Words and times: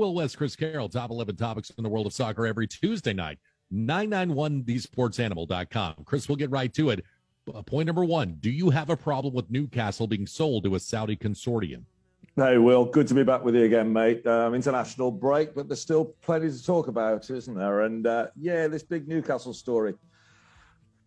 Will 0.00 0.14
West, 0.14 0.38
Chris 0.38 0.56
Carroll, 0.56 0.88
top 0.88 1.10
11 1.10 1.36
topics 1.36 1.68
in 1.76 1.84
the 1.84 1.90
world 1.90 2.06
of 2.06 2.14
soccer 2.14 2.46
every 2.46 2.66
Tuesday 2.66 3.12
night. 3.12 3.38
991thesportsanimal.com. 3.70 5.94
Chris, 6.06 6.26
we'll 6.26 6.36
get 6.36 6.50
right 6.50 6.72
to 6.72 6.88
it. 6.88 7.04
Uh, 7.54 7.60
point 7.60 7.86
number 7.86 8.02
one 8.04 8.38
Do 8.40 8.50
you 8.50 8.70
have 8.70 8.88
a 8.88 8.96
problem 8.96 9.34
with 9.34 9.50
Newcastle 9.50 10.06
being 10.06 10.26
sold 10.26 10.64
to 10.64 10.74
a 10.74 10.80
Saudi 10.80 11.16
consortium? 11.16 11.82
Hey, 12.34 12.56
Will, 12.56 12.86
good 12.86 13.08
to 13.08 13.14
be 13.14 13.24
back 13.24 13.44
with 13.44 13.54
you 13.54 13.64
again, 13.64 13.92
mate. 13.92 14.26
Um, 14.26 14.54
international 14.54 15.10
break, 15.10 15.54
but 15.54 15.68
there's 15.68 15.82
still 15.82 16.14
plenty 16.22 16.50
to 16.50 16.64
talk 16.64 16.88
about, 16.88 17.28
isn't 17.28 17.54
there? 17.54 17.82
And 17.82 18.06
uh, 18.06 18.28
yeah, 18.36 18.68
this 18.68 18.82
big 18.82 19.06
Newcastle 19.06 19.52
story. 19.52 19.92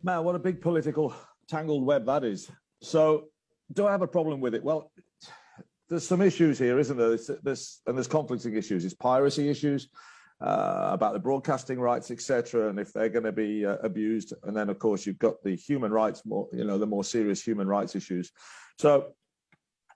Man, 0.03 0.23
what 0.23 0.35
a 0.35 0.39
big 0.39 0.61
political 0.61 1.15
tangled 1.47 1.83
web 1.83 2.05
that 2.05 2.23
is. 2.23 2.51
So, 2.83 3.29
do 3.71 3.87
I 3.87 3.91
have 3.91 4.03
a 4.03 4.07
problem 4.07 4.39
with 4.39 4.53
it? 4.53 4.63
Well, 4.63 4.91
there's 5.89 6.07
some 6.07 6.21
issues 6.21 6.57
here, 6.57 6.79
isn't 6.79 6.97
there? 6.97 7.09
There's, 7.09 7.29
there's 7.43 7.81
and 7.85 7.97
there's 7.97 8.07
conflicting 8.07 8.55
issues. 8.55 8.83
There's 8.83 8.93
piracy 8.93 9.49
issues 9.49 9.89
uh, 10.41 10.89
about 10.91 11.13
the 11.13 11.19
broadcasting 11.19 11.79
rights, 11.79 12.11
etc., 12.11 12.69
and 12.69 12.79
if 12.79 12.93
they're 12.93 13.09
going 13.09 13.25
to 13.25 13.31
be 13.31 13.65
uh, 13.65 13.77
abused. 13.83 14.33
And 14.43 14.55
then, 14.55 14.69
of 14.69 14.79
course, 14.79 15.05
you've 15.05 15.19
got 15.19 15.43
the 15.43 15.55
human 15.55 15.91
rights, 15.91 16.25
more 16.25 16.47
you 16.51 16.63
know, 16.63 16.77
the 16.77 16.87
more 16.87 17.03
serious 17.03 17.41
human 17.41 17.67
rights 17.67 17.95
issues. 17.95 18.31
So, 18.79 19.13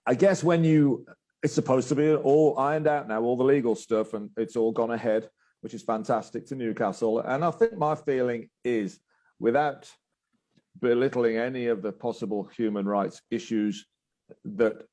I 0.05 0.13
guess 0.13 0.43
when 0.43 0.63
you, 0.63 1.05
it's 1.43 1.53
supposed 1.53 1.89
to 1.89 1.95
be 1.95 2.13
all 2.13 2.57
ironed 2.57 2.87
out 2.87 3.07
now, 3.07 3.21
all 3.21 3.35
the 3.35 3.43
legal 3.43 3.75
stuff, 3.75 4.13
and 4.13 4.29
it's 4.37 4.55
all 4.55 4.71
gone 4.71 4.91
ahead, 4.91 5.29
which 5.61 5.73
is 5.73 5.83
fantastic 5.83 6.45
to 6.47 6.55
Newcastle. 6.55 7.19
And 7.19 7.43
I 7.43 7.51
think 7.51 7.77
my 7.77 7.95
feeling 7.95 8.49
is, 8.63 8.99
without 9.39 9.91
belittling 10.79 11.37
any 11.37 11.67
of 11.67 11.81
the 11.81 11.91
possible 11.91 12.49
human 12.55 12.85
rights 12.85 13.21
issues 13.31 13.85
that 14.45 14.83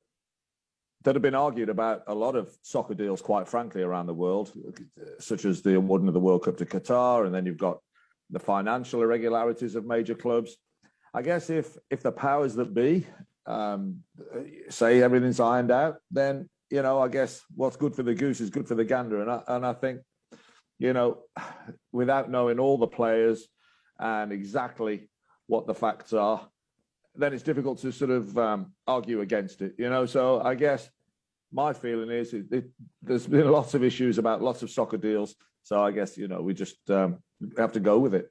that 1.05 1.13
have 1.13 1.21
been 1.21 1.35
argued 1.35 1.69
about 1.69 2.03
a 2.07 2.15
lot 2.15 2.35
of 2.35 2.51
soccer 2.63 2.95
deals, 2.95 3.21
quite 3.21 3.47
frankly, 3.47 3.83
around 3.83 4.07
the 4.07 4.13
world, 4.13 4.51
such 5.19 5.45
as 5.45 5.61
the 5.61 5.75
awarding 5.75 6.07
of 6.07 6.15
the 6.15 6.19
World 6.19 6.43
Cup 6.43 6.57
to 6.57 6.65
Qatar, 6.65 7.27
and 7.27 7.33
then 7.33 7.45
you've 7.45 7.59
got 7.59 7.77
the 8.31 8.39
financial 8.39 9.03
irregularities 9.03 9.75
of 9.75 9.85
major 9.85 10.15
clubs. 10.15 10.57
I 11.13 11.21
guess 11.21 11.51
if 11.51 11.77
if 11.91 12.01
the 12.01 12.11
powers 12.11 12.55
that 12.55 12.73
be 12.73 13.05
um, 13.45 13.99
say 14.69 15.03
everything's 15.03 15.39
ironed 15.39 15.69
out, 15.69 15.97
then 16.09 16.49
you 16.71 16.81
know 16.81 16.99
I 16.99 17.07
guess 17.07 17.43
what's 17.55 17.77
good 17.77 17.95
for 17.95 18.01
the 18.01 18.15
goose 18.15 18.41
is 18.41 18.49
good 18.49 18.67
for 18.67 18.75
the 18.75 18.83
gander, 18.83 19.21
and 19.21 19.29
I, 19.29 19.43
and 19.47 19.63
I 19.63 19.73
think 19.73 20.01
you 20.79 20.91
know 20.93 21.19
without 21.91 22.31
knowing 22.31 22.59
all 22.59 22.79
the 22.79 22.87
players 22.87 23.47
and 23.99 24.31
exactly 24.31 25.07
what 25.45 25.67
the 25.67 25.75
facts 25.75 26.13
are, 26.13 26.49
then 27.15 27.31
it's 27.31 27.43
difficult 27.43 27.77
to 27.81 27.91
sort 27.91 28.09
of 28.09 28.35
um, 28.39 28.73
argue 28.87 29.21
against 29.21 29.61
it, 29.61 29.75
you 29.77 29.87
know. 29.87 30.07
So 30.07 30.41
I 30.41 30.55
guess 30.55 30.89
my 31.55 31.71
feeling 31.71 32.11
is 32.11 32.33
it, 32.33 32.45
it, 32.51 32.65
there's 33.01 33.25
been 33.25 33.49
lots 33.49 33.73
of 33.73 33.83
issues 33.83 34.17
about 34.17 34.43
lots 34.43 34.61
of 34.61 34.69
soccer 34.69 34.97
deals. 34.97 35.35
So 35.63 35.81
I 35.81 35.91
guess 35.91 36.17
you 36.17 36.27
know 36.27 36.41
we 36.41 36.53
just 36.53 36.77
um, 36.91 37.19
have 37.57 37.71
to 37.71 37.79
go 37.79 37.97
with 37.97 38.13
it. 38.13 38.29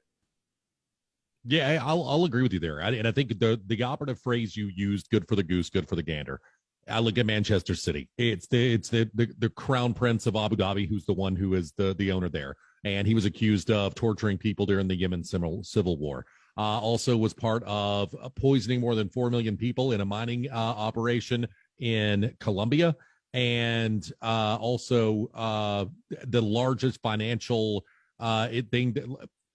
Yeah, 1.43 1.83
I'll 1.83 2.07
I'll 2.07 2.25
agree 2.25 2.43
with 2.43 2.53
you 2.53 2.59
there, 2.59 2.79
and 2.79 3.07
I 3.07 3.11
think 3.11 3.37
the 3.39 3.59
the 3.65 3.83
operative 3.83 4.19
phrase 4.21 4.55
you 4.55 4.71
used, 4.73 5.09
"good 5.09 5.27
for 5.27 5.35
the 5.35 5.43
goose, 5.43 5.69
good 5.69 5.89
for 5.89 5.95
the 5.95 6.03
gander." 6.03 6.39
I 6.87 6.99
look 6.99 7.17
at 7.17 7.25
Manchester 7.25 7.73
City. 7.73 8.09
It's 8.17 8.47
the 8.47 8.73
it's 8.73 8.89
the, 8.89 9.09
the 9.15 9.27
the 9.39 9.49
crown 9.49 9.93
prince 9.93 10.27
of 10.27 10.35
Abu 10.35 10.55
Dhabi, 10.55 10.87
who's 10.87 11.05
the 11.05 11.13
one 11.13 11.35
who 11.35 11.55
is 11.55 11.73
the 11.77 11.95
the 11.95 12.11
owner 12.11 12.29
there, 12.29 12.55
and 12.83 13.07
he 13.07 13.15
was 13.15 13.25
accused 13.25 13.71
of 13.71 13.95
torturing 13.95 14.37
people 14.37 14.65
during 14.65 14.87
the 14.87 14.95
Yemen 14.95 15.23
civil 15.23 15.63
civil 15.63 15.97
war. 15.97 16.25
Uh, 16.57 16.79
also 16.79 17.17
was 17.17 17.33
part 17.33 17.63
of 17.65 18.15
poisoning 18.37 18.79
more 18.79 18.95
than 18.95 19.09
four 19.09 19.29
million 19.29 19.57
people 19.57 19.91
in 19.91 19.99
a 19.99 20.05
mining 20.05 20.47
uh, 20.49 20.55
operation 20.55 21.45
in 21.79 22.33
Colombia 22.39 22.95
and 23.35 24.13
uh, 24.21 24.57
also 24.61 25.29
uh, 25.33 25.85
the 26.23 26.41
largest 26.41 27.01
financial 27.01 27.85
uh, 28.17 28.47
thing, 28.71 28.95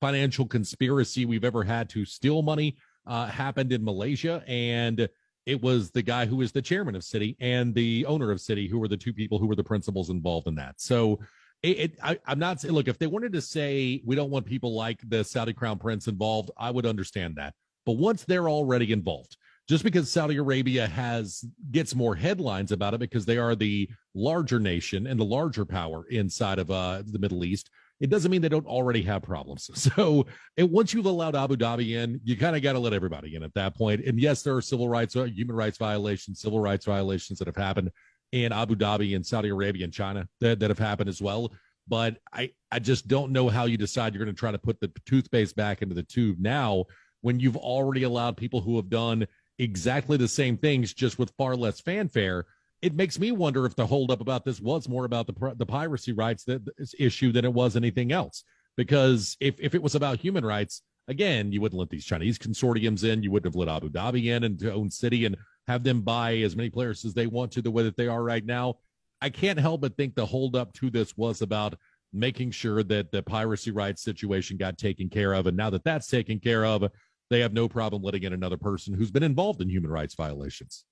financial 0.03 0.47
conspiracy 0.47 1.25
we've 1.25 1.47
ever 1.47 1.65
had 1.65 1.89
to 1.89 2.05
steal 2.05 2.43
money 2.43 2.77
uh, 3.07 3.27
happened 3.27 3.73
in 3.73 3.83
Malaysia, 3.83 4.45
and 4.47 5.09
it 5.47 5.63
was 5.63 5.91
the 5.91 6.03
guy 6.03 6.27
who 6.27 6.37
was 6.37 6.53
the 6.53 6.61
chairman 6.61 6.95
of 6.95 7.03
City 7.03 7.39
and 7.41 7.75
the 7.75 8.05
owner 8.05 8.31
of 8.31 8.39
City 8.39 8.69
who 8.69 8.79
were 8.79 8.87
the 8.87 8.99
two 8.99 9.15
people 9.15 9.39
who 9.39 9.47
were 9.47 9.57
the 9.57 9.65
principals 9.65 10.11
involved 10.11 10.47
in 10.47 10.55
that. 10.55 10.81
So. 10.81 11.19
It, 11.63 11.79
it, 11.79 11.99
I, 12.03 12.19
I'm 12.25 12.39
not 12.39 12.65
look 12.65 12.89
if 12.89 12.99
they 12.99 13.07
wanted 13.07 13.35
to 13.35 13.43
say 13.43 14.01
we 14.07 14.17
don't 14.17 14.31
want 14.31 14.47
people 14.47 14.75
like 14.75 14.99
the 15.07 15.23
Saudi 15.23 15.53
crown 15.53 15.79
prince 15.79 16.09
involved, 16.09 16.51
I 16.57 16.71
would 16.71 16.87
understand 16.87 17.37
that. 17.37 17.53
But 17.85 17.99
once 17.99 18.25
they're 18.25 18.49
already 18.49 18.93
involved, 18.93 19.37
just 19.71 19.85
because 19.85 20.11
Saudi 20.11 20.37
Arabia 20.37 20.85
has 20.89 21.45
gets 21.71 21.95
more 21.95 22.17
headlines 22.17 22.73
about 22.73 22.93
it 22.93 22.99
because 22.99 23.25
they 23.25 23.39
are 23.39 23.55
the 23.55 23.89
larger 24.17 24.59
nation 24.59 25.07
and 25.07 25.19
the 25.19 25.25
larger 25.25 25.65
power 25.65 26.05
inside 26.11 26.59
of 26.59 26.73
uh, 26.73 27.05
the 27.07 27.21
Middle 27.21 27.45
East, 27.45 27.71
it 28.01 28.11
doesn't 28.11 28.33
mean 28.33 28.43
they 28.43 28.49
don't 28.49 28.67
already 28.67 29.01
have 29.03 29.23
problems. 29.23 29.71
So, 29.97 30.27
once 30.59 30.93
you've 30.93 31.07
allowed 31.07 31.37
Abu 31.37 31.55
Dhabi 31.55 31.93
in, 31.93 32.21
you 32.25 32.37
kind 32.37 32.57
of 32.57 32.63
got 32.63 32.73
to 32.73 32.81
let 32.81 32.93
everybody 32.93 33.37
in 33.37 33.45
at 33.45 33.55
that 33.55 33.77
point. 33.77 34.05
And 34.05 34.19
yes, 34.19 34.43
there 34.43 34.57
are 34.57 34.61
civil 34.61 34.89
rights, 34.89 35.15
uh, 35.15 35.25
human 35.25 35.55
rights 35.55 35.79
violations, 35.79 36.41
civil 36.41 36.59
rights 36.59 36.85
violations 36.85 37.39
that 37.39 37.47
have 37.47 37.55
happened 37.55 37.93
in 38.33 38.53
Abu 38.53 38.75
Dhabi 38.75 39.15
and 39.15 39.25
Saudi 39.25 39.51
Arabia 39.51 39.85
and 39.85 39.93
China 39.93 40.27
that, 40.41 40.59
that 40.59 40.71
have 40.71 40.81
happened 40.81 41.09
as 41.09 41.23
well. 41.23 41.53
But 41.87 42.17
I, 42.33 42.51
I 42.73 42.81
just 42.81 43.07
don't 43.07 43.31
know 43.31 43.49
how 43.49 43.67
you 43.67 43.77
decide 43.77 44.15
you're 44.15 44.25
going 44.25 44.35
to 44.35 44.39
try 44.39 44.51
to 44.51 44.59
put 44.59 44.81
the 44.81 44.91
toothpaste 45.07 45.55
back 45.55 45.81
into 45.81 45.95
the 45.95 46.03
tube 46.03 46.39
now 46.41 46.87
when 47.21 47.39
you've 47.39 47.57
already 47.57 48.03
allowed 48.03 48.37
people 48.37 48.61
who 48.61 48.77
have 48.77 48.89
done 48.89 49.27
exactly 49.61 50.17
the 50.17 50.29
same 50.29 50.57
things, 50.57 50.95
just 50.95 51.19
with 51.19 51.33
far 51.37 51.55
less 51.55 51.81
fanfare. 51.81 52.47
It 52.83 52.95
makes 52.95 53.19
me 53.19 53.31
wonder 53.31 53.67
if 53.67 53.77
the 53.77 53.87
holdup 53.87 54.21
about 54.21 54.45
this 54.45 54.61
was 54.61 54.89
more 54.89 55.05
about 55.05 55.27
the 55.27 55.55
the 55.57 55.67
piracy 55.67 56.13
rights 56.13 56.45
that 56.45 56.63
issue 56.99 57.31
than 57.31 57.45
it 57.45 57.53
was 57.53 57.77
anything 57.77 58.11
else. 58.11 58.45
Because 58.77 59.37
if 59.41 59.55
if 59.61 59.75
it 59.75 59.83
was 59.83 59.95
about 59.95 60.19
human 60.19 60.45
rights, 60.45 60.83
again, 61.09 61.53
you 61.53 61.61
wouldn't 61.61 61.79
let 61.79 61.91
these 61.91 62.07
Chinese 62.07 62.39
consortiums 62.39 63.05
in. 63.05 63.23
You 63.23 63.31
wouldn't 63.31 63.53
have 63.53 63.59
let 63.59 63.69
Abu 63.69 63.91
Dhabi 63.91 64.27
in 64.27 64.45
and 64.45 64.65
own 64.65 64.91
city 64.91 65.27
and 65.27 65.37
have 65.69 65.85
them 65.85 66.01
buy 66.01 66.37
as 66.39 66.57
many 66.57 66.71
players 66.71 67.05
as 67.05 67.13
they 67.13 67.27
want 67.27 67.53
to 67.53 67.63
the 67.63 67.71
way 67.71 67.83
that 67.83 67.97
they 67.97 68.09
are 68.09 68.23
right 68.23 68.45
now. 68.45 68.79
I 69.21 69.29
can't 69.29 69.59
help 69.59 69.83
but 69.83 69.97
think 69.97 70.15
the 70.15 70.25
holdup 70.25 70.73
to 70.75 70.91
this 70.91 71.17
was 71.17 71.43
about 71.43 71.75
making 72.13 72.51
sure 72.51 72.83
that 72.83 73.13
the 73.13 73.23
piracy 73.23 73.71
rights 73.71 74.03
situation 74.03 74.57
got 74.57 74.79
taken 74.79 75.09
care 75.09 75.33
of. 75.33 75.47
And 75.47 75.57
now 75.57 75.71
that 75.71 75.85
that's 75.85 76.09
taken 76.09 76.41
care 76.41 76.65
of, 76.65 76.85
they 77.31 77.41
have 77.41 77.53
no 77.53 77.69
problem 77.69 78.03
letting 78.03 78.25
in 78.25 78.33
another 78.33 78.57
person 78.57 78.93
who's 78.93 79.11
been 79.11 79.23
involved 79.23 79.63
in 79.63 79.69
human 79.69 79.91
rights 79.91 80.15
violations. 80.15 80.85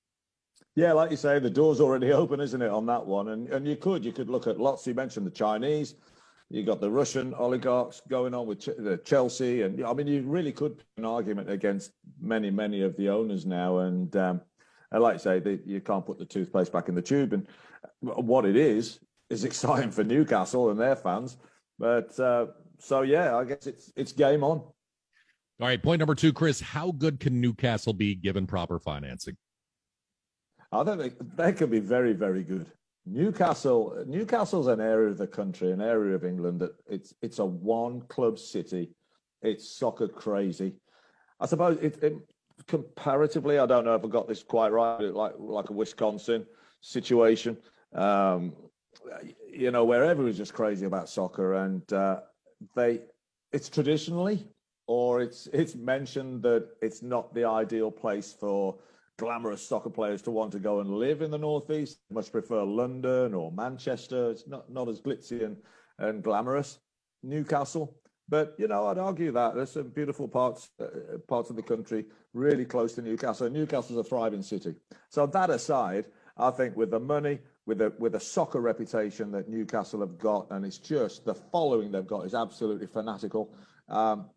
Yeah, 0.77 0.93
like 0.93 1.11
you 1.11 1.17
say, 1.17 1.41
the 1.41 1.51
door's 1.51 1.81
already 1.81 2.13
open, 2.23 2.41
isn't 2.41 2.63
it, 2.63 2.71
on 2.71 2.87
that 2.87 3.05
one? 3.05 3.29
And 3.29 3.49
and 3.49 3.67
you 3.67 3.77
could 3.77 4.05
you 4.05 4.13
could 4.13 4.31
look 4.31 4.47
at 4.47 4.59
lots. 4.61 4.87
You 4.87 4.95
mentioned 4.95 5.27
the 5.27 5.31
Chinese, 5.31 5.97
you 6.51 6.65
got 6.65 6.81
the 6.81 6.91
Russian 6.91 7.35
oligarchs 7.35 8.01
going 8.09 8.33
on 8.35 8.47
with 8.47 8.65
the 8.65 9.01
Chelsea, 9.05 9.63
and 9.63 9.85
I 9.85 9.93
mean, 9.93 10.07
you 10.07 10.23
really 10.23 10.53
could 10.53 10.79
put 10.79 10.87
an 10.97 11.05
argument 11.05 11.51
against 11.51 11.91
many 12.21 12.51
many 12.51 12.83
of 12.83 12.97
the 12.97 13.11
owners 13.11 13.45
now. 13.45 13.79
And 13.79 14.15
um, 14.17 14.41
and 14.93 15.03
like 15.03 15.15
you 15.15 15.19
say, 15.19 15.61
you 15.67 15.81
can't 15.81 16.07
put 16.07 16.19
the 16.19 16.25
toothpaste 16.25 16.73
back 16.73 16.89
in 16.89 16.95
the 16.95 17.03
tube. 17.03 17.33
And 17.33 17.47
what 18.01 18.47
it 18.47 18.57
is 18.57 19.01
is 19.29 19.45
exciting 19.51 19.91
for 19.91 20.05
Newcastle 20.05 20.71
and 20.71 20.81
their 20.81 20.97
fans. 20.97 21.37
But 21.79 22.19
uh, 22.19 22.47
so 22.79 23.03
yeah, 23.03 23.37
I 23.37 23.45
guess 23.45 23.67
it's 23.67 23.93
it's 23.97 24.13
game 24.13 24.45
on. 24.45 24.63
All 25.61 25.67
right, 25.67 25.83
point 25.83 25.99
number 25.99 26.15
two, 26.15 26.33
Chris. 26.33 26.61
How 26.61 26.93
good 26.93 27.19
can 27.19 27.41
Newcastle 27.41 27.93
be 27.93 28.15
given 28.15 28.47
proper 28.47 28.79
financing? 28.79 29.37
I 30.71 30.85
think 30.85 30.99
they, 30.99 31.11
they 31.37 31.53
could 31.53 31.71
be 31.71 31.81
very, 31.81 32.13
very 32.13 32.45
good. 32.45 32.71
Newcastle, 33.05 34.05
Newcastle's 34.07 34.69
an 34.69 34.81
area 34.81 35.09
of 35.11 35.19
the 35.19 35.27
country, 35.27 35.73
an 35.73 35.81
area 35.81 36.15
of 36.15 36.25
England 36.25 36.61
that 36.61 36.73
it's 36.87 37.13
it's 37.23 37.41
a 37.41 37.45
one 37.45 38.03
club 38.03 38.39
city. 38.39 38.91
It's 39.43 39.69
soccer 39.69 40.07
crazy. 40.07 40.75
I 41.41 41.47
suppose 41.47 41.79
it, 41.81 42.03
it 42.05 42.17
comparatively, 42.67 43.59
I 43.59 43.67
don't 43.67 43.85
know 43.85 43.95
if 43.95 44.05
I 44.05 44.09
got 44.09 44.29
this 44.29 44.45
quite 44.45 44.71
right, 44.71 45.13
like 45.13 45.33
like 45.39 45.71
a 45.71 45.73
Wisconsin 45.73 46.47
situation. 46.83 47.57
Um, 47.95 48.53
you 49.51 49.73
know, 49.73 49.85
where 49.85 50.05
everyone's 50.05 50.37
just 50.37 50.55
crazy 50.55 50.87
about 50.87 51.09
soccer, 51.09 51.55
and 51.55 51.91
uh, 51.93 52.21
they 52.77 53.01
it's 53.53 53.69
traditionally 53.69 54.47
or 54.89 55.21
it's 55.21 55.47
it's 55.53 55.77
mentioned 55.77 56.43
that 56.43 56.67
it's 56.83 57.03
not 57.03 57.33
the 57.35 57.45
ideal 57.45 57.91
place 57.91 58.33
for 58.33 58.75
glamorous 59.19 59.67
soccer 59.67 59.91
players 59.91 60.23
to 60.23 60.31
want 60.31 60.51
to 60.53 60.59
go 60.59 60.81
and 60.81 60.91
live 60.91 61.23
in 61.23 61.31
the 61.31 61.39
northeast. 61.39 61.99
They 62.09 62.15
much 62.15 62.33
prefer 62.33 62.65
London 62.65 63.35
or 63.35 63.53
Manchester. 63.53 64.31
It's 64.31 64.49
not 64.49 64.73
not 64.73 64.89
as 64.89 65.01
glitzy 65.01 65.45
and, 65.45 65.57
and 65.99 66.23
glamorous. 66.25 66.81
Newcastle, 67.23 67.97
but 68.29 68.55
you 68.59 68.67
know, 68.67 68.87
I'd 68.87 68.99
argue 68.99 69.31
that 69.33 69.55
there's 69.55 69.73
some 69.73 69.91
beautiful 69.91 70.27
parts 70.27 70.71
uh, 70.81 71.19
parts 71.29 71.51
of 71.51 71.57
the 71.57 71.63
country 71.63 72.07
really 72.33 72.65
close 72.65 72.95
to 72.95 73.03
Newcastle. 73.03 73.51
Newcastle's 73.51 73.99
a 73.99 74.09
thriving 74.09 74.43
city. 74.43 74.75
So 75.11 75.27
that 75.27 75.51
aside, 75.51 76.07
I 76.39 76.51
think 76.51 76.77
with 76.77 76.91
the 76.91 77.01
money, 77.01 77.41
with 77.67 77.83
a 77.83 77.93
with 77.99 78.15
a 78.15 78.21
soccer 78.21 78.61
reputation 78.61 79.33
that 79.33 79.51
Newcastle 79.51 80.01
have 80.01 80.17
got, 80.17 80.51
and 80.51 80.65
it's 80.65 80.79
just 80.79 81.27
the 81.27 81.35
following 81.35 81.93
they've 81.93 82.07
got 82.07 82.25
is 82.25 82.35
absolutely 82.35 82.87
fanatical. 82.87 83.55
Um, 83.89 84.31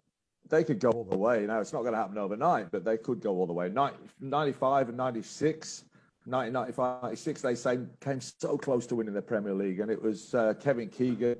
they 0.51 0.63
could 0.63 0.79
go 0.79 0.91
all 0.91 1.05
the 1.05 1.17
way. 1.17 1.45
Now, 1.47 1.61
it's 1.61 1.73
not 1.73 1.81
going 1.81 1.93
to 1.93 1.97
happen 1.97 2.17
overnight, 2.17 2.71
but 2.71 2.83
they 2.83 2.97
could 2.97 3.21
go 3.21 3.31
all 3.37 3.47
the 3.47 3.53
way. 3.53 3.69
95 3.69 4.89
and 4.89 4.97
96, 4.97 5.85
1995 6.25 7.03
96, 7.03 7.41
they 7.41 7.77
came 8.01 8.21
so 8.21 8.57
close 8.57 8.85
to 8.87 8.95
winning 8.95 9.13
the 9.13 9.21
Premier 9.21 9.53
League. 9.53 9.79
And 9.79 9.89
it 9.89 9.99
was 9.99 10.35
uh, 10.35 10.53
Kevin 10.59 10.89
Keegan, 10.89 11.37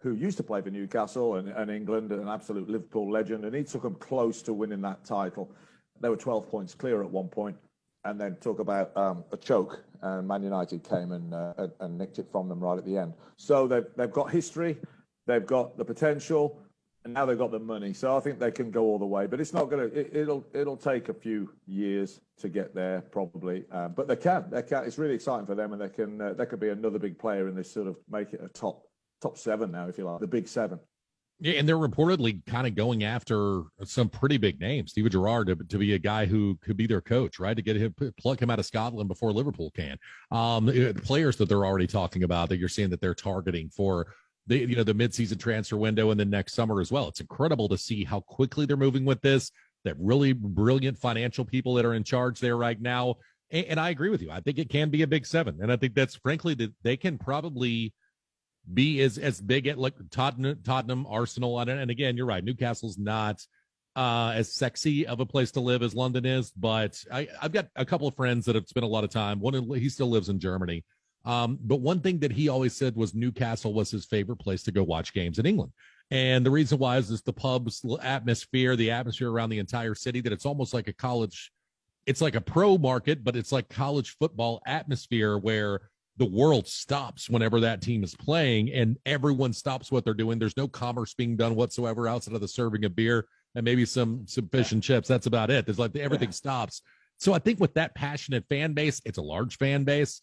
who 0.00 0.14
used 0.14 0.36
to 0.38 0.42
play 0.42 0.60
for 0.60 0.70
Newcastle 0.70 1.36
and, 1.36 1.48
and 1.48 1.70
England, 1.70 2.10
an 2.10 2.28
absolute 2.28 2.68
Liverpool 2.68 3.10
legend. 3.10 3.44
And 3.44 3.54
he 3.54 3.62
took 3.62 3.82
them 3.82 3.94
close 3.94 4.42
to 4.42 4.52
winning 4.52 4.82
that 4.82 5.04
title. 5.04 5.50
They 6.00 6.08
were 6.08 6.16
12 6.16 6.50
points 6.50 6.74
clear 6.74 7.00
at 7.02 7.10
one 7.10 7.28
point, 7.28 7.56
and 8.04 8.20
then 8.20 8.34
talk 8.40 8.58
about 8.58 8.94
um, 8.96 9.22
a 9.30 9.36
choke. 9.36 9.84
And 10.02 10.26
Man 10.26 10.42
United 10.42 10.82
came 10.82 11.12
and, 11.12 11.32
uh, 11.32 11.68
and 11.78 11.96
nicked 11.96 12.18
it 12.18 12.26
from 12.32 12.48
them 12.48 12.58
right 12.58 12.76
at 12.76 12.84
the 12.84 12.98
end. 12.98 13.14
So 13.36 13.68
they've, 13.68 13.86
they've 13.96 14.10
got 14.10 14.32
history, 14.32 14.78
they've 15.28 15.46
got 15.46 15.78
the 15.78 15.84
potential, 15.84 16.58
and 17.04 17.14
now 17.14 17.26
they've 17.26 17.38
got 17.38 17.50
the 17.50 17.58
money. 17.58 17.92
So 17.92 18.16
I 18.16 18.20
think 18.20 18.38
they 18.38 18.50
can 18.50 18.70
go 18.70 18.84
all 18.84 18.98
the 18.98 19.06
way. 19.06 19.26
But 19.26 19.40
it's 19.40 19.52
not 19.52 19.70
going 19.70 19.90
to. 19.90 20.20
It, 20.20 20.26
will 20.26 20.46
it'll 20.52 20.76
take 20.76 21.08
a 21.08 21.14
few 21.14 21.50
years 21.66 22.20
to 22.40 22.48
get 22.48 22.74
there, 22.74 23.00
probably. 23.00 23.64
Uh, 23.72 23.88
but 23.88 24.08
they 24.08 24.16
can. 24.16 24.46
They 24.50 24.62
can. 24.62 24.84
It's 24.84 24.98
really 24.98 25.14
exciting 25.14 25.46
for 25.46 25.54
them, 25.54 25.72
and 25.72 25.82
they 25.82 25.88
can. 25.88 26.20
Uh, 26.20 26.32
they 26.32 26.46
could 26.46 26.60
be 26.60 26.68
another 26.68 26.98
big 26.98 27.18
player 27.18 27.48
in 27.48 27.54
this 27.54 27.70
sort 27.70 27.88
of 27.88 27.96
make 28.10 28.32
it 28.32 28.40
a 28.42 28.48
top 28.48 28.82
top 29.20 29.38
seven 29.38 29.70
now, 29.70 29.88
if 29.88 29.98
you 29.98 30.04
like, 30.04 30.20
the 30.20 30.26
big 30.26 30.48
seven. 30.48 30.78
Yeah, 31.40 31.54
and 31.54 31.68
they're 31.68 31.76
reportedly 31.76 32.44
kind 32.46 32.68
of 32.68 32.76
going 32.76 33.02
after 33.02 33.62
some 33.82 34.08
pretty 34.08 34.36
big 34.36 34.60
names. 34.60 34.92
Steven 34.92 35.10
Gerrard 35.10 35.48
to, 35.48 35.56
to 35.56 35.78
be 35.78 35.94
a 35.94 35.98
guy 35.98 36.24
who 36.24 36.56
could 36.62 36.76
be 36.76 36.86
their 36.86 37.00
coach, 37.00 37.40
right? 37.40 37.56
To 37.56 37.62
get 37.62 37.74
him, 37.74 37.92
pluck 38.16 38.40
him 38.40 38.48
out 38.48 38.60
of 38.60 38.66
Scotland 38.66 39.08
before 39.08 39.32
Liverpool 39.32 39.72
can. 39.74 39.98
Um, 40.30 40.70
players 41.02 41.36
that 41.38 41.48
they're 41.48 41.66
already 41.66 41.88
talking 41.88 42.22
about 42.22 42.48
that 42.50 42.58
you're 42.58 42.68
seeing 42.68 42.90
that 42.90 43.00
they're 43.00 43.14
targeting 43.14 43.70
for 43.70 44.14
the 44.46 44.58
you 44.58 44.76
know 44.76 44.84
the 44.84 44.94
midseason 44.94 45.38
transfer 45.38 45.76
window 45.76 46.10
and 46.10 46.18
then 46.18 46.30
next 46.30 46.54
summer 46.54 46.80
as 46.80 46.90
well. 46.90 47.08
It's 47.08 47.20
incredible 47.20 47.68
to 47.68 47.78
see 47.78 48.04
how 48.04 48.20
quickly 48.20 48.66
they're 48.66 48.76
moving 48.76 49.04
with 49.04 49.20
this. 49.20 49.50
That 49.84 49.96
really 49.98 50.32
brilliant 50.32 50.98
financial 50.98 51.44
people 51.44 51.74
that 51.74 51.84
are 51.84 51.94
in 51.94 52.04
charge 52.04 52.38
there 52.38 52.56
right 52.56 52.80
now. 52.80 53.16
And, 53.50 53.66
and 53.66 53.80
I 53.80 53.90
agree 53.90 54.10
with 54.10 54.22
you. 54.22 54.30
I 54.30 54.40
think 54.40 54.58
it 54.58 54.70
can 54.70 54.90
be 54.90 55.02
a 55.02 55.06
big 55.06 55.26
seven, 55.26 55.58
and 55.60 55.72
I 55.72 55.76
think 55.76 55.94
that's 55.94 56.16
frankly 56.16 56.54
that 56.54 56.72
they 56.82 56.96
can 56.96 57.18
probably 57.18 57.92
be 58.72 59.00
as 59.00 59.18
as 59.18 59.40
big 59.40 59.66
at 59.66 59.78
like 59.78 59.94
Tottenham, 60.10 60.58
Tottenham, 60.64 61.06
Arsenal, 61.08 61.58
and, 61.58 61.70
and 61.70 61.90
again, 61.90 62.16
you're 62.16 62.26
right. 62.26 62.44
Newcastle's 62.44 62.98
not 62.98 63.40
uh, 63.96 64.32
as 64.34 64.54
sexy 64.54 65.06
of 65.06 65.20
a 65.20 65.26
place 65.26 65.50
to 65.52 65.60
live 65.60 65.82
as 65.82 65.94
London 65.94 66.24
is, 66.24 66.50
but 66.52 67.02
I, 67.12 67.28
I've 67.40 67.52
got 67.52 67.68
a 67.76 67.84
couple 67.84 68.08
of 68.08 68.16
friends 68.16 68.46
that 68.46 68.54
have 68.54 68.66
spent 68.66 68.84
a 68.84 68.88
lot 68.88 69.04
of 69.04 69.10
time. 69.10 69.40
One, 69.40 69.54
he 69.74 69.88
still 69.88 70.08
lives 70.08 70.28
in 70.28 70.38
Germany. 70.38 70.84
Um, 71.24 71.58
but 71.62 71.80
one 71.80 72.00
thing 72.00 72.18
that 72.20 72.32
he 72.32 72.48
always 72.48 72.74
said 72.76 72.96
was 72.96 73.14
Newcastle 73.14 73.72
was 73.72 73.90
his 73.90 74.04
favorite 74.04 74.38
place 74.38 74.62
to 74.64 74.72
go 74.72 74.82
watch 74.82 75.12
games 75.12 75.38
in 75.38 75.46
England. 75.46 75.72
And 76.10 76.44
the 76.44 76.50
reason 76.50 76.78
why 76.78 76.98
is 76.98 77.08
this 77.08 77.22
the 77.22 77.32
pub's 77.32 77.84
atmosphere, 78.02 78.76
the 78.76 78.90
atmosphere 78.90 79.30
around 79.30 79.50
the 79.50 79.58
entire 79.58 79.94
city, 79.94 80.20
that 80.20 80.32
it's 80.32 80.44
almost 80.44 80.74
like 80.74 80.88
a 80.88 80.92
college, 80.92 81.52
it's 82.06 82.20
like 82.20 82.34
a 82.34 82.40
pro 82.40 82.76
market, 82.76 83.24
but 83.24 83.36
it's 83.36 83.52
like 83.52 83.68
college 83.68 84.16
football 84.18 84.60
atmosphere 84.66 85.38
where 85.38 85.80
the 86.18 86.26
world 86.26 86.68
stops 86.68 87.30
whenever 87.30 87.60
that 87.60 87.80
team 87.80 88.04
is 88.04 88.14
playing 88.14 88.70
and 88.72 88.98
everyone 89.06 89.52
stops 89.52 89.90
what 89.90 90.04
they're 90.04 90.12
doing. 90.12 90.38
There's 90.38 90.56
no 90.56 90.68
commerce 90.68 91.14
being 91.14 91.36
done 91.36 91.54
whatsoever 91.54 92.06
outside 92.06 92.34
of 92.34 92.40
the 92.40 92.48
serving 92.48 92.84
of 92.84 92.94
beer 92.94 93.26
and 93.54 93.64
maybe 93.64 93.84
some 93.86 94.26
some 94.26 94.48
fish 94.48 94.72
and 94.72 94.82
chips. 94.82 95.08
That's 95.08 95.26
about 95.26 95.50
it. 95.50 95.64
There's 95.64 95.78
like 95.78 95.96
everything 95.96 96.28
yeah. 96.28 96.34
stops. 96.34 96.82
So 97.18 97.32
I 97.32 97.38
think 97.38 97.60
with 97.60 97.74
that 97.74 97.94
passionate 97.94 98.44
fan 98.48 98.72
base, 98.72 99.00
it's 99.04 99.18
a 99.18 99.22
large 99.22 99.56
fan 99.56 99.84
base. 99.84 100.20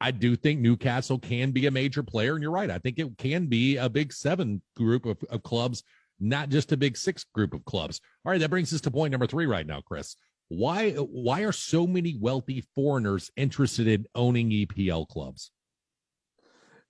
I 0.00 0.10
do 0.10 0.36
think 0.36 0.60
Newcastle 0.60 1.18
can 1.18 1.50
be 1.50 1.66
a 1.66 1.70
major 1.70 2.02
player, 2.02 2.34
and 2.34 2.42
you're 2.42 2.52
right. 2.52 2.70
I 2.70 2.78
think 2.78 2.98
it 2.98 3.18
can 3.18 3.46
be 3.46 3.76
a 3.76 3.88
big 3.88 4.12
seven 4.12 4.62
group 4.76 5.06
of, 5.06 5.18
of 5.30 5.42
clubs, 5.42 5.82
not 6.20 6.50
just 6.50 6.72
a 6.72 6.76
big 6.76 6.96
six 6.96 7.24
group 7.24 7.52
of 7.52 7.64
clubs. 7.64 8.00
All 8.24 8.30
right, 8.30 8.40
that 8.40 8.50
brings 8.50 8.72
us 8.72 8.80
to 8.82 8.90
point 8.90 9.10
number 9.10 9.26
three 9.26 9.46
right 9.46 9.66
now, 9.66 9.80
Chris. 9.80 10.16
Why 10.48 10.92
why 10.92 11.42
are 11.42 11.52
so 11.52 11.86
many 11.86 12.16
wealthy 12.18 12.64
foreigners 12.74 13.30
interested 13.36 13.86
in 13.86 14.06
owning 14.14 14.50
EPL 14.50 15.08
clubs? 15.08 15.50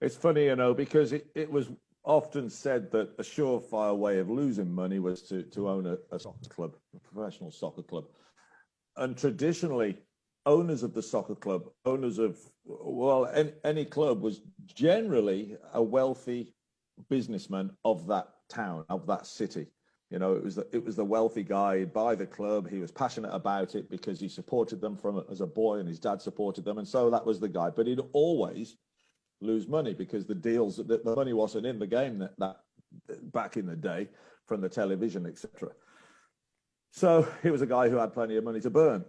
It's 0.00 0.16
funny, 0.16 0.44
you 0.44 0.56
know, 0.56 0.74
because 0.74 1.12
it, 1.12 1.26
it 1.34 1.50
was 1.50 1.70
often 2.04 2.48
said 2.48 2.90
that 2.92 3.10
a 3.18 3.22
surefire 3.22 3.96
way 3.96 4.18
of 4.18 4.30
losing 4.30 4.72
money 4.72 4.98
was 4.98 5.22
to, 5.22 5.42
to 5.42 5.68
own 5.68 5.86
a, 5.86 5.98
a 6.12 6.18
soccer 6.18 6.48
club, 6.48 6.74
a 6.94 7.00
professional 7.00 7.50
soccer 7.50 7.82
club. 7.82 8.04
And 8.96 9.16
traditionally, 9.16 9.98
owners 10.46 10.82
of 10.82 10.94
the 10.94 11.02
soccer 11.02 11.34
club, 11.34 11.68
owners 11.84 12.18
of, 12.18 12.38
well, 12.64 13.26
any, 13.26 13.52
any 13.64 13.84
club 13.84 14.20
was 14.20 14.40
generally 14.66 15.56
a 15.74 15.82
wealthy 15.82 16.54
businessman 17.08 17.70
of 17.84 18.06
that 18.06 18.28
town, 18.48 18.84
of 18.88 19.06
that 19.06 19.26
city. 19.26 19.66
You 20.10 20.18
know, 20.18 20.32
it 20.32 20.42
was 20.42 20.54
the, 20.54 20.66
it 20.72 20.82
was 20.82 20.96
the 20.96 21.04
wealthy 21.04 21.42
guy 21.42 21.84
by 21.84 22.14
the 22.14 22.26
club. 22.26 22.68
He 22.68 22.78
was 22.78 22.90
passionate 22.90 23.34
about 23.34 23.74
it 23.74 23.90
because 23.90 24.18
he 24.18 24.28
supported 24.28 24.80
them 24.80 24.96
from 24.96 25.22
as 25.30 25.42
a 25.42 25.46
boy, 25.46 25.78
and 25.78 25.88
his 25.88 25.98
dad 25.98 26.22
supported 26.22 26.64
them, 26.64 26.78
and 26.78 26.88
so 26.88 27.10
that 27.10 27.26
was 27.26 27.40
the 27.40 27.48
guy. 27.48 27.68
But 27.68 27.86
he'd 27.86 28.00
always 28.12 28.78
lose 29.42 29.68
money 29.68 29.92
because 29.92 30.24
the 30.24 30.34
deals, 30.34 30.76
the, 30.78 31.00
the 31.04 31.14
money 31.14 31.34
wasn't 31.34 31.66
in 31.66 31.78
the 31.78 31.86
game 31.86 32.18
that, 32.20 32.32
that 32.38 32.56
back 33.32 33.58
in 33.58 33.66
the 33.66 33.76
day 33.76 34.08
from 34.46 34.62
the 34.62 34.68
television, 34.68 35.26
etc. 35.26 35.70
So 36.90 37.28
he 37.42 37.50
was 37.50 37.60
a 37.60 37.66
guy 37.66 37.90
who 37.90 37.96
had 37.96 38.14
plenty 38.14 38.36
of 38.36 38.44
money 38.44 38.60
to 38.60 38.70
burn. 38.70 39.04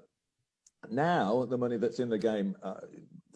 Now 0.90 1.46
the 1.46 1.58
money 1.58 1.78
that's 1.78 2.00
in 2.00 2.10
the 2.10 2.18
game, 2.18 2.56
uh, 2.64 2.76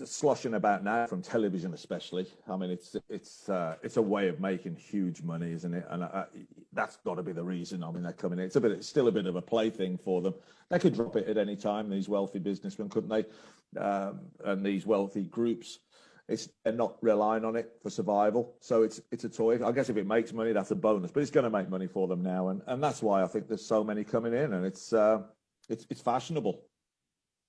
sloshing 0.05 0.53
about 0.55 0.83
now 0.83 1.07
from 1.07 1.21
television, 1.21 1.73
especially. 1.73 2.27
I 2.47 2.55
mean, 2.55 2.69
it's 2.69 2.95
it's 3.09 3.49
uh, 3.49 3.75
it's 3.83 3.97
a 3.97 4.01
way 4.01 4.27
of 4.27 4.39
making 4.39 4.75
huge 4.75 5.21
money, 5.21 5.51
isn't 5.51 5.73
it? 5.73 5.85
And 5.89 6.03
uh, 6.03 6.25
that's 6.71 6.97
got 6.97 7.15
to 7.15 7.23
be 7.23 7.31
the 7.31 7.43
reason. 7.43 7.83
I 7.83 7.91
mean, 7.91 8.03
they're 8.03 8.13
coming 8.13 8.39
in. 8.39 8.45
It's 8.45 8.55
a 8.55 8.61
bit, 8.61 8.71
it's 8.71 8.87
still 8.87 9.07
a 9.07 9.11
bit 9.11 9.25
of 9.25 9.35
a 9.35 9.41
plaything 9.41 9.97
for 9.97 10.21
them. 10.21 10.33
They 10.69 10.79
could 10.79 10.95
drop 10.95 11.15
it 11.15 11.27
at 11.27 11.37
any 11.37 11.55
time. 11.55 11.89
These 11.89 12.09
wealthy 12.09 12.39
businessmen, 12.39 12.89
couldn't 12.89 13.09
they? 13.09 13.79
Um, 13.79 14.21
and 14.45 14.65
these 14.65 14.85
wealthy 14.85 15.23
groups, 15.23 15.79
it's 16.27 16.49
they're 16.63 16.73
not 16.73 16.97
relying 17.01 17.45
on 17.45 17.55
it 17.55 17.77
for 17.81 17.89
survival. 17.89 18.55
So 18.61 18.83
it's 18.83 19.01
it's 19.11 19.25
a 19.25 19.29
toy. 19.29 19.63
I 19.65 19.71
guess 19.71 19.89
if 19.89 19.97
it 19.97 20.07
makes 20.07 20.33
money, 20.33 20.53
that's 20.53 20.71
a 20.71 20.75
bonus. 20.75 21.11
But 21.11 21.21
it's 21.21 21.31
going 21.31 21.43
to 21.43 21.49
make 21.49 21.69
money 21.69 21.87
for 21.87 22.07
them 22.07 22.23
now, 22.23 22.47
and 22.47 22.61
and 22.67 22.81
that's 22.81 23.03
why 23.03 23.21
I 23.21 23.27
think 23.27 23.47
there's 23.47 23.65
so 23.65 23.83
many 23.83 24.03
coming 24.03 24.33
in, 24.33 24.53
and 24.53 24.65
it's 24.65 24.93
uh, 24.93 25.23
it's 25.69 25.85
it's 25.89 26.01
fashionable 26.01 26.61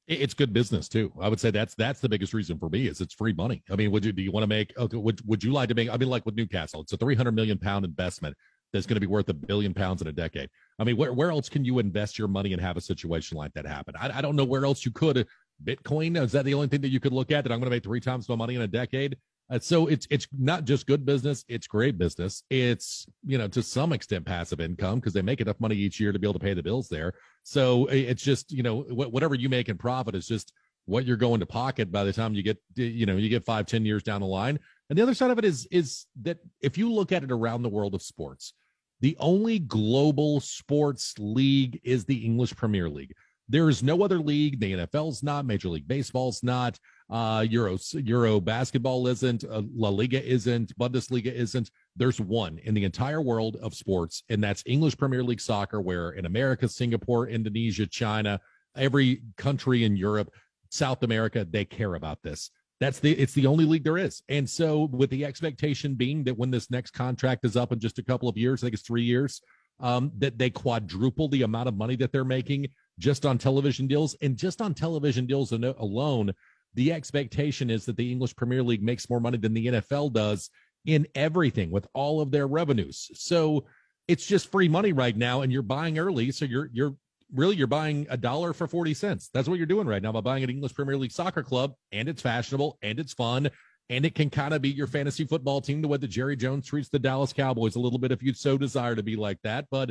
it's 0.06 0.34
good 0.34 0.52
business 0.52 0.88
too. 0.88 1.12
I 1.20 1.28
would 1.28 1.40
say 1.40 1.50
that's 1.50 1.74
that's 1.74 2.00
the 2.00 2.08
biggest 2.08 2.34
reason 2.34 2.58
for 2.58 2.68
me 2.68 2.86
is 2.86 3.00
it's 3.00 3.14
free 3.14 3.32
money. 3.32 3.62
I 3.70 3.76
mean, 3.76 3.90
would 3.90 4.04
you 4.04 4.12
do 4.12 4.22
you 4.22 4.32
want 4.32 4.42
to 4.42 4.48
make? 4.48 4.76
Okay, 4.76 4.96
would 4.96 5.26
would 5.26 5.42
you 5.42 5.52
like 5.52 5.68
to 5.70 5.74
make? 5.74 5.88
I 5.88 5.96
mean, 5.96 6.10
like 6.10 6.26
with 6.26 6.34
Newcastle, 6.34 6.82
it's 6.82 6.92
a 6.92 6.96
three 6.96 7.14
hundred 7.14 7.32
million 7.32 7.58
pound 7.58 7.84
investment 7.84 8.36
that's 8.72 8.86
going 8.86 8.96
to 8.96 9.00
be 9.00 9.06
worth 9.06 9.28
a 9.28 9.34
billion 9.34 9.72
pounds 9.72 10.02
in 10.02 10.08
a 10.08 10.12
decade. 10.12 10.50
I 10.78 10.84
mean, 10.84 10.96
where 10.96 11.12
where 11.12 11.30
else 11.30 11.48
can 11.48 11.64
you 11.64 11.78
invest 11.78 12.18
your 12.18 12.28
money 12.28 12.52
and 12.52 12.60
have 12.60 12.76
a 12.76 12.82
situation 12.82 13.38
like 13.38 13.54
that 13.54 13.66
happen? 13.66 13.94
I, 13.98 14.18
I 14.18 14.20
don't 14.20 14.36
know 14.36 14.44
where 14.44 14.64
else 14.64 14.84
you 14.84 14.90
could. 14.90 15.26
Bitcoin 15.62 16.20
is 16.22 16.32
that 16.32 16.44
the 16.44 16.54
only 16.54 16.66
thing 16.66 16.80
that 16.82 16.88
you 16.88 17.00
could 17.00 17.12
look 17.12 17.30
at 17.30 17.44
that 17.44 17.52
I'm 17.52 17.60
going 17.60 17.70
to 17.70 17.74
make 17.74 17.84
three 17.84 18.00
times 18.00 18.28
my 18.28 18.36
money 18.36 18.56
in 18.56 18.62
a 18.62 18.68
decade? 18.68 19.16
Uh, 19.50 19.58
so 19.58 19.86
it's 19.86 20.06
it's 20.10 20.26
not 20.38 20.64
just 20.64 20.86
good 20.86 21.04
business; 21.04 21.44
it's 21.48 21.66
great 21.66 21.98
business. 21.98 22.42
It's 22.48 23.06
you 23.24 23.36
know 23.36 23.48
to 23.48 23.62
some 23.62 23.92
extent 23.92 24.24
passive 24.24 24.60
income 24.60 25.00
because 25.00 25.12
they 25.12 25.22
make 25.22 25.40
enough 25.40 25.60
money 25.60 25.74
each 25.74 26.00
year 26.00 26.12
to 26.12 26.18
be 26.18 26.26
able 26.26 26.38
to 26.38 26.44
pay 26.44 26.54
the 26.54 26.62
bills 26.62 26.88
there. 26.88 27.12
So 27.42 27.86
it's 27.86 28.22
just 28.22 28.52
you 28.52 28.62
know 28.62 28.82
whatever 28.82 29.34
you 29.34 29.48
make 29.48 29.68
in 29.68 29.76
profit 29.76 30.14
is 30.14 30.26
just 30.26 30.52
what 30.86 31.04
you're 31.04 31.16
going 31.16 31.40
to 31.40 31.46
pocket 31.46 31.90
by 31.90 32.04
the 32.04 32.12
time 32.12 32.34
you 32.34 32.42
get 32.42 32.58
you 32.74 33.06
know 33.06 33.16
you 33.16 33.28
get 33.28 33.44
five 33.44 33.66
ten 33.66 33.84
years 33.84 34.02
down 34.02 34.22
the 34.22 34.26
line. 34.26 34.58
And 34.88 34.98
the 34.98 35.02
other 35.02 35.14
side 35.14 35.30
of 35.30 35.38
it 35.38 35.44
is 35.44 35.68
is 35.70 36.06
that 36.22 36.38
if 36.62 36.78
you 36.78 36.90
look 36.90 37.12
at 37.12 37.22
it 37.22 37.30
around 37.30 37.62
the 37.62 37.68
world 37.68 37.94
of 37.94 38.02
sports, 38.02 38.54
the 39.00 39.16
only 39.20 39.58
global 39.58 40.40
sports 40.40 41.14
league 41.18 41.80
is 41.84 42.06
the 42.06 42.24
English 42.24 42.56
Premier 42.56 42.88
League. 42.88 43.14
There 43.48 43.68
is 43.68 43.82
no 43.82 44.02
other 44.02 44.18
league. 44.18 44.60
The 44.60 44.72
NFL's 44.72 45.22
not. 45.22 45.44
Major 45.44 45.68
League 45.68 45.86
Baseball's 45.86 46.42
not. 46.42 46.78
Uh, 47.10 47.44
Euro 47.50 47.76
Euro 47.92 48.40
basketball 48.40 49.06
isn't. 49.08 49.44
Uh, 49.44 49.62
La 49.74 49.90
Liga 49.90 50.22
isn't. 50.24 50.76
Bundesliga 50.78 51.32
isn't. 51.32 51.70
There's 51.96 52.20
one 52.20 52.58
in 52.58 52.74
the 52.74 52.84
entire 52.84 53.20
world 53.20 53.56
of 53.56 53.74
sports, 53.74 54.22
and 54.28 54.42
that's 54.42 54.62
English 54.66 54.96
Premier 54.96 55.22
League 55.22 55.40
soccer, 55.40 55.80
where 55.80 56.10
in 56.10 56.24
America, 56.24 56.68
Singapore, 56.68 57.28
Indonesia, 57.28 57.86
China, 57.86 58.40
every 58.76 59.22
country 59.36 59.84
in 59.84 59.96
Europe, 59.96 60.30
South 60.70 61.02
America, 61.02 61.46
they 61.48 61.64
care 61.64 61.94
about 61.94 62.22
this. 62.22 62.50
That's 62.80 62.98
the 62.98 63.12
it's 63.12 63.34
the 63.34 63.46
only 63.46 63.64
league 63.64 63.84
there 63.84 63.98
is. 63.98 64.22
And 64.28 64.48
so 64.48 64.84
with 64.84 65.10
the 65.10 65.24
expectation 65.24 65.94
being 65.94 66.24
that 66.24 66.36
when 66.36 66.50
this 66.50 66.70
next 66.70 66.90
contract 66.92 67.44
is 67.44 67.56
up 67.56 67.70
in 67.70 67.78
just 67.78 67.98
a 67.98 68.02
couple 68.02 68.28
of 68.28 68.36
years, 68.36 68.62
I 68.62 68.66
think 68.66 68.74
it's 68.74 68.82
three 68.82 69.04
years, 69.04 69.40
um, 69.80 70.10
that 70.18 70.38
they 70.38 70.50
quadruple 70.50 71.28
the 71.28 71.42
amount 71.42 71.68
of 71.68 71.76
money 71.76 71.96
that 71.96 72.12
they're 72.12 72.24
making 72.24 72.68
just 72.98 73.26
on 73.26 73.38
television 73.38 73.86
deals. 73.86 74.16
And 74.22 74.36
just 74.36 74.60
on 74.60 74.74
television 74.74 75.26
deals 75.26 75.52
alone, 75.52 76.32
the 76.74 76.92
expectation 76.92 77.70
is 77.70 77.86
that 77.86 77.96
the 77.96 78.10
English 78.10 78.36
Premier 78.36 78.62
League 78.62 78.82
makes 78.82 79.08
more 79.08 79.20
money 79.20 79.38
than 79.38 79.54
the 79.54 79.66
NFL 79.66 80.12
does 80.12 80.50
in 80.84 81.06
everything 81.14 81.70
with 81.70 81.86
all 81.94 82.20
of 82.20 82.30
their 82.30 82.46
revenues. 82.46 83.10
So 83.14 83.64
it's 84.06 84.26
just 84.26 84.50
free 84.50 84.68
money 84.68 84.92
right 84.92 85.16
now, 85.16 85.40
and 85.42 85.52
you're 85.52 85.62
buying 85.62 85.98
early. 85.98 86.30
So 86.30 86.44
you're 86.44 86.68
you're 86.72 86.94
really 87.32 87.56
you're 87.56 87.66
buying 87.66 88.06
a 88.10 88.16
dollar 88.16 88.52
for 88.52 88.66
40 88.66 88.94
cents. 88.94 89.30
That's 89.32 89.48
what 89.48 89.58
you're 89.58 89.66
doing 89.66 89.86
right 89.86 90.02
now 90.02 90.12
by 90.12 90.20
buying 90.20 90.44
an 90.44 90.50
English 90.50 90.74
Premier 90.74 90.96
League 90.96 91.12
soccer 91.12 91.42
club, 91.42 91.74
and 91.92 92.08
it's 92.08 92.22
fashionable 92.22 92.78
and 92.82 92.98
it's 92.98 93.12
fun. 93.12 93.50
And 93.90 94.06
it 94.06 94.14
can 94.14 94.30
kind 94.30 94.54
of 94.54 94.62
be 94.62 94.70
your 94.70 94.86
fantasy 94.86 95.26
football 95.26 95.60
team 95.60 95.82
the 95.82 95.88
way 95.88 95.98
that 95.98 96.08
Jerry 96.08 96.36
Jones 96.36 96.66
treats 96.66 96.88
the 96.88 96.98
Dallas 96.98 97.34
Cowboys 97.34 97.76
a 97.76 97.80
little 97.80 97.98
bit 97.98 98.12
if 98.12 98.22
you 98.22 98.32
so 98.32 98.56
desire 98.56 98.94
to 98.94 99.02
be 99.02 99.14
like 99.14 99.38
that. 99.42 99.66
But 99.70 99.90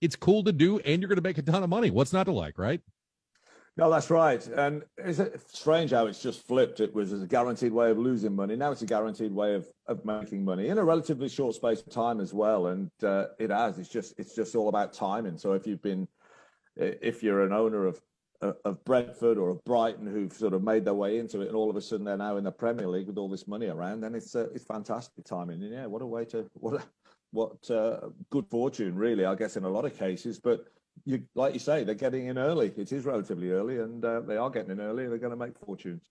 it's 0.00 0.16
cool 0.16 0.44
to 0.44 0.52
do, 0.52 0.78
and 0.78 1.00
you're 1.00 1.08
going 1.08 1.16
to 1.16 1.22
make 1.22 1.36
a 1.36 1.42
ton 1.42 1.62
of 1.62 1.68
money. 1.68 1.90
What's 1.90 2.14
not 2.14 2.24
to 2.24 2.32
like, 2.32 2.58
right? 2.58 2.80
No, 3.76 3.90
that's 3.90 4.08
right. 4.08 4.46
And 4.46 4.84
it's 4.98 5.20
strange 5.52 5.90
how 5.90 6.06
it's 6.06 6.22
just 6.22 6.46
flipped. 6.46 6.78
It 6.78 6.94
was 6.94 7.12
a 7.12 7.26
guaranteed 7.26 7.72
way 7.72 7.90
of 7.90 7.98
losing 7.98 8.34
money. 8.34 8.54
Now 8.54 8.70
it's 8.70 8.82
a 8.82 8.86
guaranteed 8.86 9.32
way 9.32 9.54
of, 9.54 9.66
of 9.88 10.04
making 10.04 10.44
money 10.44 10.68
in 10.68 10.78
a 10.78 10.84
relatively 10.84 11.28
short 11.28 11.56
space 11.56 11.80
of 11.80 11.90
time 11.90 12.20
as 12.20 12.32
well. 12.32 12.68
And 12.68 12.88
uh, 13.02 13.26
it 13.40 13.50
has. 13.50 13.78
It's 13.78 13.88
just 13.88 14.14
it's 14.16 14.34
just 14.34 14.54
all 14.54 14.68
about 14.68 14.92
timing. 14.92 15.38
So 15.38 15.54
if 15.54 15.66
you've 15.66 15.82
been 15.82 16.06
if 16.76 17.22
you're 17.22 17.42
an 17.42 17.52
owner 17.52 17.86
of 17.86 18.00
of 18.64 18.84
Brentford 18.84 19.38
or 19.38 19.48
of 19.48 19.64
Brighton 19.64 20.06
who've 20.06 20.32
sort 20.32 20.52
of 20.52 20.62
made 20.62 20.84
their 20.84 20.94
way 20.94 21.18
into 21.18 21.40
it, 21.40 21.48
and 21.48 21.56
all 21.56 21.70
of 21.70 21.76
a 21.76 21.80
sudden 21.80 22.04
they're 22.04 22.16
now 22.16 22.36
in 22.36 22.44
the 22.44 22.52
Premier 22.52 22.86
League 22.86 23.06
with 23.06 23.16
all 23.16 23.28
this 23.28 23.48
money 23.48 23.66
around, 23.66 24.02
then 24.02 24.14
it's 24.14 24.36
uh, 24.36 24.48
it's 24.54 24.64
fantastic 24.64 25.24
timing. 25.24 25.62
And 25.62 25.72
yeah, 25.72 25.86
what 25.86 26.02
a 26.02 26.06
way 26.06 26.24
to 26.26 26.48
what 26.54 26.74
a, 26.74 26.84
what 27.32 27.70
uh, 27.70 28.08
good 28.30 28.46
fortune, 28.46 28.94
really, 28.94 29.24
I 29.24 29.34
guess, 29.34 29.56
in 29.56 29.64
a 29.64 29.68
lot 29.68 29.84
of 29.84 29.98
cases. 29.98 30.38
But 30.38 30.66
you, 31.04 31.22
like 31.34 31.54
you 31.54 31.60
say, 31.60 31.84
they're 31.84 31.94
getting 31.94 32.26
in 32.26 32.38
early. 32.38 32.72
It 32.76 32.92
is 32.92 33.04
relatively 33.04 33.50
early, 33.50 33.78
and 33.78 34.04
uh, 34.04 34.20
they 34.20 34.36
are 34.36 34.50
getting 34.50 34.72
in 34.72 34.80
early. 34.80 35.06
They're 35.06 35.18
going 35.18 35.30
to 35.30 35.36
make 35.36 35.58
fortunes. 35.58 36.02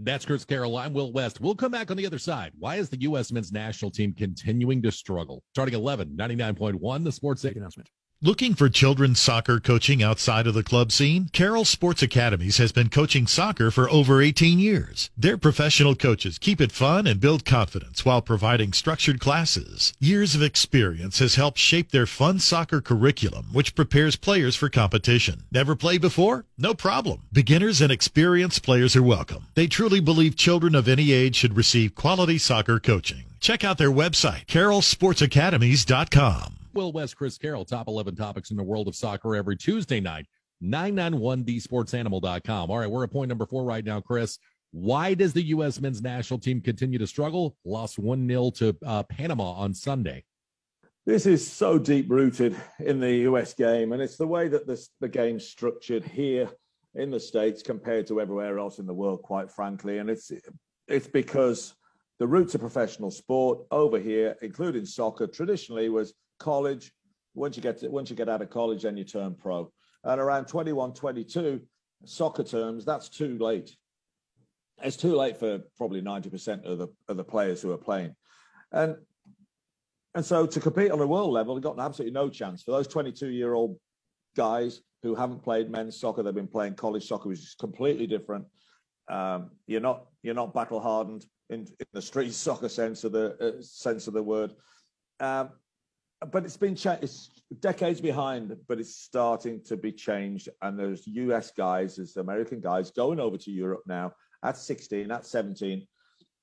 That's 0.00 0.24
Chris 0.24 0.44
Carroll. 0.44 0.76
I'm 0.76 0.92
Will 0.92 1.12
West. 1.12 1.40
We'll 1.40 1.56
come 1.56 1.72
back 1.72 1.90
on 1.90 1.96
the 1.96 2.06
other 2.06 2.18
side. 2.18 2.52
Why 2.58 2.76
is 2.76 2.88
the 2.88 3.00
U.S. 3.02 3.32
men's 3.32 3.50
national 3.50 3.90
team 3.90 4.12
continuing 4.12 4.80
to 4.82 4.92
struggle? 4.92 5.42
Starting 5.52 5.74
11, 5.74 6.16
99.1, 6.16 7.04
the 7.04 7.10
Sports 7.12 7.44
Animal. 7.44 7.70
Looking 8.20 8.56
for 8.56 8.68
children's 8.68 9.20
soccer 9.20 9.60
coaching 9.60 10.02
outside 10.02 10.48
of 10.48 10.54
the 10.54 10.64
club 10.64 10.90
scene? 10.90 11.30
Carroll 11.32 11.64
Sports 11.64 12.02
Academies 12.02 12.56
has 12.56 12.72
been 12.72 12.88
coaching 12.88 13.28
soccer 13.28 13.70
for 13.70 13.88
over 13.90 14.20
18 14.20 14.58
years. 14.58 15.08
Their 15.16 15.38
professional 15.38 15.94
coaches 15.94 16.36
keep 16.36 16.60
it 16.60 16.72
fun 16.72 17.06
and 17.06 17.20
build 17.20 17.44
confidence 17.44 18.04
while 18.04 18.20
providing 18.20 18.72
structured 18.72 19.20
classes. 19.20 19.92
Years 20.00 20.34
of 20.34 20.42
experience 20.42 21.20
has 21.20 21.36
helped 21.36 21.58
shape 21.58 21.92
their 21.92 22.06
fun 22.06 22.40
soccer 22.40 22.80
curriculum, 22.80 23.50
which 23.52 23.76
prepares 23.76 24.16
players 24.16 24.56
for 24.56 24.68
competition. 24.68 25.44
Never 25.52 25.76
played 25.76 26.00
before? 26.00 26.44
No 26.58 26.74
problem. 26.74 27.22
Beginners 27.32 27.80
and 27.80 27.92
experienced 27.92 28.64
players 28.64 28.96
are 28.96 29.02
welcome. 29.04 29.46
They 29.54 29.68
truly 29.68 30.00
believe 30.00 30.34
children 30.34 30.74
of 30.74 30.88
any 30.88 31.12
age 31.12 31.36
should 31.36 31.56
receive 31.56 31.94
quality 31.94 32.38
soccer 32.38 32.80
coaching. 32.80 33.26
Check 33.38 33.62
out 33.62 33.78
their 33.78 33.92
website, 33.92 34.46
carrollsportsacademies.com. 34.46 36.54
Will 36.78 36.92
West, 36.92 37.16
Chris 37.16 37.36
Carroll, 37.36 37.64
top 37.64 37.88
11 37.88 38.14
topics 38.14 38.52
in 38.52 38.56
the 38.56 38.62
world 38.62 38.86
of 38.86 38.94
soccer 38.94 39.34
every 39.34 39.56
Tuesday 39.56 39.98
night, 39.98 40.26
991thesportsanimal.com. 40.62 42.70
All 42.70 42.78
right, 42.78 42.88
we're 42.88 43.02
at 43.02 43.10
point 43.10 43.28
number 43.28 43.46
four 43.46 43.64
right 43.64 43.84
now, 43.84 44.00
Chris. 44.00 44.38
Why 44.70 45.14
does 45.14 45.32
the 45.32 45.42
U.S. 45.42 45.80
men's 45.80 46.00
national 46.00 46.38
team 46.38 46.60
continue 46.60 47.00
to 47.00 47.06
struggle? 47.08 47.56
Lost 47.64 47.98
1 47.98 48.28
0 48.28 48.50
to 48.58 48.76
uh, 48.86 49.02
Panama 49.02 49.54
on 49.54 49.74
Sunday. 49.74 50.22
This 51.04 51.26
is 51.26 51.44
so 51.44 51.80
deep 51.80 52.08
rooted 52.08 52.54
in 52.78 53.00
the 53.00 53.12
US 53.28 53.54
game, 53.54 53.92
and 53.92 54.00
it's 54.00 54.16
the 54.16 54.28
way 54.28 54.46
that 54.46 54.68
this, 54.68 54.90
the 55.00 55.08
game's 55.08 55.48
structured 55.48 56.04
here 56.04 56.48
in 56.94 57.10
the 57.10 57.18
States 57.18 57.60
compared 57.60 58.06
to 58.06 58.20
everywhere 58.20 58.60
else 58.60 58.78
in 58.78 58.86
the 58.86 58.94
world, 58.94 59.22
quite 59.22 59.50
frankly. 59.50 59.98
And 59.98 60.08
it's 60.08 60.30
it's 60.86 61.08
because 61.08 61.74
the 62.20 62.28
roots 62.28 62.54
of 62.54 62.60
professional 62.60 63.10
sport 63.10 63.66
over 63.72 63.98
here, 63.98 64.36
including 64.42 64.84
soccer, 64.84 65.26
traditionally 65.26 65.88
was 65.88 66.14
college. 66.38 66.92
Once 67.34 67.56
you 67.56 67.62
get 67.62 67.78
to, 67.78 67.88
once 67.88 68.10
you 68.10 68.16
get 68.16 68.28
out 68.28 68.42
of 68.42 68.50
college, 68.50 68.82
then 68.82 68.96
you 68.96 69.04
turn 69.04 69.34
pro. 69.34 69.70
And 70.04 70.20
around 70.20 70.46
21, 70.46 70.94
22, 70.94 71.60
soccer 72.04 72.44
terms, 72.44 72.84
that's 72.84 73.08
too 73.08 73.38
late. 73.38 73.76
It's 74.82 74.96
too 74.96 75.16
late 75.16 75.36
for 75.36 75.60
probably 75.76 76.00
90% 76.00 76.64
of 76.64 76.78
the 76.78 76.88
of 77.08 77.16
the 77.16 77.24
players 77.24 77.60
who 77.60 77.72
are 77.72 77.78
playing. 77.78 78.14
And 78.72 78.96
and 80.14 80.24
so 80.24 80.46
to 80.46 80.60
compete 80.60 80.90
on 80.90 81.00
a 81.00 81.06
world 81.06 81.32
level, 81.32 81.54
they've 81.54 81.62
got 81.62 81.78
absolutely 81.78 82.12
no 82.12 82.28
chance. 82.28 82.62
For 82.62 82.72
those 82.72 82.88
22 82.88 83.28
year 83.28 83.54
old 83.54 83.78
guys 84.36 84.80
who 85.02 85.14
haven't 85.14 85.42
played 85.42 85.70
men's 85.70 85.98
soccer, 85.98 86.22
they've 86.22 86.34
been 86.34 86.48
playing 86.48 86.74
college 86.74 87.06
soccer, 87.06 87.28
which 87.28 87.40
is 87.40 87.54
completely 87.58 88.06
different. 88.06 88.46
Um, 89.08 89.50
you're 89.66 89.80
not 89.80 90.06
you're 90.22 90.34
not 90.34 90.54
battle 90.54 90.80
hardened 90.80 91.24
in, 91.50 91.60
in, 91.60 91.86
the 91.92 92.02
street 92.02 92.32
soccer 92.46 92.68
sense 92.68 93.04
of 93.04 93.12
the 93.12 93.36
uh, 93.40 93.62
sense 93.62 94.06
of 94.06 94.14
the 94.14 94.22
word. 94.22 94.52
Um, 95.20 95.50
but 96.26 96.44
it's 96.44 96.56
been 96.56 96.74
cha- 96.74 96.98
it's 97.00 97.30
decades 97.60 98.00
behind, 98.00 98.54
but 98.66 98.80
it's 98.80 98.96
starting 98.96 99.62
to 99.64 99.76
be 99.76 99.92
changed. 99.92 100.48
And 100.62 100.78
there's 100.78 101.06
US 101.06 101.52
guys, 101.52 101.96
there's 101.96 102.16
American 102.16 102.60
guys 102.60 102.90
going 102.90 103.20
over 103.20 103.36
to 103.38 103.50
Europe 103.50 103.82
now 103.86 104.12
at 104.42 104.56
16, 104.56 105.10
at 105.10 105.26
17, 105.26 105.86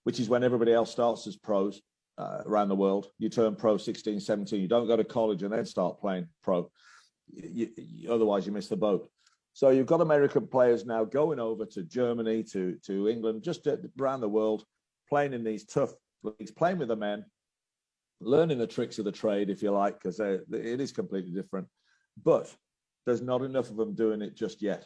which 0.03 0.19
is 0.19 0.29
when 0.29 0.43
everybody 0.43 0.73
else 0.73 0.91
starts 0.91 1.27
as 1.27 1.35
pros 1.35 1.81
uh, 2.17 2.41
around 2.45 2.69
the 2.69 2.75
world. 2.75 3.07
You 3.19 3.29
turn 3.29 3.55
pro 3.55 3.77
16, 3.77 4.19
17. 4.19 4.61
You 4.61 4.67
don't 4.67 4.87
go 4.87 4.95
to 4.95 5.03
college 5.03 5.43
and 5.43 5.53
then 5.53 5.65
start 5.65 5.99
playing 5.99 6.27
pro. 6.41 6.69
You, 7.33 7.69
you, 7.75 8.13
otherwise, 8.13 8.45
you 8.45 8.53
miss 8.53 8.67
the 8.67 8.77
boat. 8.77 9.09
So 9.53 9.69
you've 9.69 9.87
got 9.87 10.01
American 10.01 10.47
players 10.47 10.85
now 10.85 11.05
going 11.05 11.39
over 11.39 11.65
to 11.65 11.83
Germany, 11.83 12.43
to 12.51 12.77
to 12.85 13.07
England, 13.07 13.41
just 13.41 13.67
around 13.99 14.19
the 14.19 14.29
world, 14.29 14.65
playing 15.07 15.33
in 15.33 15.45
these 15.45 15.65
tough 15.65 15.93
leagues, 16.23 16.51
playing 16.51 16.77
with 16.77 16.89
the 16.89 16.95
men, 16.95 17.23
learning 18.21 18.57
the 18.57 18.67
tricks 18.67 18.99
of 18.99 19.05
the 19.05 19.11
trade, 19.11 19.49
if 19.49 19.61
you 19.61 19.71
like, 19.71 20.01
because 20.01 20.19
it 20.19 20.43
is 20.51 20.91
completely 20.91 21.31
different. 21.31 21.67
But 22.23 22.53
there's 23.05 23.21
not 23.21 23.41
enough 23.41 23.69
of 23.69 23.77
them 23.77 23.93
doing 23.93 24.21
it 24.21 24.35
just 24.35 24.61
yet. 24.61 24.85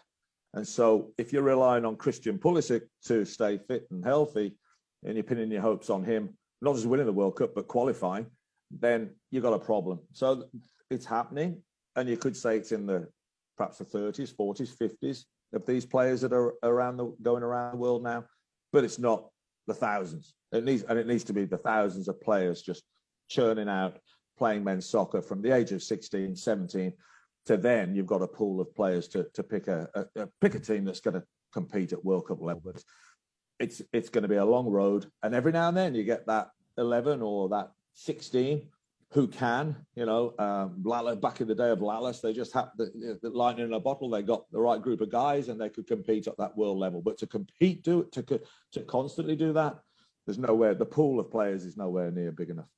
And 0.54 0.68
so 0.68 1.12
if 1.18 1.32
you're 1.32 1.44
relying 1.44 1.86
on 1.86 1.96
Christian 1.96 2.40
Pulisic 2.40 2.82
to 3.06 3.24
stay 3.24 3.58
fit 3.58 3.88
and 3.92 4.04
healthy, 4.04 4.58
and 5.06 5.16
you're 5.16 5.24
pinning 5.24 5.52
your 5.52 5.62
hopes 5.62 5.90
on 5.90 6.04
him, 6.04 6.38
not 6.62 6.76
just 6.76 6.88
winning 6.88 7.06
the 7.06 7.14
World 7.14 7.36
Cup, 7.38 7.56
but 7.56 7.68
qualifying, 7.68 8.26
then 8.72 9.12
you've 9.32 9.44
got 9.44 9.54
a 9.54 9.60
problem. 9.60 10.00
So 10.12 10.46
it's 10.90 11.06
happening. 11.06 11.62
And 11.96 12.08
you 12.10 12.18
could 12.18 12.36
say 12.36 12.58
it's 12.58 12.72
in 12.72 12.86
the 12.86 13.08
perhaps 13.58 13.78
the 13.78 13.86
30s, 13.86 14.34
40s, 14.34 14.76
50s 14.76 15.24
of 15.54 15.66
these 15.66 15.86
players 15.86 16.22
that 16.22 16.34
are 16.34 16.54
around 16.64 16.98
the 16.98 17.14
going 17.22 17.44
around 17.44 17.74
the 17.74 17.78
world 17.78 18.04
now, 18.04 18.24
but 18.72 18.84
it's 18.84 19.00
not 19.00 19.28
the 19.68 19.74
thousands. 19.74 20.34
It 20.52 20.64
needs 20.64 20.84
and 20.84 20.98
it 20.98 21.08
needs 21.08 21.24
to 21.26 21.34
be 21.34 21.46
the 21.46 21.58
thousands 21.58 22.08
of 22.08 22.22
players 22.22 22.62
just 22.62 22.84
churning 23.30 23.70
out 23.70 24.00
playing 24.38 24.64
men's 24.64 24.90
soccer 24.90 25.22
from 25.22 25.42
the 25.42 25.54
age 25.56 25.72
of 25.72 25.84
16, 25.84 26.36
17 26.36 26.94
to 27.46 27.58
then 27.58 27.96
you've 27.96 28.06
got 28.06 28.22
a 28.22 28.28
pool 28.28 28.62
of 28.62 28.74
players 28.76 29.08
to, 29.08 29.26
to 29.34 29.44
pick 29.44 29.68
a, 29.68 29.88
a, 29.96 30.22
a 30.22 30.28
pick 30.42 30.56
a 30.56 30.60
team 30.60 30.86
that's 30.86 31.00
going 31.00 31.16
to 31.16 31.24
compete 31.54 31.94
at 31.94 32.04
World 32.06 32.28
Cup 32.28 32.42
level. 32.42 32.62
But 32.64 32.84
it's 33.60 33.82
it's 33.92 34.10
going 34.10 34.22
to 34.22 34.28
be 34.28 34.36
a 34.36 34.46
long 34.46 34.68
road, 34.68 35.08
and 35.24 35.34
every 35.34 35.52
now 35.52 35.68
and 35.68 35.78
then 35.78 35.96
you 35.96 36.04
get 36.04 36.28
that 36.28 36.50
11 36.78 37.22
or 37.22 37.50
that 37.50 37.72
16 37.94 38.68
who 39.12 39.28
can, 39.28 39.76
you 39.96 40.06
know, 40.06 40.36
um, 40.38 40.84
Lala, 40.84 41.16
back 41.16 41.42
in 41.42 41.48
the 41.48 41.56
day 41.56 41.72
of 41.72 41.80
Lalas, 41.80 42.22
they 42.22 42.32
just 42.32 42.54
had 42.54 42.70
the, 42.78 43.18
the 43.24 43.30
lightning 43.32 43.66
in 43.66 43.74
a 43.74 43.80
bottle. 43.80 44.08
They 44.08 44.22
got 44.22 44.46
the 44.52 44.60
right 44.60 44.80
group 44.80 45.02
of 45.02 45.10
guys 45.10 45.50
and 45.50 45.60
they 45.60 45.70
could 45.70 45.88
compete 45.88 46.28
at 46.28 46.38
that 46.38 46.56
world 46.56 46.78
level. 46.78 47.02
But 47.02 47.18
to 47.18 47.28
compete, 47.28 47.84
do 47.84 48.08
to, 48.12 48.40
to 48.74 48.82
constantly 48.82 49.36
do 49.36 49.52
that, 49.54 49.80
there's 50.28 50.38
nowhere, 50.38 50.76
the 50.76 50.86
pool 50.86 51.20
of 51.20 51.32
players 51.32 51.66
is 51.66 51.76
nowhere 51.76 52.12
near 52.12 52.32
big 52.32 52.52
enough. 52.52 52.70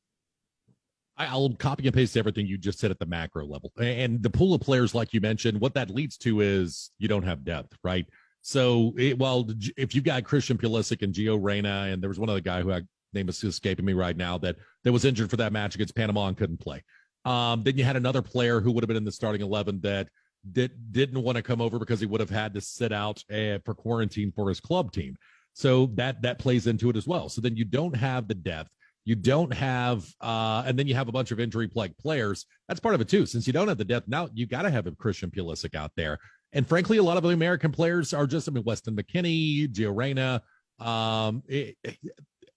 I'll 1.27 1.53
copy 1.55 1.87
and 1.87 1.93
paste 1.93 2.17
everything 2.17 2.45
you 2.45 2.57
just 2.57 2.79
said 2.79 2.91
at 2.91 2.99
the 2.99 3.05
macro 3.05 3.45
level. 3.45 3.71
And 3.79 4.21
the 4.21 4.29
pool 4.29 4.53
of 4.53 4.61
players, 4.61 4.95
like 4.95 5.13
you 5.13 5.21
mentioned, 5.21 5.59
what 5.59 5.73
that 5.75 5.89
leads 5.89 6.17
to 6.17 6.41
is 6.41 6.91
you 6.99 7.07
don't 7.07 7.23
have 7.23 7.43
depth, 7.43 7.77
right? 7.83 8.05
So, 8.41 8.93
it, 8.97 9.19
well, 9.19 9.47
if 9.77 9.93
you 9.93 10.01
got 10.01 10.23
Christian 10.23 10.57
Pulisic 10.57 11.03
and 11.03 11.13
Gio 11.13 11.37
Reyna, 11.41 11.89
and 11.91 12.01
there 12.01 12.09
was 12.09 12.19
one 12.19 12.29
other 12.29 12.41
guy 12.41 12.61
who 12.61 12.71
I 12.71 12.81
name 13.13 13.29
is 13.29 13.43
escaping 13.43 13.85
me 13.85 13.93
right 13.93 14.15
now 14.15 14.37
that 14.37 14.55
that 14.83 14.91
was 14.91 15.05
injured 15.05 15.29
for 15.29 15.37
that 15.37 15.51
match 15.51 15.75
against 15.75 15.95
Panama 15.95 16.27
and 16.27 16.37
couldn't 16.37 16.59
play. 16.59 16.83
Um, 17.25 17.63
then 17.63 17.77
you 17.77 17.83
had 17.83 17.95
another 17.95 18.21
player 18.21 18.61
who 18.61 18.71
would 18.71 18.83
have 18.83 18.87
been 18.87 18.97
in 18.97 19.03
the 19.03 19.11
starting 19.11 19.41
eleven 19.41 19.79
that 19.81 20.07
did 20.51 20.71
didn't 20.91 21.21
want 21.21 21.35
to 21.35 21.41
come 21.43 21.61
over 21.61 21.77
because 21.77 21.99
he 21.99 22.05
would 22.05 22.21
have 22.21 22.29
had 22.29 22.53
to 22.53 22.61
sit 22.61 22.91
out 22.91 23.23
uh, 23.31 23.59
for 23.63 23.75
quarantine 23.75 24.31
for 24.35 24.49
his 24.49 24.59
club 24.59 24.91
team. 24.91 25.15
So 25.53 25.87
that 25.95 26.21
that 26.21 26.39
plays 26.39 26.67
into 26.67 26.89
it 26.89 26.95
as 26.95 27.05
well. 27.05 27.29
So 27.29 27.41
then 27.41 27.55
you 27.55 27.65
don't 27.65 27.95
have 27.95 28.27
the 28.27 28.33
depth. 28.33 28.71
You 29.03 29.15
don't 29.15 29.51
have, 29.53 30.05
uh, 30.21 30.63
and 30.65 30.77
then 30.77 30.87
you 30.87 30.93
have 30.95 31.07
a 31.07 31.11
bunch 31.11 31.31
of 31.31 31.39
injury 31.39 31.67
plagued 31.67 31.97
players. 31.97 32.45
That's 32.67 32.79
part 32.79 32.95
of 32.95 33.01
it 33.01 33.09
too. 33.09 33.25
Since 33.25 33.47
you 33.47 33.53
don't 33.53 33.67
have 33.67 33.77
the 33.77 33.85
depth 33.85 34.07
now, 34.07 34.29
you 34.33 34.45
got 34.45 34.61
to 34.61 34.69
have 34.69 34.85
a 34.87 34.91
Christian 34.91 35.31
Pulisic 35.31 35.75
out 35.75 35.91
there. 35.95 36.19
And 36.53 36.67
frankly, 36.67 36.97
a 36.97 37.03
lot 37.03 37.17
of 37.17 37.23
the 37.23 37.29
American 37.29 37.71
players 37.71 38.13
are 38.13 38.27
just, 38.27 38.47
I 38.47 38.51
mean, 38.51 38.63
Weston 38.63 38.95
McKennie, 38.95 39.67
Gio 39.69 39.95
Reyna, 39.95 40.43
um, 40.79 41.43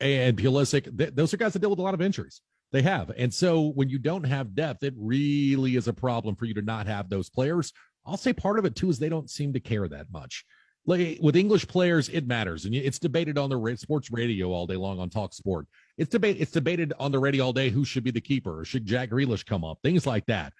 and 0.00 0.36
Pulisic, 0.36 0.98
th- 0.98 1.14
those 1.14 1.32
are 1.32 1.36
guys 1.36 1.52
that 1.52 1.60
deal 1.60 1.70
with 1.70 1.78
a 1.78 1.82
lot 1.82 1.94
of 1.94 2.02
injuries. 2.02 2.40
They 2.72 2.82
have. 2.82 3.12
And 3.16 3.32
so 3.32 3.68
when 3.68 3.88
you 3.88 3.98
don't 3.98 4.24
have 4.24 4.54
depth, 4.54 4.82
it 4.82 4.94
really 4.96 5.76
is 5.76 5.86
a 5.86 5.92
problem 5.92 6.34
for 6.34 6.44
you 6.44 6.54
to 6.54 6.62
not 6.62 6.88
have 6.88 7.08
those 7.08 7.30
players. 7.30 7.72
I'll 8.04 8.16
say 8.16 8.32
part 8.32 8.58
of 8.58 8.64
it 8.64 8.74
too 8.74 8.90
is 8.90 8.98
they 8.98 9.08
don't 9.08 9.30
seem 9.30 9.52
to 9.52 9.60
care 9.60 9.86
that 9.88 10.10
much. 10.12 10.44
Like 10.84 11.18
with 11.22 11.36
English 11.36 11.68
players, 11.68 12.08
it 12.08 12.26
matters, 12.26 12.66
and 12.66 12.74
it's 12.74 12.98
debated 12.98 13.38
on 13.38 13.48
the 13.48 13.76
sports 13.76 14.10
radio 14.10 14.50
all 14.50 14.66
day 14.66 14.76
long 14.76 14.98
on 14.98 15.08
Talk 15.08 15.32
Sport. 15.32 15.66
It's 15.96 16.10
debate. 16.10 16.36
It's 16.40 16.50
debated 16.50 16.92
on 16.98 17.12
the 17.12 17.18
radio 17.18 17.46
all 17.46 17.52
day 17.52 17.70
who 17.70 17.84
should 17.84 18.04
be 18.04 18.10
the 18.10 18.20
keeper, 18.20 18.60
or 18.60 18.64
should 18.64 18.84
Jack 18.84 19.10
Grealish 19.10 19.46
come 19.46 19.64
up, 19.64 19.78
things 19.82 20.06
like 20.06 20.26
that. 20.26 20.52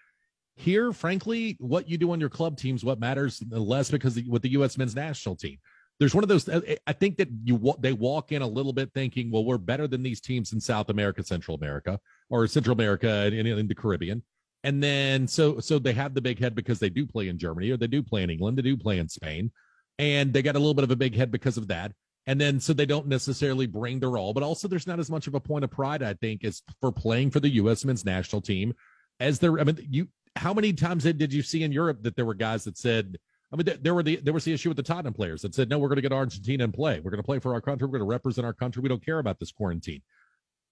Here, 0.56 0.92
frankly, 0.92 1.56
what 1.58 1.88
you 1.88 1.98
do 1.98 2.12
on 2.12 2.20
your 2.20 2.28
club 2.28 2.56
teams 2.56 2.84
what 2.84 3.00
matters 3.00 3.42
less 3.50 3.90
because 3.90 4.20
with 4.28 4.42
the 4.42 4.50
U.S. 4.50 4.78
men's 4.78 4.94
national 4.94 5.34
team, 5.34 5.58
there's 5.98 6.14
one 6.14 6.24
of 6.24 6.28
those. 6.28 6.48
I 6.86 6.92
think 6.92 7.16
that 7.18 7.28
you 7.44 7.74
they 7.80 7.92
walk 7.92 8.32
in 8.32 8.42
a 8.42 8.46
little 8.46 8.72
bit 8.72 8.92
thinking, 8.94 9.30
well, 9.30 9.44
we're 9.44 9.58
better 9.58 9.86
than 9.86 10.02
these 10.02 10.20
teams 10.20 10.52
in 10.52 10.60
South 10.60 10.90
America, 10.90 11.22
Central 11.22 11.56
America, 11.56 11.98
or 12.30 12.46
Central 12.46 12.74
America 12.74 13.08
and 13.08 13.34
in, 13.34 13.46
in 13.46 13.68
the 13.68 13.74
Caribbean. 13.74 14.22
And 14.64 14.82
then 14.82 15.28
so 15.28 15.60
so 15.60 15.78
they 15.78 15.92
have 15.92 16.14
the 16.14 16.22
big 16.22 16.38
head 16.38 16.54
because 16.54 16.78
they 16.78 16.88
do 16.90 17.06
play 17.06 17.28
in 17.28 17.38
Germany 17.38 17.70
or 17.70 17.76
they 17.76 17.86
do 17.86 18.02
play 18.02 18.22
in 18.22 18.30
England, 18.30 18.58
they 18.58 18.62
do 18.62 18.76
play 18.76 18.98
in 18.98 19.08
Spain, 19.08 19.52
and 19.98 20.32
they 20.32 20.42
got 20.42 20.56
a 20.56 20.58
little 20.58 20.74
bit 20.74 20.84
of 20.84 20.90
a 20.90 20.96
big 20.96 21.14
head 21.14 21.30
because 21.30 21.56
of 21.56 21.68
that. 21.68 21.92
And 22.26 22.40
then 22.40 22.58
so 22.58 22.72
they 22.72 22.86
don't 22.86 23.06
necessarily 23.06 23.66
bring 23.66 24.00
their 24.00 24.16
all, 24.16 24.32
but 24.32 24.42
also 24.42 24.66
there's 24.66 24.86
not 24.86 24.98
as 24.98 25.10
much 25.10 25.26
of 25.26 25.34
a 25.34 25.40
point 25.40 25.64
of 25.64 25.70
pride, 25.70 26.02
I 26.02 26.14
think, 26.14 26.44
as 26.44 26.62
for 26.80 26.90
playing 26.90 27.30
for 27.30 27.40
the 27.40 27.50
U.S. 27.50 27.84
men's 27.84 28.04
national 28.04 28.40
team 28.40 28.74
as 29.20 29.38
there. 29.38 29.60
I 29.60 29.64
mean, 29.64 29.86
you 29.90 30.08
how 30.36 30.54
many 30.54 30.72
times 30.72 31.04
did 31.04 31.32
you 31.32 31.42
see 31.42 31.62
in 31.62 31.70
Europe 31.70 32.02
that 32.02 32.16
there 32.16 32.24
were 32.24 32.34
guys 32.34 32.64
that 32.64 32.78
said, 32.78 33.18
I 33.52 33.56
mean, 33.56 33.68
there 33.82 33.94
were 33.94 34.02
the 34.02 34.16
there 34.16 34.32
was 34.32 34.44
the 34.44 34.52
issue 34.54 34.70
with 34.70 34.76
the 34.76 34.82
Tottenham 34.82 35.12
players 35.12 35.42
that 35.42 35.54
said, 35.54 35.68
no, 35.68 35.78
we're 35.78 35.88
going 35.88 35.96
to 35.96 36.02
get 36.02 36.12
Argentina 36.12 36.64
and 36.64 36.72
play. 36.72 36.98
We're 37.00 37.10
going 37.10 37.22
to 37.22 37.26
play 37.26 37.38
for 37.38 37.52
our 37.52 37.60
country. 37.60 37.86
We're 37.86 37.98
going 37.98 38.08
to 38.08 38.12
represent 38.12 38.46
our 38.46 38.54
country. 38.54 38.82
We 38.82 38.88
don't 38.88 39.04
care 39.04 39.18
about 39.18 39.38
this 39.38 39.52
quarantine 39.52 40.00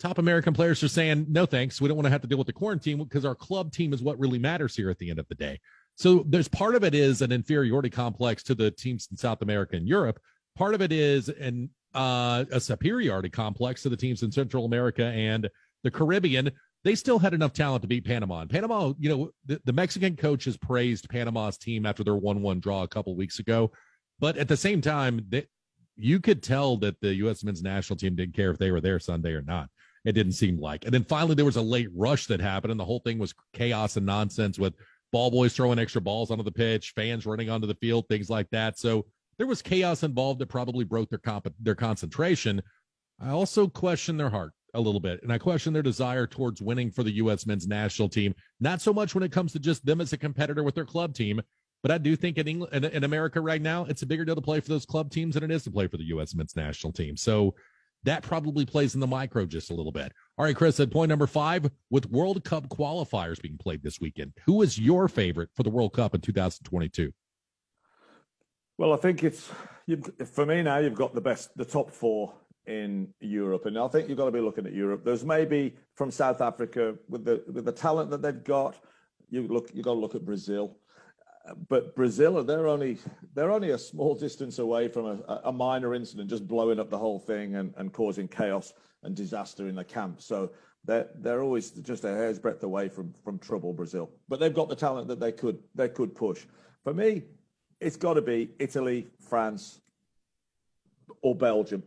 top 0.03 0.19
American 0.19 0.53
players 0.53 0.83
are 0.83 0.89
saying, 0.89 1.27
no, 1.29 1.47
thanks. 1.47 1.81
We 1.81 1.87
don't 1.87 1.97
want 1.97 2.07
to 2.07 2.11
have 2.11 2.23
to 2.23 2.27
deal 2.27 2.39
with 2.39 2.49
the 2.49 2.53
quarantine 2.53 2.99
because 2.99 3.25
our 3.25 3.37
club 3.37 3.73
team 3.73 3.93
is 3.93 4.03
what 4.03 4.19
really 4.19 4.39
matters 4.39 4.75
here 4.75 4.91
at 4.91 4.99
the 4.99 5.11
end 5.11 5.21
of 5.21 5.29
the 5.29 5.35
day. 5.37 5.61
So 5.95 6.25
there's 6.27 6.49
part 6.49 6.75
of 6.75 6.83
it 6.83 6.95
is 6.95 7.23
an 7.23 7.31
inferiority 7.31 7.91
complex 7.91 8.43
to 8.45 8.55
the 8.55 8.71
teams 8.71 9.09
in 9.11 9.17
South 9.17 9.43
America 9.43 9.77
and 9.77 9.87
Europe. 9.87 10.19
Part 10.57 10.75
of 10.75 10.83
it 10.83 10.93
is 10.93 11.29
an 11.29 11.71
uh, 11.95 12.45
a 12.51 12.61
superiority 12.61 13.29
complex 13.29 13.83
to 13.83 13.89
the 13.89 13.97
teams 13.97 14.23
in 14.23 14.33
Central 14.33 14.65
America 14.65 15.05
and 15.05 15.49
the 15.83 15.91
Caribbean. 15.91 16.51
They 16.85 16.95
still 16.95 17.19
had 17.19 17.35
enough 17.35 17.53
talent 17.53 17.83
to 17.83 17.89
beat 17.89 18.05
Panama. 18.05 18.41
And 18.41 18.51
Panama, 18.51 18.93
you 18.99 19.09
know, 19.09 19.31
the, 19.47 19.61
the 19.65 19.73
Mexican 19.73 20.17
coach 20.17 20.45
has 20.47 20.57
praised 20.57 21.09
Panama's 21.09 21.59
team 21.59 21.87
after 21.87 22.03
their 22.03 22.17
one-one 22.17 22.61
draw 22.61 22.83
a 22.83 22.89
couple 22.89 23.15
weeks 23.15 23.39
ago, 23.39 23.71
but 24.19 24.37
at 24.37 24.49
the 24.49 24.57
same 24.57 24.81
time, 24.81 25.25
that 25.29 25.47
you 25.97 26.19
could 26.19 26.43
tell 26.43 26.77
that 26.79 27.01
the 27.01 27.15
U.S. 27.17 27.45
men's 27.45 27.63
national 27.63 27.99
team 27.99 28.17
didn't 28.17 28.35
care 28.35 28.51
if 28.51 28.59
they 28.59 28.71
were 28.71 28.81
there 28.81 28.99
Sunday 28.99 29.33
or 29.33 29.43
not. 29.43 29.69
It 30.05 30.13
didn't 30.13 30.33
seem 30.33 30.59
like. 30.59 30.85
And 30.85 30.93
then 30.93 31.05
finally, 31.05 31.35
there 31.35 31.45
was 31.45 31.57
a 31.57 31.63
late 31.63 31.91
rush 31.95 32.27
that 32.27 32.41
happened, 32.41 32.73
and 32.73 32.81
the 32.81 32.85
whole 32.85 33.01
thing 33.01 33.19
was 33.19 33.35
chaos 33.53 33.97
and 33.97 34.07
nonsense 34.07 34.59
with 34.59 34.75
ball 35.13 35.31
boys 35.31 35.53
throwing 35.53 35.79
extra 35.79 36.01
balls 36.01 36.31
onto 36.31 36.43
the 36.43 36.51
pitch, 36.51 36.93
fans 36.97 37.27
running 37.27 37.51
onto 37.51 37.67
the 37.67 37.75
field, 37.77 38.09
things 38.09 38.31
like 38.31 38.49
that. 38.51 38.79
So 38.79 39.07
there 39.39 39.47
was 39.47 39.63
chaos 39.63 40.03
involved 40.03 40.41
that 40.41 40.47
probably 40.47 40.85
broke 40.85 41.11
their 41.11 41.19
comp- 41.19 41.55
their 41.61 41.75
concentration. 41.75 42.63
I 43.21 43.31
also 43.31 43.69
question 43.69 44.17
their 44.17 44.31
heart 44.31 44.53
a 44.75 44.81
little 44.81 45.01
bit, 45.01 45.23
and 45.23 45.33
I 45.33 45.39
question 45.39 45.73
their 45.73 45.83
desire 45.83 46.27
towards 46.27 46.63
winning 46.63 46.91
for 46.91 47.03
the 47.03 47.13
U.S. 47.13 47.47
men's 47.47 47.67
national 47.67 48.09
team. 48.09 48.35
Not 48.61 48.81
so 48.81 48.93
much 48.93 49.15
when 49.15 49.23
it 49.23 49.33
comes 49.33 49.53
to 49.53 49.59
just 49.59 49.85
them 49.85 50.01
as 50.01 50.13
a 50.13 50.17
competitor 50.17 50.63
with 50.63 50.75
their 50.75 50.87
club 50.87 51.15
team, 51.15 51.41
but 51.83 51.91
I 51.91 51.99
do 51.99 52.17
think 52.17 52.39
in 52.39 52.49
England, 52.49 52.73
in, 52.75 52.85
in 52.85 53.05
America 53.05 53.41
right 53.41 53.61
now, 53.61 53.85
it's 53.85 54.03
a 54.03 54.07
bigger 54.07 54.25
deal 54.25 54.35
to 54.35 54.41
play 54.41 54.61
for 54.61 54.69
those 54.69 54.87
club 54.87 55.11
teams 55.11 55.35
than 55.35 55.45
it 55.45 55.51
is 55.51 55.65
to 55.65 55.71
play 55.71 55.87
for 55.89 55.97
the 55.97 56.05
U.S. 56.05 56.35
men's 56.35 56.57
national 56.57 56.93
team. 56.93 57.17
So 57.17 57.55
that 58.05 58.23
probably 58.23 58.65
plays 58.65 58.95
in 58.95 59.01
the 59.01 59.07
micro 59.07 59.47
just 59.47 59.71
a 59.71 59.75
little 59.75 59.93
bit. 59.93 60.13
All 60.39 60.45
right, 60.45 60.57
Chris, 60.57 60.81
at 60.81 60.91
point 60.91 61.09
number 61.09 61.27
five, 61.27 61.71
with 61.91 62.11
World 62.11 62.43
Cup 62.45 62.69
qualifiers 62.69 63.41
being 63.41 63.59
played 63.59 63.83
this 63.83 64.01
weekend, 64.01 64.33
who 64.47 64.63
is 64.63 64.79
your 64.79 65.09
favorite 65.09 65.51
for 65.55 65.63
the 65.63 65.71
World 65.71 65.93
Cup 65.93 66.15
in 66.15 66.21
2022? 66.21 67.13
Well, 68.83 68.95
I 68.95 68.97
think 68.97 69.23
it's 69.23 69.49
for 70.33 70.45
me 70.45 70.61
now. 70.61 70.79
You've 70.79 70.97
got 70.97 71.15
the 71.15 71.21
best, 71.21 71.57
the 71.57 71.65
top 71.65 71.89
four 71.89 72.35
in 72.67 73.15
Europe, 73.21 73.67
and 73.67 73.79
I 73.79 73.87
think 73.87 74.09
you've 74.09 74.19
got 74.19 74.25
to 74.25 74.33
be 74.33 74.41
looking 74.41 74.67
at 74.67 74.73
Europe. 74.73 75.05
There's 75.05 75.25
maybe 75.25 75.77
from 75.95 76.11
South 76.11 76.41
Africa 76.41 76.97
with 77.09 77.25
the 77.25 77.45
with 77.47 77.65
the 77.65 77.71
talent 77.71 78.11
that 78.11 78.23
they've 78.23 78.43
got. 78.43 78.75
You 79.31 79.47
look, 79.47 79.71
you've 79.73 79.85
got 79.85 79.95
to 79.95 80.01
look 80.01 80.17
at 80.17 80.25
Brazil 80.25 80.77
but 81.69 81.95
Brazil, 81.95 82.43
they're 82.43 82.67
only 82.67 82.99
they're 83.35 83.53
only 83.53 83.71
a 83.71 83.79
small 83.79 84.17
distance 84.17 84.59
away 84.59 84.89
from 84.89 85.07
a, 85.07 85.41
a 85.45 85.53
minor 85.53 85.95
incident 85.95 86.29
just 86.29 86.49
blowing 86.49 86.81
up 86.81 86.91
the 86.91 86.99
whole 86.99 87.21
thing 87.21 87.55
and, 87.55 87.73
and 87.77 87.93
causing 87.93 88.27
chaos 88.27 88.73
and 89.05 89.15
disaster 89.15 89.69
in 89.69 89.77
the 89.77 89.85
camp. 89.85 90.21
So 90.21 90.51
they're 90.85 91.09
they're 91.17 91.43
always 91.43 91.71
just 91.71 92.03
a 92.05 92.09
hair's 92.09 92.41
breadth 92.41 92.65
away 92.65 92.89
from 92.89 93.15
from 93.25 93.39
trouble, 93.39 93.73
Brazil. 93.73 94.11
But 94.29 94.41
they've 94.41 94.53
got 94.53 94.69
the 94.69 94.77
talent 94.77 95.07
that 95.07 95.21
they 95.21 95.31
could 95.31 95.59
they 95.73 95.89
could 95.89 96.17
push. 96.17 96.47
For 96.83 96.93
me, 96.93 97.23
it's 97.83 97.97
got 97.97 98.15
to 98.15 98.23
be 98.23 98.51
Italy, 98.59 99.09
France, 99.29 99.81
or 101.21 101.35
Belgium. 101.35 101.83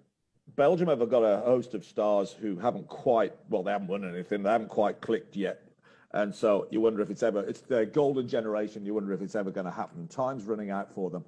Belgium 0.55 0.87
have 0.89 1.09
got 1.09 1.23
a 1.23 1.41
host 1.41 1.73
of 1.73 1.83
stars 1.83 2.31
who 2.31 2.57
haven't 2.57 2.87
quite 2.87 3.33
well, 3.49 3.63
they 3.63 3.71
haven't 3.71 3.87
won 3.87 4.07
anything, 4.07 4.43
they 4.43 4.51
haven't 4.51 4.69
quite 4.69 5.01
clicked 5.01 5.35
yet 5.35 5.65
and 6.15 6.33
so 6.33 6.67
you 6.71 6.79
wonder 6.79 7.01
if 7.01 7.09
it's 7.09 7.23
ever, 7.23 7.41
it's 7.41 7.59
their 7.59 7.85
golden 7.85 8.25
generation. 8.27 8.85
You 8.85 8.93
wonder 8.93 9.11
if 9.11 9.21
it's 9.21 9.35
ever 9.35 9.51
going 9.51 9.65
to 9.65 9.71
happen. 9.71 10.07
Time's 10.07 10.45
running 10.45 10.71
out 10.71 10.93
for 10.95 11.09
them. 11.09 11.25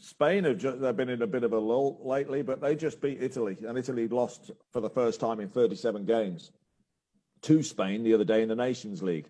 Spain 0.00 0.42
have 0.44 0.58
just, 0.58 0.80
they've 0.80 0.96
been 0.96 1.08
in 1.08 1.22
a 1.22 1.28
bit 1.28 1.44
of 1.44 1.52
a 1.52 1.58
lull 1.58 2.00
lately, 2.02 2.42
but 2.42 2.60
they 2.60 2.74
just 2.74 3.00
beat 3.00 3.22
Italy, 3.22 3.56
and 3.66 3.78
Italy 3.78 4.08
lost 4.08 4.50
for 4.72 4.80
the 4.80 4.90
first 4.90 5.20
time 5.20 5.38
in 5.38 5.48
37 5.48 6.06
games 6.06 6.50
to 7.42 7.62
Spain 7.62 8.02
the 8.02 8.12
other 8.12 8.24
day 8.24 8.42
in 8.42 8.48
the 8.48 8.56
Nations 8.56 9.00
League. 9.00 9.28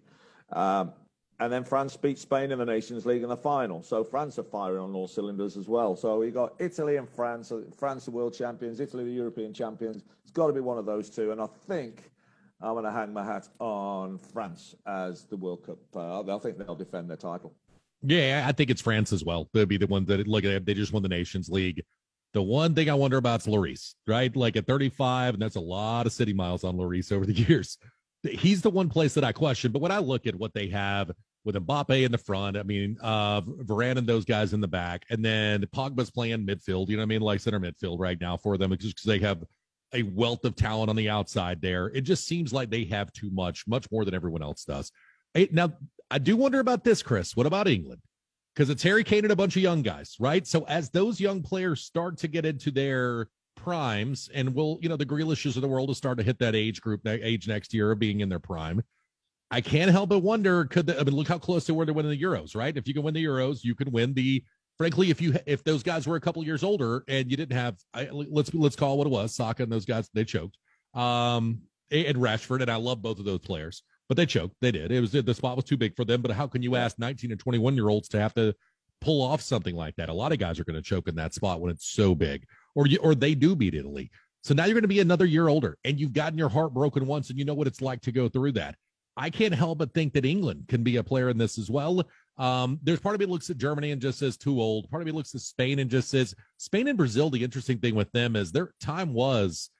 Um, 0.51 0.93
and 1.41 1.51
then 1.51 1.65
France 1.65 1.97
beat 1.97 2.19
Spain 2.19 2.53
in 2.53 2.59
the 2.59 2.67
Nations 2.67 3.07
League 3.07 3.23
in 3.23 3.31
the 3.31 3.37
final. 3.37 3.83
So 3.83 4.05
France 4.05 4.39
are 4.39 4.45
firing 4.45 4.83
on 4.83 4.95
all 4.95 5.09
cylinders 5.09 5.57
as 5.57 5.69
well. 5.69 5.97
So 5.97 6.19
we 6.19 6.31
got 6.31 6.53
Italy 6.59 6.97
and 6.97 7.09
France. 7.09 7.51
France 7.79 8.05
the 8.05 8.11
world 8.11 8.35
champions, 8.35 8.79
Italy 8.79 9.05
the 9.05 9.11
European 9.11 9.55
champions. 9.55 10.05
It's 10.23 10.33
got 10.33 10.49
to 10.49 10.53
be 10.53 10.61
one 10.61 10.77
of 10.77 10.85
those 10.85 11.09
two. 11.09 11.33
And 11.33 11.41
I 11.41 11.47
think 11.67 12.11
I'm 12.61 12.75
going 12.75 12.85
to 12.85 12.93
hang 12.93 13.15
my 13.15 13.25
hat 13.25 13.49
on 13.59 14.19
France 14.19 14.75
as 14.87 15.25
the 15.25 15.37
World 15.37 15.65
Cup. 15.65 15.79
Uh, 15.97 16.37
I 16.37 16.39
think 16.39 16.59
they'll 16.59 16.75
defend 16.75 17.09
their 17.09 17.17
title. 17.17 17.55
Yeah, 18.03 18.45
I 18.47 18.53
think 18.53 18.69
it's 18.69 18.83
France 18.83 19.11
as 19.11 19.25
well. 19.25 19.49
They'll 19.55 19.65
be 19.65 19.79
the 19.79 19.87
one 19.87 20.05
that 20.07 20.29
look 20.29 20.45
at. 20.45 20.67
They 20.67 20.75
just 20.75 20.93
won 20.93 21.03
the 21.03 21.09
Nations 21.09 21.49
League. 21.49 21.83
The 22.35 22.43
one 22.43 22.75
thing 22.75 22.91
I 22.91 22.95
wonder 22.95 23.17
about 23.17 23.41
is 23.41 23.47
Lloris, 23.47 23.95
right? 24.07 24.35
Like 24.37 24.57
at 24.57 24.67
35, 24.67 25.35
and 25.35 25.43
that's 25.43 25.57
a 25.57 25.61
lot 25.61 26.07
of 26.07 26.13
city 26.13 26.33
miles 26.33 26.65
on 26.65 26.77
Lloris 26.77 27.13
over 27.13 27.25
the 27.25 27.33
years. 27.49 27.79
He's 28.23 28.61
the 28.61 28.71
one 28.71 28.91
place 28.91 29.15
that 29.15 29.25
I 29.25 29.33
question. 29.33 29.73
But 29.73 29.81
when 29.81 29.91
I 29.91 29.99
look 29.99 30.27
at 30.27 30.37
what 30.37 30.53
they 30.53 30.69
have 30.69 31.11
with 31.45 31.55
Mbappe 31.55 32.05
in 32.05 32.13
the 32.13 32.19
front, 32.19 32.57
I 32.57 32.63
mean, 32.63 32.99
uh, 33.01 33.41
Varane 33.41 33.97
and 33.97 34.07
those 34.07 34.25
guys 34.25 34.53
in 34.53 34.61
the 34.61 34.69
back, 34.69 35.05
and 35.11 35.25
then 35.25 35.63
Pogba's 35.75 36.11
playing 36.11 36.47
midfield. 36.47 36.89
You 36.89 36.97
know 36.97 37.03
what 37.03 37.05
I 37.05 37.07
mean? 37.07 37.23
Like 37.23 37.41
center 37.41 37.61
midfield 37.61 37.99
right 37.99 38.21
now 38.21 38.37
for 38.37 38.59
them, 38.59 38.71
just 38.77 38.97
because 38.97 39.07
they 39.07 39.19
have 39.21 39.43
a 39.93 40.03
wealth 40.03 40.45
of 40.45 40.55
talent 40.57 40.91
on 40.91 40.97
the 40.97 41.09
outside 41.09 41.61
there. 41.61 41.87
It 41.89 42.03
just 42.03 42.27
seems 42.27 42.53
like 42.53 42.71
they 42.71 42.85
have 42.85 43.13
too 43.13 43.31
much, 43.31 43.67
much 43.67 43.91
more 43.91 44.05
than 44.05 44.15
everyone 44.15 44.43
else 44.43 44.65
does. 44.65 44.93
Now, 45.51 45.73
I 46.11 46.19
do 46.19 46.37
wonder 46.37 46.61
about 46.61 46.85
this, 46.85 47.03
Chris. 47.03 47.37
What 47.37 47.47
about 47.47 47.69
England? 47.69 48.01
Because 48.55 48.71
it's 48.71 48.83
Harry 48.83 49.05
Kane 49.05 49.25
and 49.25 49.33
a 49.33 49.37
bunch 49.37 49.57
of 49.57 49.63
young 49.63 49.83
guys, 49.83 50.17
right? 50.21 50.47
So 50.47 50.65
as 50.69 50.91
those 50.91 51.21
young 51.21 51.43
players 51.43 51.83
start 51.83 52.19
to 52.19 52.29
get 52.29 52.45
into 52.45 52.71
their 52.71 53.29
primes, 53.57 54.29
and 54.35 54.55
will 54.55 54.79
you 54.83 54.89
know 54.89 54.97
the 54.97 55.07
Grealishes 55.07 55.57
of 55.57 55.63
the 55.63 55.69
world 55.69 55.89
will 55.89 55.95
start 55.95 56.19
to 56.19 56.25
hit 56.25 56.39
that 56.41 56.55
age 56.55 56.81
group, 56.81 57.03
that 57.05 57.21
age 57.23 57.47
next 57.47 57.73
year 57.73 57.93
of 57.93 57.99
being 57.99 58.21
in 58.21 58.29
their 58.29 58.39
prime. 58.39 58.83
I 59.51 59.61
can't 59.61 59.91
help 59.91 60.11
but 60.11 60.21
wonder, 60.21 60.65
could 60.65 60.87
the, 60.87 60.99
I 60.99 61.03
mean, 61.03 61.15
look 61.15 61.29
how 61.29 61.39
close 61.39 61.67
they 61.67 61.73
were 61.73 61.85
to 61.85 61.93
winning 61.93 62.13
the 62.13 62.23
Euros, 62.23 62.55
right? 62.55 62.77
If 62.77 62.87
you 62.87 62.95
can 62.95 63.03
win 63.03 63.15
the 63.15 63.25
Euros, 63.25 63.65
you 63.65 63.75
can 63.75 63.91
win 63.91 64.15
the 64.15 64.45
frankly, 64.81 65.11
if 65.11 65.21
you 65.21 65.35
if 65.45 65.63
those 65.63 65.83
guys 65.83 66.07
were 66.07 66.17
a 66.17 66.21
couple 66.21 66.43
years 66.43 66.63
older 66.63 67.05
and 67.07 67.31
you 67.31 67.37
didn't 67.37 67.55
have, 67.55 67.77
I, 67.93 68.09
let's 68.11 68.55
let's 68.55 68.77
call 68.77 68.95
it 68.95 68.97
what 68.97 69.07
it 69.07 69.11
was, 69.11 69.35
Saka 69.35 69.63
and 69.63 69.71
those 69.71 69.85
guys, 69.85 70.09
they 70.15 70.25
choked. 70.25 70.57
Um, 70.95 71.61
and 71.91 72.17
Rashford, 72.17 72.63
and 72.63 72.71
I 72.71 72.77
love 72.77 73.03
both 73.03 73.19
of 73.19 73.27
those 73.27 73.41
players, 73.41 73.83
but 74.09 74.17
they 74.17 74.25
choked. 74.25 74.55
They 74.63 74.73
did. 74.73 74.91
It 74.91 75.01
was 75.01 75.13
the 75.13 75.35
spot 75.35 75.57
was 75.57 75.67
too 75.67 75.77
big 75.77 75.97
for 75.97 76.07
them. 76.07 76.23
But 76.23 76.31
how 76.31 76.47
can 76.47 76.63
you 76.63 76.77
ask 76.77 76.99
19 76.99 77.31
and 77.31 77.39
21 77.39 77.75
year 77.75 77.91
olds 77.91 78.09
to 78.09 78.21
have 78.21 78.33
to 78.35 78.55
pull 79.03 79.23
off 79.23 79.43
something 79.43 79.77
like 79.77 79.97
that? 79.97 80.09
A 80.09 80.15
lot 80.15 80.33
of 80.33 80.39
guys 80.39 80.59
are 80.59 80.65
going 80.65 80.77
to 80.77 80.83
choke 80.83 81.09
in 81.09 81.17
that 81.17 81.35
spot 81.35 81.61
when 81.61 81.71
it's 81.71 81.91
so 81.91 82.15
big, 82.15 82.47
or 82.75 82.87
you, 82.87 82.99
or 83.03 83.15
they 83.15 83.35
do 83.35 83.55
beat 83.55 83.75
Italy. 83.75 84.11
So 84.43 84.55
now 84.55 84.65
you're 84.65 84.75
going 84.75 84.83
to 84.83 84.89
be 84.89 85.01
another 85.01 85.27
year 85.27 85.49
older, 85.49 85.77
and 85.85 86.01
you've 86.01 86.15
gotten 86.15 86.39
your 86.39 86.49
heart 86.49 86.73
broken 86.73 87.07
once, 87.07 87.29
and 87.29 87.39
you 87.39 87.45
know 87.45 87.53
what 87.53 87.67
it's 87.67 87.83
like 87.83 88.01
to 88.03 88.13
go 88.13 88.29
through 88.29 88.53
that. 88.53 88.77
I 89.17 89.31
can't 89.31 89.55
help 89.55 89.79
but 89.79 89.93
think 89.93 90.13
that 90.15 90.25
England 90.25 90.67
can 90.69 90.83
be 90.83 90.97
a 90.97 91.05
player 91.05 91.29
in 91.29 91.39
this 91.39 91.59
as 91.59 91.71
well. 91.71 92.03
Um, 92.39 92.79
there's 92.83 93.01
part 93.01 93.15
of 93.15 93.21
me 93.21 93.27
looks 93.27 93.51
at 93.51 93.59
Germany 93.59 93.91
and 93.91 94.01
just 94.01 94.19
says 94.19 94.37
too 94.37 94.61
old. 94.61 94.91
Part 94.91 95.03
of 95.03 95.07
me 95.07 95.13
looks 95.13 95.35
at 95.35 95.43
Spain 95.43 95.79
and 95.79 95.91
just 95.91 96.09
says 96.09 96.35
Spain 96.57 96.89
and 96.89 96.97
Brazil. 96.97 97.29
The 97.29 97.45
interesting 97.45 97.79
thing 97.79 97.95
with 97.95 98.11
them 98.13 98.35
is 98.35 98.51
their 98.51 98.73
time 98.81 99.13
was 99.13 99.71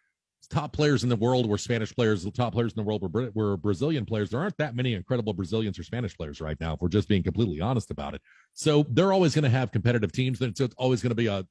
top 0.51 0.73
players 0.73 1.03
in 1.03 1.09
the 1.09 1.17
world 1.17 1.49
were 1.49 1.59
Spanish 1.59 1.95
players. 1.95 2.25
The 2.25 2.31
top 2.31 2.53
players 2.53 2.73
in 2.73 2.77
the 2.77 2.87
world 2.87 3.03
were, 3.03 3.31
were 3.35 3.57
Brazilian 3.57 4.05
players. 4.05 4.31
There 4.31 4.41
aren't 4.41 4.57
that 4.59 4.75
many 4.75 4.95
incredible 4.95 5.33
Brazilians 5.33 5.79
or 5.79 5.85
Spanish 5.85 6.17
players 6.17 6.41
right 6.41 6.59
now. 6.61 6.75
If 6.75 6.81
we're 6.81 6.89
just 6.89 7.09
being 7.09 7.23
completely 7.23 7.61
honest 7.61 7.91
about 7.91 8.15
it, 8.15 8.23
so 8.53 8.85
they're 8.91 9.13
always 9.13 9.35
going 9.35 9.45
to 9.45 9.51
have 9.51 9.73
competitive 9.73 10.13
teams. 10.13 10.39
Then 10.39 10.55
so 10.55 10.65
it's 10.65 10.75
always 10.77 11.03
going 11.03 11.11
to 11.11 11.15
be 11.17 11.29
a 11.29 11.47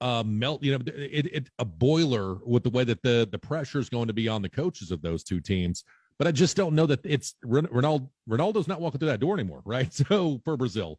uh, 0.00 0.22
melt, 0.26 0.62
you 0.62 0.72
know, 0.72 0.82
it, 0.86 1.26
it, 1.26 1.50
a 1.58 1.64
boiler 1.64 2.36
with 2.46 2.62
the 2.62 2.70
way 2.70 2.84
that 2.84 3.02
the 3.02 3.28
the 3.30 3.38
pressure 3.38 3.78
is 3.78 3.90
going 3.90 4.06
to 4.06 4.14
be 4.14 4.28
on 4.28 4.40
the 4.42 4.48
coaches 4.48 4.90
of 4.90 5.02
those 5.02 5.22
two 5.22 5.40
teams. 5.40 5.84
But 6.20 6.26
I 6.26 6.32
just 6.32 6.54
don't 6.54 6.74
know 6.74 6.84
that 6.84 7.00
it's 7.02 7.34
Ronaldo. 7.42 8.10
Ronaldo's 8.28 8.68
not 8.68 8.78
walking 8.78 8.98
through 8.98 9.08
that 9.08 9.20
door 9.20 9.32
anymore, 9.32 9.62
right? 9.64 9.90
So 10.06 10.42
for 10.44 10.54
Brazil, 10.54 10.98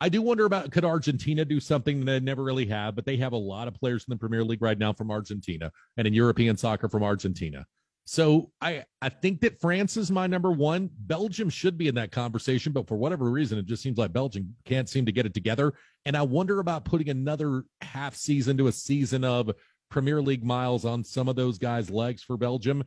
I 0.00 0.08
do 0.08 0.22
wonder 0.22 0.46
about 0.46 0.70
could 0.72 0.82
Argentina 0.82 1.44
do 1.44 1.60
something 1.60 2.00
that 2.00 2.06
they 2.06 2.20
never 2.20 2.42
really 2.42 2.64
have, 2.66 2.96
but 2.96 3.04
they 3.04 3.18
have 3.18 3.34
a 3.34 3.36
lot 3.36 3.68
of 3.68 3.74
players 3.74 4.06
in 4.08 4.12
the 4.12 4.16
Premier 4.16 4.42
League 4.42 4.62
right 4.62 4.78
now 4.78 4.94
from 4.94 5.10
Argentina 5.10 5.70
and 5.98 6.06
in 6.06 6.14
European 6.14 6.56
soccer 6.56 6.88
from 6.88 7.02
Argentina. 7.02 7.66
So 8.06 8.50
I 8.62 8.86
I 9.02 9.10
think 9.10 9.42
that 9.42 9.60
France 9.60 9.98
is 9.98 10.10
my 10.10 10.26
number 10.26 10.50
one. 10.50 10.88
Belgium 11.00 11.50
should 11.50 11.76
be 11.76 11.88
in 11.88 11.94
that 11.96 12.10
conversation, 12.10 12.72
but 12.72 12.88
for 12.88 12.96
whatever 12.96 13.30
reason, 13.30 13.58
it 13.58 13.66
just 13.66 13.82
seems 13.82 13.98
like 13.98 14.14
Belgium 14.14 14.56
can't 14.64 14.88
seem 14.88 15.04
to 15.04 15.12
get 15.12 15.26
it 15.26 15.34
together. 15.34 15.74
And 16.06 16.16
I 16.16 16.22
wonder 16.22 16.60
about 16.60 16.86
putting 16.86 17.10
another 17.10 17.64
half 17.82 18.16
season 18.16 18.56
to 18.56 18.68
a 18.68 18.72
season 18.72 19.22
of 19.22 19.50
Premier 19.90 20.22
League 20.22 20.42
miles 20.42 20.86
on 20.86 21.04
some 21.04 21.28
of 21.28 21.36
those 21.36 21.58
guys' 21.58 21.90
legs 21.90 22.22
for 22.22 22.38
Belgium 22.38 22.82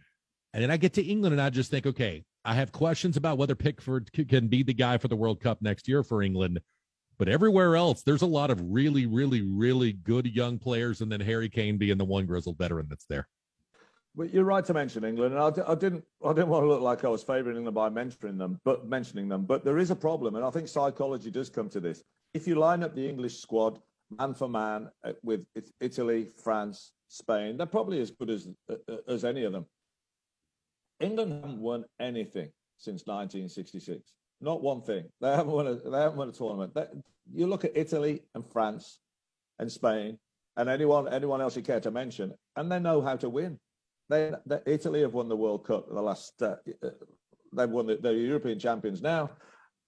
and 0.55 0.63
then 0.63 0.71
I 0.71 0.77
get 0.77 0.93
to 0.93 1.03
England 1.03 1.33
and 1.33 1.41
I 1.41 1.49
just 1.49 1.69
think, 1.69 1.85
okay, 1.85 2.23
I 2.45 2.53
have 2.53 2.71
questions 2.71 3.17
about 3.17 3.37
whether 3.37 3.55
Pickford 3.55 4.09
can 4.29 4.47
be 4.47 4.63
the 4.63 4.73
guy 4.73 4.97
for 4.97 5.09
the 5.09 5.15
World 5.15 5.41
Cup 5.41 5.61
next 5.61 5.85
year 5.85 6.01
for 6.01 6.23
England. 6.23 6.61
But 7.17 7.27
everywhere 7.27 7.75
else, 7.75 8.03
there's 8.03 8.21
a 8.21 8.25
lot 8.25 8.49
of 8.49 8.61
really, 8.63 9.05
really, 9.05 9.41
really 9.41 9.91
good 9.91 10.25
young 10.25 10.57
players, 10.57 11.01
and 11.01 11.11
then 11.11 11.19
Harry 11.19 11.49
Kane 11.49 11.77
being 11.77 11.97
the 11.97 12.05
one 12.05 12.25
grizzled 12.25 12.57
veteran 12.57 12.87
that's 12.89 13.05
there. 13.05 13.27
But 14.15 14.33
you're 14.33 14.45
right 14.45 14.63
to 14.63 14.73
mention 14.73 15.03
England, 15.03 15.33
and 15.35 15.43
I, 15.43 15.71
I, 15.71 15.75
didn't. 15.75 16.05
I 16.25 16.29
didn't 16.29 16.47
want 16.47 16.63
to 16.63 16.69
look 16.69 16.81
like 16.81 17.03
I 17.03 17.09
was 17.09 17.21
favouring 17.21 17.65
them 17.65 17.73
by 17.73 17.89
mentioning 17.89 18.37
them, 18.37 18.61
but 18.63 18.87
mentioning 18.87 19.27
them. 19.27 19.43
But 19.43 19.65
there 19.65 19.77
is 19.77 19.91
a 19.91 19.95
problem, 19.95 20.35
and 20.35 20.45
I 20.45 20.49
think 20.51 20.69
psychology 20.69 21.31
does 21.31 21.49
come 21.49 21.67
to 21.69 21.81
this. 21.81 22.01
If 22.33 22.47
you 22.47 22.55
line 22.55 22.81
up 22.81 22.95
the 22.95 23.07
English 23.07 23.39
squad 23.39 23.79
man 24.17 24.33
for 24.33 24.47
man 24.47 24.89
uh, 25.03 25.13
with 25.21 25.45
Italy, 25.81 26.29
France, 26.41 26.93
Spain, 27.09 27.57
they're 27.57 27.65
probably 27.65 27.99
as 27.99 28.11
good 28.11 28.29
as 28.29 28.47
uh, 28.69 28.75
uh, 28.89 28.97
as 29.09 29.25
any 29.25 29.43
of 29.43 29.51
them. 29.51 29.65
England 30.99 31.33
haven't 31.33 31.59
won 31.59 31.85
anything 31.99 32.49
since 32.77 33.05
1966. 33.05 34.11
Not 34.41 34.61
one 34.61 34.81
thing. 34.81 35.05
They 35.21 35.31
haven't 35.31 35.51
won 35.53 35.67
a. 35.67 35.75
They 35.75 35.97
haven't 35.97 36.17
won 36.17 36.29
a 36.29 36.33
tournament. 36.33 36.73
They, 36.73 36.85
you 37.33 37.47
look 37.47 37.65
at 37.65 37.75
Italy 37.75 38.21
and 38.33 38.45
France, 38.45 38.99
and 39.59 39.71
Spain, 39.71 40.17
and 40.57 40.69
anyone 40.69 41.11
anyone 41.11 41.41
else 41.41 41.55
you 41.55 41.63
care 41.63 41.79
to 41.79 41.91
mention, 41.91 42.33
and 42.55 42.71
they 42.71 42.79
know 42.79 43.01
how 43.01 43.15
to 43.17 43.29
win. 43.29 43.59
They, 44.09 44.31
they 44.45 44.59
Italy 44.65 45.01
have 45.01 45.13
won 45.13 45.29
the 45.29 45.35
World 45.35 45.65
Cup 45.65 45.87
the 45.89 46.01
last. 46.01 46.41
Uh, 46.41 46.55
uh 46.83 46.89
they've 47.53 47.69
won 47.69 47.87
the, 47.87 47.95
the 47.95 48.13
European 48.13 48.59
champions 48.59 49.01
now. 49.01 49.31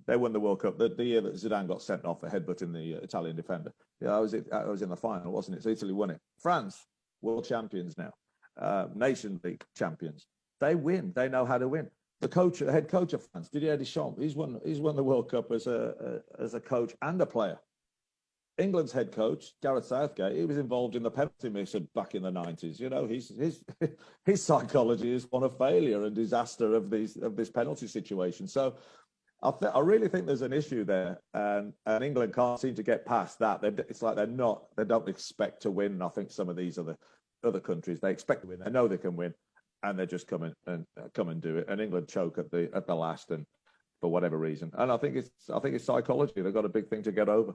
They 0.05 0.15
won 0.15 0.31
the 0.31 0.39
World 0.39 0.61
Cup 0.61 0.77
the, 0.77 0.89
the 0.89 1.03
year 1.03 1.21
that 1.21 1.35
Zidane 1.35 1.67
got 1.67 1.81
sent 1.81 2.05
off 2.05 2.21
for 2.21 2.29
headbutting 2.29 2.73
the 2.73 2.95
uh, 2.95 3.03
Italian 3.03 3.35
defender. 3.35 3.73
Yeah, 4.01 4.15
I 4.15 4.19
was 4.19 4.33
I 4.33 4.65
was 4.65 4.81
in 4.81 4.89
the 4.89 4.95
final, 4.95 5.31
wasn't 5.31 5.57
it? 5.57 5.63
So 5.63 5.69
Italy 5.69 5.93
won 5.93 6.11
it. 6.11 6.19
France, 6.39 6.85
world 7.21 7.45
champions 7.45 7.97
now, 7.97 8.11
uh, 8.59 8.87
Nation 8.95 9.39
League 9.43 9.63
champions. 9.75 10.25
They 10.59 10.75
win. 10.75 11.13
They 11.15 11.29
know 11.29 11.45
how 11.45 11.57
to 11.57 11.67
win. 11.67 11.89
The 12.19 12.27
coach, 12.27 12.59
the 12.59 12.71
head 12.71 12.89
coach 12.89 13.13
of 13.13 13.25
France, 13.27 13.49
Didier 13.49 13.77
Deschamps, 13.77 14.19
he's 14.19 14.35
won. 14.35 14.59
He's 14.65 14.79
won 14.79 14.95
the 14.95 15.03
World 15.03 15.29
Cup 15.29 15.51
as 15.51 15.67
a, 15.67 16.21
a 16.39 16.43
as 16.43 16.53
a 16.55 16.59
coach 16.59 16.95
and 17.01 17.21
a 17.21 17.25
player. 17.25 17.59
England's 18.57 18.91
head 18.91 19.11
coach, 19.11 19.53
Gareth 19.61 19.85
Southgate, 19.85 20.35
he 20.35 20.45
was 20.45 20.57
involved 20.57 20.95
in 20.95 21.03
the 21.03 21.11
penalty 21.11 21.49
mission 21.49 21.87
back 21.93 22.15
in 22.15 22.23
the 22.23 22.31
nineties. 22.31 22.79
You 22.79 22.89
know, 22.89 23.05
his 23.05 23.29
his 23.37 23.63
his 24.25 24.43
psychology 24.43 25.13
is 25.13 25.27
one 25.29 25.43
of 25.43 25.57
failure 25.57 26.03
and 26.03 26.15
disaster 26.15 26.73
of 26.73 26.89
these 26.89 27.17
of 27.17 27.35
this 27.35 27.51
penalty 27.51 27.87
situation. 27.87 28.47
So 28.47 28.75
I, 29.43 29.51
th- 29.51 29.71
I 29.75 29.79
really 29.79 30.07
think 30.07 30.25
there's 30.25 30.41
an 30.41 30.53
issue 30.53 30.83
there, 30.83 31.21
and 31.35 31.73
and 31.85 32.03
England 32.03 32.33
can't 32.33 32.59
seem 32.59 32.73
to 32.75 32.83
get 32.83 33.05
past 33.05 33.37
that. 33.39 33.61
They're, 33.61 33.85
it's 33.87 34.01
like 34.01 34.15
they're 34.15 34.25
not, 34.25 34.75
they 34.75 34.85
don't 34.85 35.07
expect 35.07 35.61
to 35.61 35.71
win. 35.71 36.01
I 36.01 36.09
think 36.09 36.31
some 36.31 36.49
of 36.49 36.55
these 36.55 36.79
other 36.79 36.97
other 37.43 37.59
countries 37.59 37.99
they 37.99 38.11
expect 38.11 38.41
to 38.41 38.47
win. 38.47 38.59
They 38.59 38.71
know 38.71 38.87
they 38.87 38.97
can 38.97 39.15
win, 39.15 39.35
and 39.89 39.97
they 39.97 40.05
just 40.05 40.27
come 40.27 40.43
and, 40.43 40.53
and 40.65 40.85
uh, 40.99 41.07
come 41.13 41.29
and 41.29 41.41
do 41.41 41.57
it. 41.57 41.65
And 41.69 41.79
England 41.81 42.07
choke 42.07 42.37
at 42.37 42.51
the 42.51 42.69
at 42.73 42.87
the 42.87 42.95
last, 42.95 43.31
and 43.31 43.45
for 44.01 44.11
whatever 44.11 44.37
reason. 44.37 44.71
And 44.77 44.91
I 44.91 44.97
think 44.97 45.15
it's 45.15 45.29
I 45.53 45.59
think 45.59 45.75
it's 45.75 45.85
psychology. 45.85 46.41
They've 46.41 46.53
got 46.53 46.65
a 46.65 46.69
big 46.69 46.89
thing 46.89 47.03
to 47.03 47.11
get 47.11 47.29
over. 47.29 47.53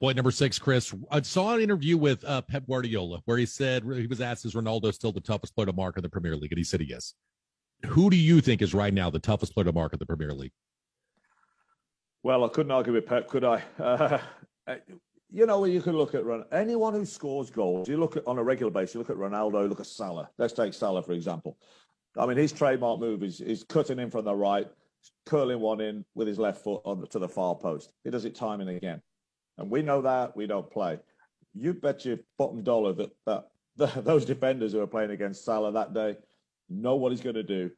Point 0.00 0.16
number 0.16 0.30
six, 0.30 0.58
Chris. 0.58 0.94
I 1.10 1.20
saw 1.22 1.54
an 1.54 1.60
interview 1.60 1.96
with 1.96 2.24
uh, 2.24 2.42
Pep 2.42 2.64
Guardiola 2.68 3.20
where 3.24 3.36
he 3.36 3.46
said 3.46 3.82
he 3.82 4.06
was 4.06 4.20
asked, 4.20 4.44
"Is 4.44 4.54
Ronaldo 4.54 4.94
still 4.94 5.12
the 5.12 5.20
toughest 5.20 5.54
player 5.54 5.66
to 5.66 5.72
mark 5.72 5.96
in 5.96 6.02
the 6.02 6.08
Premier 6.08 6.36
League?" 6.36 6.52
And 6.52 6.58
he 6.58 6.64
said, 6.64 6.80
"He 6.80 6.92
is." 6.92 7.14
Who 7.86 8.10
do 8.10 8.16
you 8.16 8.40
think 8.40 8.60
is 8.60 8.74
right 8.74 8.92
now 8.92 9.08
the 9.08 9.20
toughest 9.20 9.54
player 9.54 9.64
to 9.64 9.72
mark 9.72 9.92
in 9.92 9.98
the 9.98 10.06
Premier 10.06 10.32
League? 10.32 10.52
Well, 12.24 12.44
I 12.44 12.48
couldn't 12.48 12.72
argue 12.72 12.92
with 12.92 13.06
Pep, 13.06 13.28
could 13.28 13.44
I? 13.44 13.62
Uh, 14.68 14.74
you 15.30 15.46
know, 15.46 15.64
you 15.64 15.82
can 15.82 15.96
look 15.96 16.14
at 16.14 16.24
anyone 16.52 16.94
who 16.94 17.04
scores 17.04 17.50
goals. 17.50 17.88
You 17.88 17.98
look 17.98 18.16
at 18.16 18.26
on 18.26 18.38
a 18.38 18.42
regular 18.42 18.70
basis. 18.70 18.94
You 18.94 19.00
look 19.00 19.10
at 19.10 19.16
Ronaldo. 19.16 19.68
Look 19.68 19.80
at 19.80 19.86
Salah. 19.86 20.30
Let's 20.38 20.54
take 20.54 20.72
Salah 20.72 21.02
for 21.02 21.12
example. 21.12 21.58
I 22.16 22.26
mean, 22.26 22.36
his 22.36 22.52
trademark 22.52 23.00
move 23.00 23.22
is, 23.22 23.40
is 23.40 23.62
cutting 23.62 23.98
in 23.98 24.10
from 24.10 24.24
the 24.24 24.34
right, 24.34 24.66
curling 25.26 25.60
one 25.60 25.80
in 25.80 26.04
with 26.14 26.26
his 26.26 26.38
left 26.38 26.64
foot 26.64 26.80
on, 26.84 27.06
to 27.08 27.18
the 27.18 27.28
far 27.28 27.54
post. 27.54 27.92
He 28.04 28.10
does 28.10 28.24
it 28.24 28.34
time 28.34 28.60
and 28.60 28.70
again, 28.70 29.02
and 29.58 29.70
we 29.70 29.82
know 29.82 30.00
that 30.02 30.36
we 30.36 30.46
don't 30.46 30.70
play. 30.70 30.98
You 31.54 31.74
bet 31.74 32.04
your 32.04 32.18
bottom 32.38 32.62
dollar 32.62 32.92
that 32.94 33.10
that 33.26 33.50
those 34.04 34.24
defenders 34.24 34.72
who 34.72 34.80
are 34.80 34.86
playing 34.86 35.10
against 35.10 35.44
Salah 35.44 35.72
that 35.72 35.94
day 35.94 36.16
know 36.70 36.96
what 36.96 37.12
he's 37.12 37.20
going 37.20 37.36
to 37.36 37.42
do 37.42 37.70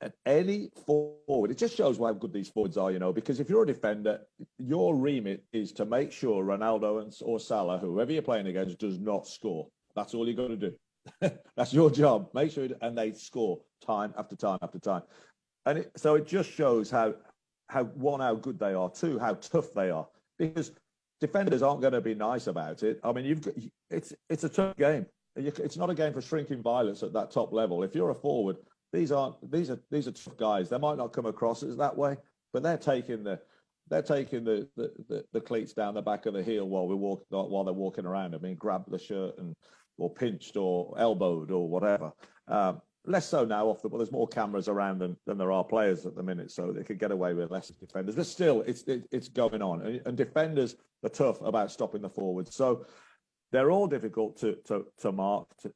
at 0.00 0.12
any 0.26 0.70
forward. 0.84 1.50
It 1.50 1.58
just 1.58 1.76
shows 1.76 1.98
how 1.98 2.12
good 2.12 2.32
these 2.32 2.48
forwards 2.48 2.76
are, 2.76 2.90
you 2.90 2.98
know, 2.98 3.12
because 3.12 3.40
if 3.40 3.48
you're 3.48 3.62
a 3.62 3.66
defender, 3.66 4.20
your 4.58 4.94
remit 4.94 5.44
is 5.52 5.72
to 5.72 5.84
make 5.84 6.12
sure 6.12 6.44
Ronaldo 6.44 7.02
and, 7.02 7.14
or 7.22 7.40
Salah, 7.40 7.78
whoever 7.78 8.12
you're 8.12 8.22
playing 8.22 8.46
against, 8.46 8.78
does 8.78 8.98
not 8.98 9.26
score. 9.26 9.68
That's 9.94 10.14
all 10.14 10.28
you've 10.28 10.36
got 10.36 10.48
to 10.48 10.56
do. 10.56 10.74
That's 11.56 11.72
your 11.72 11.90
job. 11.90 12.28
Make 12.34 12.52
sure, 12.52 12.68
and 12.82 12.96
they 12.96 13.12
score 13.12 13.60
time 13.84 14.12
after 14.18 14.36
time 14.36 14.58
after 14.62 14.78
time. 14.78 15.02
And 15.64 15.78
it, 15.78 15.90
so 15.96 16.14
it 16.14 16.26
just 16.26 16.50
shows 16.50 16.90
how, 16.90 17.14
how 17.68 17.84
one, 17.84 18.20
how 18.20 18.34
good 18.34 18.58
they 18.58 18.74
are, 18.74 18.90
two, 18.90 19.18
how 19.18 19.34
tough 19.34 19.72
they 19.74 19.90
are, 19.90 20.06
because 20.38 20.72
defenders 21.20 21.62
aren't 21.62 21.80
going 21.80 21.92
to 21.94 22.00
be 22.00 22.14
nice 22.14 22.46
about 22.46 22.82
it. 22.82 23.00
I 23.02 23.12
mean, 23.12 23.24
you've 23.24 23.40
got, 23.40 23.54
it's 23.90 24.12
it's 24.28 24.44
a 24.44 24.48
tough 24.48 24.76
game. 24.76 25.06
It's 25.36 25.76
not 25.76 25.90
a 25.90 25.94
game 25.94 26.12
for 26.12 26.22
shrinking 26.22 26.62
violence 26.62 27.02
at 27.02 27.12
that 27.12 27.30
top 27.30 27.52
level. 27.52 27.82
If 27.82 27.94
you're 27.94 28.10
a 28.10 28.14
forward, 28.14 28.56
these 28.92 29.12
aren't 29.12 29.50
these 29.50 29.70
are 29.70 29.78
these 29.90 30.08
are 30.08 30.12
tough 30.12 30.36
guys. 30.36 30.68
They 30.68 30.78
might 30.78 30.96
not 30.96 31.12
come 31.12 31.26
across 31.26 31.62
as 31.62 31.76
that 31.76 31.96
way, 31.96 32.16
but 32.52 32.62
they're 32.62 32.78
taking 32.78 33.24
the 33.24 33.40
they're 33.88 34.02
taking 34.02 34.42
the, 34.42 34.68
the, 34.76 34.90
the, 35.08 35.24
the 35.32 35.40
cleats 35.40 35.72
down 35.72 35.94
the 35.94 36.02
back 36.02 36.26
of 36.26 36.34
the 36.34 36.42
heel 36.42 36.68
while 36.68 36.88
we 36.88 36.94
walk 36.94 37.24
while 37.30 37.64
they're 37.64 37.72
walking 37.72 38.06
around. 38.06 38.34
I 38.34 38.38
mean, 38.38 38.56
grab 38.56 38.84
the 38.88 38.98
shirt 38.98 39.38
and 39.38 39.54
or 39.98 40.12
pinched 40.12 40.56
or 40.56 40.94
elbowed 40.98 41.50
or 41.50 41.68
whatever. 41.68 42.12
Um, 42.48 42.80
less 43.06 43.28
so 43.28 43.44
now 43.44 43.66
off 43.66 43.82
the 43.82 43.88
but 43.88 43.98
there's 43.98 44.12
more 44.12 44.26
cameras 44.26 44.68
around 44.68 44.98
than, 44.98 45.16
than 45.26 45.38
there 45.38 45.52
are 45.52 45.64
players 45.64 46.06
at 46.06 46.16
the 46.16 46.22
minute 46.22 46.50
so 46.50 46.72
they 46.72 46.82
could 46.82 46.98
get 46.98 47.12
away 47.12 47.34
with 47.34 47.50
less 47.50 47.68
defenders 47.68 48.16
but 48.16 48.26
still 48.26 48.62
it's 48.62 48.82
it, 48.82 49.06
it's 49.12 49.28
going 49.28 49.62
on 49.62 49.80
and, 49.82 50.02
and, 50.06 50.16
defenders 50.16 50.74
are 51.04 51.08
tough 51.08 51.40
about 51.42 51.70
stopping 51.70 52.02
the 52.02 52.08
forwards 52.08 52.54
so 52.54 52.84
they're 53.52 53.70
all 53.70 53.86
difficult 53.86 54.36
to 54.36 54.56
to, 54.64 54.84
to 54.98 55.12
mark 55.12 55.46
to, 55.56 55.72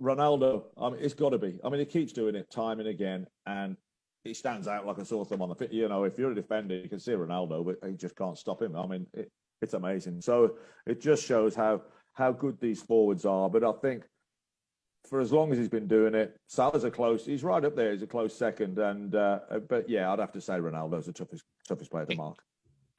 Ronaldo, 0.00 0.64
I 0.76 0.90
mean, 0.90 1.00
it's 1.00 1.14
got 1.14 1.30
to 1.30 1.38
be. 1.38 1.58
I 1.64 1.68
mean, 1.68 1.80
he 1.80 1.86
keeps 1.86 2.12
doing 2.12 2.34
it 2.34 2.50
time 2.50 2.80
and 2.80 2.88
again, 2.88 3.26
and 3.46 3.76
he 4.24 4.34
stands 4.34 4.68
out 4.68 4.86
like 4.86 4.98
a 4.98 5.04
sore 5.04 5.24
thumb 5.24 5.42
on 5.42 5.48
the 5.48 5.54
fit. 5.54 5.72
You 5.72 5.88
know, 5.88 6.04
if 6.04 6.18
you're 6.18 6.32
a 6.32 6.34
defender, 6.34 6.76
you 6.76 6.88
can 6.88 7.00
see 7.00 7.12
Ronaldo, 7.12 7.64
but 7.64 7.88
he 7.88 7.96
just 7.96 8.16
can't 8.16 8.38
stop 8.38 8.62
him. 8.62 8.76
I 8.76 8.86
mean, 8.86 9.06
it, 9.14 9.30
it's 9.62 9.74
amazing. 9.74 10.20
So 10.20 10.56
it 10.86 11.00
just 11.00 11.24
shows 11.24 11.54
how 11.54 11.82
how 12.14 12.32
good 12.32 12.60
these 12.60 12.82
forwards 12.82 13.24
are. 13.24 13.48
But 13.48 13.64
I 13.64 13.72
think 13.80 14.04
for 15.08 15.20
as 15.20 15.32
long 15.32 15.52
as 15.52 15.58
he's 15.58 15.68
been 15.68 15.88
doing 15.88 16.14
it, 16.14 16.36
Salah's 16.48 16.84
a 16.84 16.90
close. 16.90 17.24
He's 17.24 17.44
right 17.44 17.64
up 17.64 17.76
there. 17.76 17.92
He's 17.92 18.02
a 18.02 18.06
close 18.06 18.36
second. 18.36 18.78
And 18.78 19.14
uh, 19.14 19.40
but 19.68 19.88
yeah, 19.88 20.12
I'd 20.12 20.18
have 20.18 20.32
to 20.32 20.40
say 20.40 20.54
Ronaldo's 20.54 21.06
the 21.06 21.12
toughest 21.12 21.44
toughest 21.66 21.90
player 21.90 22.06
to 22.06 22.16
mark 22.16 22.38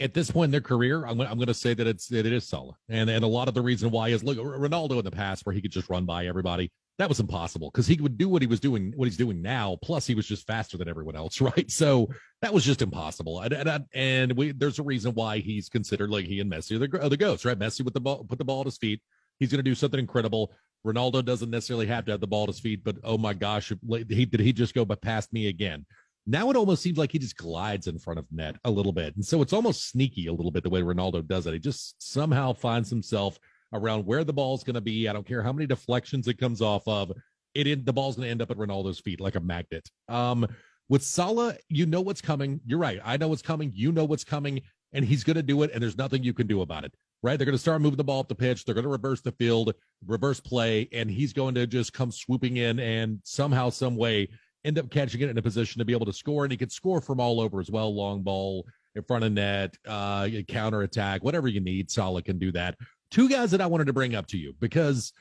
at 0.02 0.14
this 0.14 0.32
point 0.32 0.46
in 0.46 0.52
their 0.52 0.62
career, 0.62 1.06
I'm, 1.06 1.20
I'm 1.20 1.36
going 1.36 1.48
to 1.48 1.54
say 1.54 1.74
that 1.74 1.86
it's 1.86 2.08
that 2.08 2.26
it 2.26 2.32
is 2.32 2.48
Salah, 2.48 2.78
and 2.88 3.10
and 3.10 3.24
a 3.24 3.28
lot 3.28 3.48
of 3.48 3.54
the 3.54 3.62
reason 3.62 3.92
why 3.92 4.10
is 4.10 4.24
look 4.24 4.38
Ronaldo 4.38 4.98
in 5.00 5.04
the 5.04 5.12
past 5.12 5.46
where 5.46 5.54
he 5.54 5.62
could 5.62 5.72
just 5.72 5.90
run 5.90 6.06
by 6.06 6.26
everybody 6.28 6.72
that 7.00 7.08
was 7.08 7.22
impossible 7.22 7.72
because 7.72 7.88
he 7.88 7.96
would 8.02 8.18
do 8.18 8.28
what 8.28 8.42
he 8.42 8.48
was 8.48 8.60
doing, 8.60 8.92
what 8.98 9.06
he's 9.06 9.16
doing 9.16 9.42
now. 9.42 9.78
Plus, 9.82 10.06
he 10.06 10.16
was 10.16 10.28
just 10.28 10.46
faster 10.46 10.78
than 10.78 10.90
everyone 10.90 11.16
else, 11.16 11.40
right? 11.42 11.72
So 11.72 12.10
that 12.42 12.54
was 12.54 12.66
just 12.66 12.82
impossible. 12.82 13.40
And 13.40 13.54
and, 13.54 13.86
and 13.94 14.38
we, 14.38 14.52
there's 14.52 14.80
a 14.80 14.84
reason 14.84 15.14
why 15.14 15.40
he's 15.40 15.70
considered 15.70 16.10
like 16.10 16.26
he 16.26 16.42
and 16.42 16.52
Messi 16.52 16.76
are 16.76 16.80
the, 16.86 17.02
are 17.02 17.10
the 17.10 17.18
ghosts, 17.18 17.46
right? 17.46 17.58
Messi 17.58 17.84
with 17.84 17.94
the 17.94 18.02
ball, 18.02 18.26
put 18.26 18.38
the 18.38 18.46
ball 18.46 18.60
at 18.60 18.66
his 18.66 18.78
feet. 18.78 19.02
He's 19.40 19.50
going 19.50 19.64
to 19.64 19.70
do 19.70 19.76
something 19.76 20.00
incredible. 20.00 20.52
Ronaldo 20.86 21.24
doesn't 21.24 21.50
necessarily 21.50 21.88
have 21.88 22.06
to 22.06 22.12
have 22.12 22.20
the 22.20 22.28
ball 22.28 22.44
at 22.44 22.50
his 22.50 22.60
feet, 22.60 22.84
but 22.84 22.98
oh 23.04 23.18
my 23.18 23.34
gosh, 23.34 23.72
he 23.90 24.26
did 24.26 24.40
he 24.42 24.54
just 24.54 24.76
go 24.76 24.86
past 24.86 25.32
me 25.32 25.48
again? 25.48 25.86
Now 26.28 26.50
it 26.50 26.58
almost 26.58 26.84
seems 26.84 26.98
like 26.98 27.14
he 27.14 27.20
just 27.20 27.38
glides 27.38 27.88
in 27.88 27.98
front 27.98 28.20
of 28.20 28.26
net 28.32 28.58
a 28.66 28.70
little 28.70 28.92
bit, 28.92 29.16
and 29.16 29.26
so 29.26 29.42
it's 29.42 29.54
almost 29.54 29.90
sneaky 29.90 30.28
a 30.28 30.34
little 30.34 30.52
bit 30.52 30.64
the 30.64 30.70
way 30.70 30.82
Ronaldo 30.82 31.26
does 31.26 31.48
it. 31.48 31.54
He 31.54 31.60
just 31.60 31.96
somehow 32.02 32.54
finds 32.54 32.90
himself 32.90 33.40
around 33.74 34.06
where 34.06 34.24
the 34.24 34.34
ball's 34.34 34.64
going 34.64 34.76
to 34.76 34.82
be. 34.82 35.08
I 35.08 35.14
don't 35.14 35.28
care 35.28 35.44
how 35.44 35.54
many 35.54 35.68
deflections 35.68 36.28
it 36.28 36.38
comes 36.38 36.62
off 36.62 36.88
of. 36.88 37.12
It 37.54 37.68
in, 37.68 37.84
the 37.84 37.94
ball's 37.94 38.16
going 38.16 38.28
to 38.28 38.32
end 38.32 38.42
up 38.42 38.52
at 38.52 38.58
Ronaldo's 38.58 39.00
feet 39.00 39.20
like 39.20 39.36
a 39.36 39.40
magnet. 39.40 39.90
Um, 40.08 40.48
with 40.88 41.04
Salah, 41.04 41.56
you 41.68 41.86
know 41.86 42.02
what's 42.02 42.22
coming. 42.22 42.60
You're 42.66 42.80
right. 42.80 43.00
I 43.04 43.18
know 43.18 43.28
what's 43.28 43.42
coming. 43.42 43.72
You 43.76 43.92
know 43.92 44.06
what's 44.06 44.24
coming, 44.24 44.62
and 44.94 45.06
he's 45.06 45.24
going 45.24 45.36
to 45.36 45.44
do 45.44 45.62
it. 45.64 45.72
And 45.74 45.82
there's 45.82 45.98
nothing 45.98 46.24
you 46.24 46.34
can 46.34 46.48
do 46.48 46.62
about 46.62 46.84
it. 46.84 46.94
Right? 47.22 47.38
They're 47.38 47.46
going 47.46 47.58
to 47.58 47.62
start 47.62 47.82
moving 47.82 47.98
the 47.98 48.04
ball 48.04 48.22
up 48.22 48.30
the 48.30 48.36
pitch. 48.36 48.64
They're 48.64 48.76
going 48.76 48.86
to 48.86 48.90
reverse 48.90 49.22
the 49.22 49.34
field, 49.34 49.74
reverse 50.08 50.40
play, 50.40 50.88
and 50.94 51.12
he's 51.12 51.34
going 51.34 51.54
to 51.56 51.68
just 51.68 51.92
come 51.92 52.12
swooping 52.12 52.58
in 52.58 52.80
and 52.80 53.20
somehow, 53.24 53.70
some 53.70 53.98
way, 53.98 54.30
end 54.64 54.80
up 54.80 54.90
catching 54.90 55.22
it 55.22 55.30
in 55.30 55.38
a 55.38 55.42
position 55.42 55.80
to 55.80 55.86
be 55.86 55.94
able 55.94 56.06
to 56.06 56.14
score. 56.14 56.46
And 56.46 56.52
he 56.52 56.58
can 56.58 56.70
score 56.70 57.02
from 57.02 57.20
all 57.20 57.42
over 57.42 57.60
as 57.60 57.70
well. 57.70 57.94
Long 57.94 58.22
ball 58.22 58.66
in 58.96 59.04
front 59.04 59.26
of 59.26 59.34
net, 59.34 59.76
uh, 59.86 60.30
counter 60.48 60.82
attack, 60.84 61.24
whatever 61.24 61.48
you 61.48 61.60
need. 61.60 61.92
Salah 61.92 62.22
can 62.22 62.40
do 62.40 62.52
that 62.54 62.76
two 63.12 63.30
guys 63.30 63.52
that 63.52 63.62
I 63.62 63.68
wanted 63.68 63.88
to 63.88 63.94
bring 63.94 64.16
up 64.16 64.28
to 64.28 64.38
you 64.38 64.56
because 64.60 65.14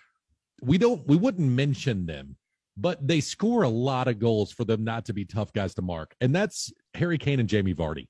we 0.63 0.79
don't 0.79 1.07
we 1.07 1.17
wouldn't 1.17 1.49
mention 1.49 2.07
them, 2.07 2.37
but 2.77 3.07
they 3.07 3.21
score 3.21 3.63
a 3.63 3.69
lot 3.69 4.09
of 4.09 4.19
goals 4.19 4.53
for 4.53 4.65
them 4.65 4.85
not 4.85 5.05
to 5.07 5.13
be 5.13 5.25
tough 5.25 5.53
guys 5.53 5.75
to 5.75 5.83
mark. 5.83 6.15
And 6.21 6.35
that's 6.35 6.73
Harry 6.95 7.19
Kane 7.19 7.41
and 7.41 7.49
Jamie 7.49 7.75
Vardy. 7.75 8.09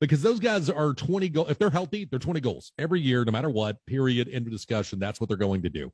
Because 0.00 0.22
those 0.22 0.40
guys 0.40 0.70
are 0.70 0.94
20 0.94 1.28
goals. 1.28 1.50
If 1.50 1.58
they're 1.58 1.68
healthy, 1.68 2.06
they're 2.06 2.18
20 2.18 2.40
goals 2.40 2.72
every 2.78 3.02
year, 3.02 3.22
no 3.22 3.32
matter 3.32 3.50
what, 3.50 3.76
period, 3.86 4.30
end 4.32 4.46
of 4.46 4.52
discussion. 4.52 4.98
That's 4.98 5.20
what 5.20 5.28
they're 5.28 5.36
going 5.36 5.60
to 5.62 5.68
do. 5.68 5.92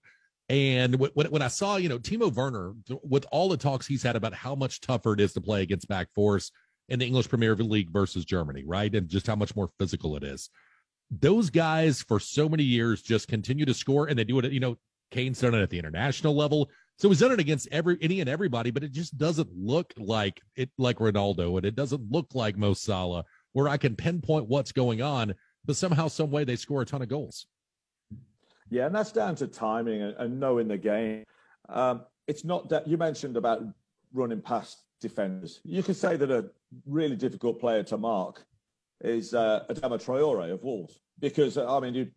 And 0.49 0.95
when, 0.95 1.27
when 1.27 1.43
I 1.43 1.49
saw, 1.49 1.75
you 1.75 1.89
know, 1.89 1.99
Timo 1.99 2.33
Werner, 2.33 2.75
with 3.03 3.27
all 3.33 3.49
the 3.49 3.57
talks 3.57 3.85
he's 3.85 4.05
had 4.05 4.15
about 4.15 4.33
how 4.33 4.55
much 4.55 4.81
tougher 4.81 5.15
it 5.15 5.21
is 5.21 5.33
to 5.33 5.41
play 5.41 5.63
against 5.63 5.89
back 5.89 6.13
force 6.15 6.53
in 6.89 7.01
the 7.01 7.07
English 7.07 7.29
Premier 7.29 7.57
League 7.57 7.91
versus 7.91 8.25
Germany, 8.25 8.63
right? 8.65 8.95
And 8.95 9.09
just 9.09 9.27
how 9.27 9.35
much 9.35 9.57
more 9.57 9.71
physical 9.79 10.17
it 10.17 10.23
is. 10.23 10.51
Those 11.11 11.51
guys 11.51 12.03
for 12.03 12.19
so 12.19 12.49
many 12.49 12.65
years 12.65 13.03
just 13.03 13.29
continue 13.29 13.65
to 13.65 13.75
score 13.75 14.09
and 14.09 14.19
they 14.19 14.25
do 14.25 14.39
it, 14.39 14.51
you 14.53 14.61
know, 14.61 14.77
Kane's 15.11 15.41
done 15.41 15.55
it 15.55 15.63
at 15.63 15.71
the 15.71 15.79
international 15.79 16.35
level. 16.35 16.69
So 16.99 17.09
he's 17.09 17.21
done 17.21 17.33
it 17.33 17.41
against 17.41 17.69
every 17.71 17.99
any 18.01 18.21
and 18.21 18.29
everybody, 18.29 18.71
but 18.71 18.83
it 18.83 18.91
just 18.91 19.17
doesn't 19.19 19.51
look 19.55 19.93
like 19.99 20.41
it 20.57 20.71
like 20.79 20.99
Ronaldo 20.99 21.59
and 21.59 21.67
it 21.67 21.77
doesn't 21.77 22.11
look 22.11 22.35
like 22.35 22.57
Mo 22.57 22.75
Salah, 22.75 23.25
where 23.53 23.69
I 23.69 23.77
can 23.77 23.95
pinpoint 23.95 24.49
what's 24.49 24.73
going 24.73 25.03
on, 25.03 25.35
but 25.65 25.77
somehow, 25.77 26.09
some 26.09 26.31
way 26.31 26.45
they 26.45 26.57
score 26.57 26.83
a 26.83 26.87
ton 26.87 27.03
of 27.03 27.09
goals. 27.09 27.47
Yeah, 28.71 28.87
and 28.87 28.95
that's 28.95 29.13
down 29.13 29.37
to 29.37 29.47
timing 29.47 30.03
and, 30.03 30.17
and 30.17 30.41
knowing 30.41 30.69
the 30.69 30.79
game. 30.79 31.25
Um, 31.69 32.05
it's 32.27 32.45
not 32.45 32.69
that 32.71 32.89
you 32.89 32.97
mentioned 32.97 33.37
about 33.37 33.63
running 34.13 34.41
past 34.41 34.83
defenders. 35.01 35.61
You 35.65 35.83
could 35.83 35.97
say 35.97 36.17
that 36.17 36.31
a 36.31 36.47
really 36.87 37.17
difficult 37.17 37.61
player 37.61 37.83
to 37.85 37.97
mark 37.97 38.45
is 39.01 39.35
uh, 39.35 39.65
Adama 39.69 40.03
Traore 40.03 40.53
of 40.53 40.63
Wolves 40.63 40.99
because 41.19 41.59
I 41.59 41.81
mean, 41.81 41.95
you, 41.95 42.11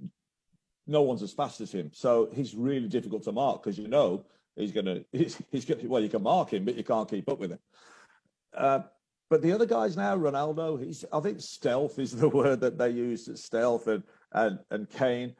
no 0.88 1.02
one's 1.02 1.24
as 1.24 1.34
fast 1.34 1.62
as 1.62 1.72
him, 1.72 1.92
so 1.94 2.30
he's 2.34 2.56
really 2.56 2.88
difficult 2.88 3.24
to 3.24 3.32
mark 3.32 3.64
because 3.64 3.78
you 3.78 3.88
know 3.88 4.26
he's 4.56 4.72
gonna 4.72 5.02
he's, 5.12 5.42
he's 5.52 5.66
gonna 5.66 5.82
well 5.86 6.02
you 6.02 6.10
can 6.10 6.24
mark 6.24 6.52
him, 6.52 6.66
but 6.66 6.76
you 6.76 6.84
can't 6.84 7.10
keep 7.10 7.30
up 7.30 7.40
with 7.40 7.52
him. 7.52 7.60
Uh, 8.56 8.80
but 9.30 9.44
the 9.44 9.52
other 9.52 9.68
guys 9.68 9.96
now, 9.96 10.18
Ronaldo, 10.18 10.84
he's 10.84 11.06
I 11.14 11.20
think 11.20 11.42
stealth 11.42 12.00
is 12.00 12.12
the 12.16 12.30
word 12.30 12.62
that 12.62 12.78
they 12.78 12.90
use. 12.90 13.30
Stealth 13.40 13.88
and 13.88 14.04
and 14.32 14.60
and 14.72 14.90
Kane 14.90 15.36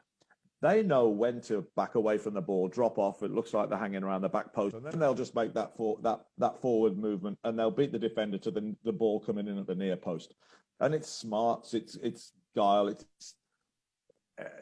they 0.62 0.82
know 0.82 1.08
when 1.08 1.40
to 1.42 1.66
back 1.74 1.94
away 1.94 2.18
from 2.18 2.34
the 2.34 2.42
ball, 2.42 2.68
drop 2.68 2.98
off. 2.98 3.22
It 3.22 3.30
looks 3.30 3.54
like 3.54 3.70
they're 3.70 3.78
hanging 3.78 4.02
around 4.02 4.20
the 4.22 4.28
back 4.28 4.52
post, 4.52 4.76
and 4.76 4.84
then 4.84 4.98
they'll 4.98 5.14
just 5.14 5.34
make 5.34 5.54
that 5.54 5.74
for, 5.76 5.98
that 6.02 6.20
that 6.38 6.60
forward 6.60 6.98
movement, 6.98 7.38
and 7.44 7.58
they'll 7.58 7.70
beat 7.70 7.92
the 7.92 7.98
defender 7.98 8.38
to 8.38 8.50
the 8.50 8.76
the 8.84 8.92
ball 8.92 9.20
coming 9.20 9.48
in 9.48 9.58
at 9.58 9.66
the 9.66 9.74
near 9.74 9.96
post. 9.96 10.34
And 10.80 10.94
it's 10.94 11.10
smarts, 11.10 11.74
it's 11.74 11.96
it's 11.96 12.32
guile, 12.54 12.88
it's 12.88 13.34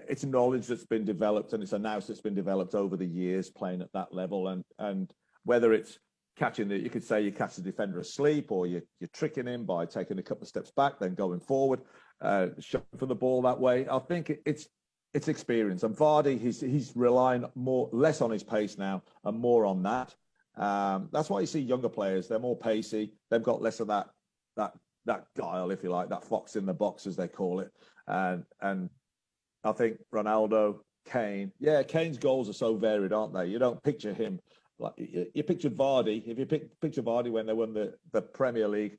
it's 0.09 0.25
knowledge 0.25 0.67
that's 0.67 0.85
been 0.85 1.05
developed, 1.05 1.53
and 1.53 1.63
it's 1.63 1.73
a 1.73 1.79
nous 1.79 2.07
that's 2.07 2.21
been 2.21 2.35
developed 2.35 2.75
over 2.75 2.97
the 2.97 3.07
years 3.07 3.51
playing 3.51 3.83
at 3.83 3.93
that 3.93 4.13
level, 4.13 4.49
and 4.49 4.65
and 4.79 5.13
whether 5.45 5.73
it's 5.73 5.99
catching 6.37 6.69
the, 6.69 6.79
you 6.79 6.91
could 6.91 7.05
say 7.05 7.21
you 7.21 7.33
catch 7.33 7.57
the 7.57 7.63
defender 7.63 8.01
asleep, 8.01 8.51
or 8.51 8.67
you 8.67 8.83
you're 9.01 9.09
tricking 9.13 9.47
him 9.47 9.65
by 9.65 9.87
taking 9.87 10.19
a 10.19 10.23
couple 10.23 10.43
of 10.43 10.49
steps 10.49 10.71
back, 10.77 10.99
then 10.99 11.15
going 11.15 11.41
forward, 11.41 11.81
uh, 12.21 12.49
the 13.01 13.15
ball 13.15 13.43
that 13.43 13.59
way. 13.59 13.87
I 13.89 13.99
think 13.99 14.33
it's 14.47 14.69
it's 15.15 15.29
experience. 15.29 15.83
And 15.83 15.97
Vardy, 15.97 16.41
he's 16.41 16.61
he's 16.61 16.93
relying 16.95 17.45
more 17.55 17.89
less 17.93 18.21
on 18.21 18.31
his 18.31 18.43
pace 18.43 18.79
now 18.79 19.03
and 19.25 19.39
more 19.39 19.67
on 19.67 19.83
that. 19.83 20.15
Um, 20.57 21.09
that's 21.13 21.31
why 21.31 21.41
you 21.41 21.47
see 21.47 21.61
younger 21.61 21.89
players; 21.89 22.29
they're 22.29 22.39
more 22.39 22.59
pacey. 22.59 23.13
They've 23.31 23.43
got 23.43 23.63
less 23.63 23.81
of 23.81 23.89
that 23.89 24.09
that 24.57 24.73
that 25.09 25.27
guile, 25.37 25.71
if 25.71 25.83
you 25.83 25.91
like, 25.91 26.09
that 26.09 26.25
fox 26.25 26.57
in 26.57 26.65
the 26.65 26.75
box, 26.75 27.07
as 27.07 27.17
they 27.17 27.29
call 27.29 27.61
it. 27.61 27.73
And 28.07 28.45
and 28.61 28.89
I 29.65 29.73
think 29.73 29.99
Ronaldo, 30.15 30.79
Kane, 31.05 31.53
yeah, 31.59 31.83
Kane's 31.83 32.19
goals 32.19 32.49
are 32.49 32.55
so 32.55 32.77
varied, 32.77 33.13
aren't 33.13 33.35
they? 33.35 33.47
You 33.47 33.59
don't 33.59 33.83
picture 33.83 34.15
him 34.15 34.41
like 34.79 34.95
you, 34.97 35.27
you 35.35 35.43
picture 35.43 35.71
Vardy. 35.71 36.27
If 36.27 36.39
you 36.39 36.47
pick, 36.47 36.81
picture 36.81 37.03
Vardy 37.03 37.31
when 37.31 37.47
they 37.47 37.53
won 37.53 37.75
the 37.75 37.95
the 38.13 38.23
Premier 38.23 38.69
League, 38.69 38.99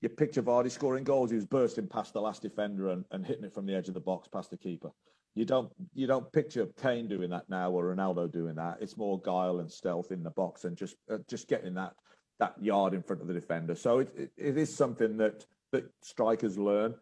you 0.00 0.08
picture 0.08 0.42
Vardy 0.42 0.70
scoring 0.70 1.04
goals. 1.04 1.30
He 1.30 1.36
was 1.36 1.46
bursting 1.46 1.88
past 1.88 2.12
the 2.12 2.20
last 2.20 2.42
defender 2.42 2.88
and, 2.88 3.04
and 3.10 3.24
hitting 3.24 3.44
it 3.44 3.54
from 3.54 3.66
the 3.66 3.74
edge 3.74 3.88
of 3.88 3.94
the 3.94 4.00
box 4.00 4.28
past 4.28 4.50
the 4.50 4.56
keeper. 4.56 4.90
You 5.34 5.46
don't 5.46 5.72
you 5.94 6.06
don't 6.06 6.30
picture 6.32 6.66
Kane 6.80 7.08
doing 7.08 7.30
that 7.30 7.48
now 7.48 7.70
or 7.70 7.94
Ronaldo 7.94 8.30
doing 8.30 8.54
that. 8.56 8.78
It's 8.80 8.98
more 8.98 9.20
guile 9.20 9.60
and 9.60 9.70
stealth 9.70 10.12
in 10.12 10.22
the 10.22 10.30
box 10.30 10.64
and 10.64 10.76
just 10.76 10.96
uh, 11.10 11.18
just 11.28 11.48
getting 11.48 11.74
that 11.74 11.94
that 12.38 12.54
yard 12.60 12.94
in 12.94 13.02
front 13.02 13.22
of 13.22 13.28
the 13.28 13.34
defender. 13.34 13.74
So 13.74 14.00
it, 14.00 14.12
it, 14.16 14.30
it 14.36 14.58
is 14.58 14.74
something 14.74 15.16
that 15.18 15.44
that 15.72 15.90
strikers 16.02 16.58
learn, 16.58 16.94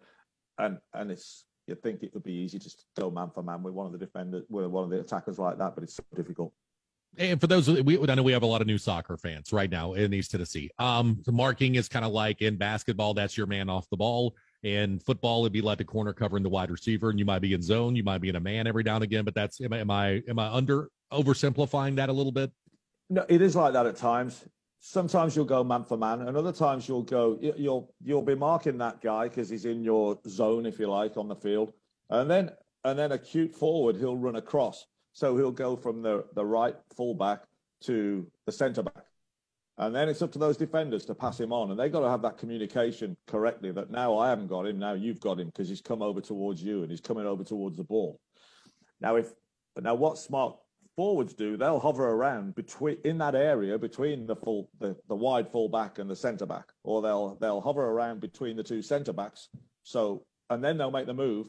and 0.58 0.78
and 0.94 1.10
it's 1.10 1.44
you 1.66 1.74
think 1.74 2.02
it 2.02 2.12
would 2.14 2.24
be 2.24 2.32
easy 2.32 2.58
to 2.58 2.70
go 2.98 3.10
man 3.10 3.30
for 3.34 3.42
man 3.42 3.62
with 3.62 3.74
one 3.74 3.86
of 3.86 3.92
the 3.92 3.98
defenders, 3.98 4.44
with 4.48 4.66
one 4.66 4.84
of 4.84 4.90
the 4.90 5.00
attackers 5.00 5.38
like 5.38 5.58
that, 5.58 5.74
but 5.74 5.84
it's 5.84 5.94
so 5.94 6.02
difficult. 6.14 6.52
And 7.18 7.40
for 7.40 7.48
those, 7.48 7.68
we 7.68 7.98
I 7.98 8.14
know 8.14 8.22
we 8.22 8.32
have 8.32 8.42
a 8.42 8.46
lot 8.46 8.60
of 8.60 8.66
new 8.66 8.78
soccer 8.78 9.16
fans 9.16 9.52
right 9.52 9.70
now 9.70 9.94
in 9.94 10.14
East 10.14 10.30
Tennessee. 10.30 10.70
Um, 10.78 11.20
the 11.24 11.32
marking 11.32 11.74
is 11.74 11.88
kind 11.88 12.04
of 12.04 12.12
like 12.12 12.40
in 12.40 12.56
basketball, 12.56 13.14
that's 13.14 13.36
your 13.36 13.46
man 13.46 13.68
off 13.68 13.88
the 13.90 13.96
ball. 13.96 14.36
In 14.62 15.00
football, 15.00 15.40
it'd 15.40 15.52
be 15.52 15.62
like 15.62 15.78
the 15.78 15.84
corner 15.84 16.12
covering 16.12 16.42
the 16.42 16.48
wide 16.48 16.70
receiver, 16.70 17.10
and 17.10 17.18
you 17.18 17.24
might 17.24 17.40
be 17.40 17.54
in 17.54 17.62
zone, 17.62 17.96
you 17.96 18.04
might 18.04 18.20
be 18.20 18.28
in 18.28 18.36
a 18.36 18.40
man 18.40 18.66
every 18.66 18.84
now 18.84 18.96
and 18.96 19.04
again. 19.04 19.24
But 19.24 19.34
that's 19.34 19.60
am 19.60 19.72
I 19.72 19.78
am 19.78 19.90
I, 19.90 20.22
am 20.28 20.38
I 20.38 20.48
under 20.48 20.90
oversimplifying 21.12 21.96
that 21.96 22.08
a 22.08 22.12
little 22.12 22.32
bit? 22.32 22.52
No, 23.08 23.24
it 23.28 23.42
is 23.42 23.56
like 23.56 23.72
that 23.72 23.86
at 23.86 23.96
times. 23.96 24.44
Sometimes 24.80 25.36
you'll 25.36 25.44
go 25.44 25.62
man 25.62 25.84
for 25.84 25.96
man, 25.96 26.22
and 26.22 26.36
other 26.36 26.52
times 26.52 26.88
you'll 26.88 27.02
go 27.02 27.38
you'll 27.40 27.94
you'll 28.02 28.22
be 28.22 28.34
marking 28.34 28.78
that 28.78 29.00
guy 29.00 29.28
because 29.28 29.48
he's 29.48 29.66
in 29.66 29.84
your 29.84 30.18
zone, 30.26 30.66
if 30.66 30.78
you 30.78 30.88
like, 30.88 31.16
on 31.16 31.28
the 31.28 31.36
field, 31.36 31.72
and 32.08 32.30
then 32.30 32.50
and 32.84 32.98
then 32.98 33.12
a 33.12 33.18
cute 33.18 33.54
forward 33.54 33.96
he'll 33.96 34.16
run 34.16 34.36
across 34.36 34.86
so 35.12 35.36
he'll 35.36 35.50
go 35.50 35.76
from 35.76 36.02
the, 36.02 36.24
the 36.34 36.44
right 36.44 36.76
fullback 36.96 37.42
to 37.82 38.26
the 38.46 38.52
centre 38.52 38.82
back. 38.82 39.04
And 39.78 39.94
then 39.94 40.08
it's 40.08 40.20
up 40.20 40.32
to 40.32 40.38
those 40.38 40.56
defenders 40.56 41.06
to 41.06 41.14
pass 41.14 41.40
him 41.40 41.52
on. 41.52 41.70
And 41.70 41.80
they've 41.80 41.90
got 41.90 42.00
to 42.00 42.10
have 42.10 42.22
that 42.22 42.36
communication 42.36 43.16
correctly 43.26 43.72
that 43.72 43.90
now 43.90 44.18
I 44.18 44.28
haven't 44.28 44.48
got 44.48 44.66
him, 44.66 44.78
now 44.78 44.92
you've 44.92 45.20
got 45.20 45.40
him 45.40 45.46
because 45.46 45.68
he's 45.68 45.80
come 45.80 46.02
over 46.02 46.20
towards 46.20 46.62
you 46.62 46.82
and 46.82 46.90
he's 46.90 47.00
coming 47.00 47.26
over 47.26 47.44
towards 47.44 47.76
the 47.76 47.84
ball. 47.84 48.20
Now, 49.00 49.16
if 49.16 49.32
now 49.80 49.94
what 49.94 50.18
smart 50.18 50.56
forwards 51.00 51.32
do, 51.32 51.56
they'll 51.56 51.80
hover 51.80 52.10
around 52.10 52.54
between 52.54 52.98
in 53.04 53.16
that 53.16 53.34
area 53.34 53.78
between 53.78 54.26
the 54.26 54.36
full 54.36 54.68
the, 54.80 54.94
the 55.08 55.16
wide 55.16 55.50
fullback 55.50 55.98
and 55.98 56.10
the 56.10 56.14
centre 56.14 56.44
back, 56.44 56.66
or 56.84 57.00
they'll 57.00 57.38
they'll 57.40 57.62
hover 57.62 57.86
around 57.86 58.20
between 58.20 58.54
the 58.54 58.62
two 58.62 58.82
centre 58.82 59.14
backs. 59.14 59.48
So 59.82 60.26
and 60.50 60.62
then 60.62 60.76
they'll 60.76 60.90
make 60.90 61.06
the 61.06 61.14
move 61.14 61.46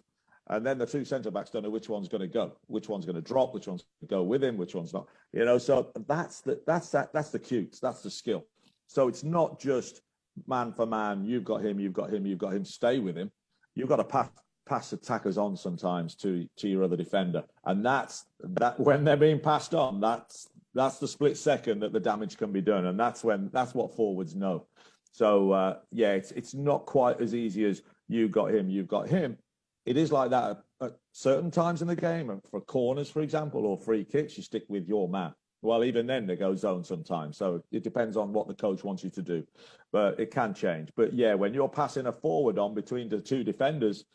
and 0.47 0.65
then 0.65 0.77
the 0.77 0.85
two 0.85 1.03
centre 1.03 1.31
backs 1.31 1.49
don't 1.49 1.63
know 1.63 1.69
which 1.69 1.89
one's 1.89 2.07
going 2.07 2.21
to 2.21 2.29
go, 2.29 2.53
which 2.67 2.87
one's 2.87 3.03
going 3.03 3.17
to 3.17 3.21
drop, 3.21 3.53
which 3.53 3.67
one's 3.67 3.83
going 3.83 4.07
to 4.07 4.15
go 4.15 4.23
with 4.23 4.41
him, 4.41 4.55
which 4.55 4.73
one's 4.73 4.93
not. 4.93 5.07
You 5.33 5.43
know, 5.43 5.57
so 5.57 5.91
that's 6.07 6.39
the 6.39 6.61
that's 6.65 6.89
that 6.91 7.11
that's 7.11 7.31
the 7.31 7.39
cute, 7.39 7.77
that's 7.81 8.03
the 8.03 8.09
skill. 8.09 8.45
So 8.87 9.09
it's 9.09 9.25
not 9.25 9.59
just 9.59 9.99
man 10.47 10.71
for 10.71 10.85
man. 10.85 11.25
You've 11.25 11.43
got 11.43 11.61
him, 11.61 11.77
you've 11.77 11.91
got 11.91 12.09
him, 12.09 12.25
you've 12.25 12.39
got 12.39 12.53
him. 12.53 12.63
Stay 12.63 12.99
with 12.99 13.17
him. 13.17 13.29
You've 13.75 13.89
got 13.89 13.97
to 13.97 14.05
pass 14.05 14.29
pass 14.65 14.93
attackers 14.93 15.37
on 15.37 15.55
sometimes 15.57 16.15
to 16.15 16.47
to 16.57 16.67
your 16.67 16.83
other 16.83 16.97
defender, 16.97 17.43
and 17.65 17.85
that's 17.85 18.25
that 18.41 18.79
when 18.79 19.03
they're 19.03 19.17
being 19.17 19.39
passed 19.39 19.73
on. 19.73 19.99
That's 19.99 20.49
that's 20.73 20.99
the 20.99 21.07
split 21.07 21.37
second 21.37 21.79
that 21.81 21.93
the 21.93 21.99
damage 21.99 22.37
can 22.37 22.51
be 22.51 22.61
done, 22.61 22.85
and 22.85 22.99
that's 22.99 23.23
when 23.23 23.49
that's 23.51 23.73
what 23.73 23.95
forwards 23.95 24.35
know. 24.35 24.67
So 25.11 25.51
uh, 25.51 25.77
yeah, 25.91 26.13
it's 26.13 26.31
it's 26.31 26.53
not 26.53 26.85
quite 26.85 27.19
as 27.21 27.35
easy 27.35 27.65
as 27.65 27.81
you 28.07 28.27
got 28.27 28.53
him, 28.53 28.69
you've 28.69 28.87
got 28.87 29.07
him 29.07 29.37
it 29.85 29.97
is 29.97 30.11
like 30.11 30.29
that 30.29 30.63
at 30.81 30.93
certain 31.11 31.51
times 31.51 31.81
in 31.81 31.87
the 31.87 31.95
game. 31.95 32.39
For 32.49 32.61
corners, 32.61 33.09
for 33.09 33.21
example, 33.21 33.65
or 33.65 33.77
free 33.77 34.03
kicks, 34.03 34.37
you 34.37 34.43
stick 34.43 34.63
with 34.67 34.87
your 34.87 35.09
man. 35.09 35.33
Well, 35.63 35.83
even 35.83 36.07
then 36.07 36.25
they 36.25 36.35
go 36.35 36.55
zone 36.55 36.83
sometimes. 36.83 37.37
So 37.37 37.63
it 37.71 37.83
depends 37.83 38.17
on 38.17 38.33
what 38.33 38.47
the 38.47 38.53
coach 38.53 38.83
wants 38.83 39.03
you 39.03 39.11
to 39.11 39.21
do, 39.21 39.43
but 39.91 40.19
it 40.19 40.31
can 40.31 40.53
change. 40.53 40.89
But 40.95 41.13
yeah, 41.13 41.35
when 41.35 41.53
you're 41.53 41.69
passing 41.69 42.07
a 42.07 42.11
forward 42.11 42.57
on 42.57 42.73
between 42.73 43.09
the 43.09 43.21
two 43.21 43.43
defenders, 43.43 44.05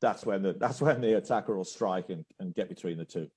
that's 0.00 0.26
when 0.26 0.42
the 0.42 0.54
that's 0.54 0.80
when 0.80 1.00
the 1.00 1.16
attacker 1.16 1.56
will 1.56 1.64
strike 1.64 2.10
and, 2.10 2.24
and 2.38 2.54
get 2.54 2.68
between 2.68 2.98
the 2.98 3.04
two. 3.04 3.28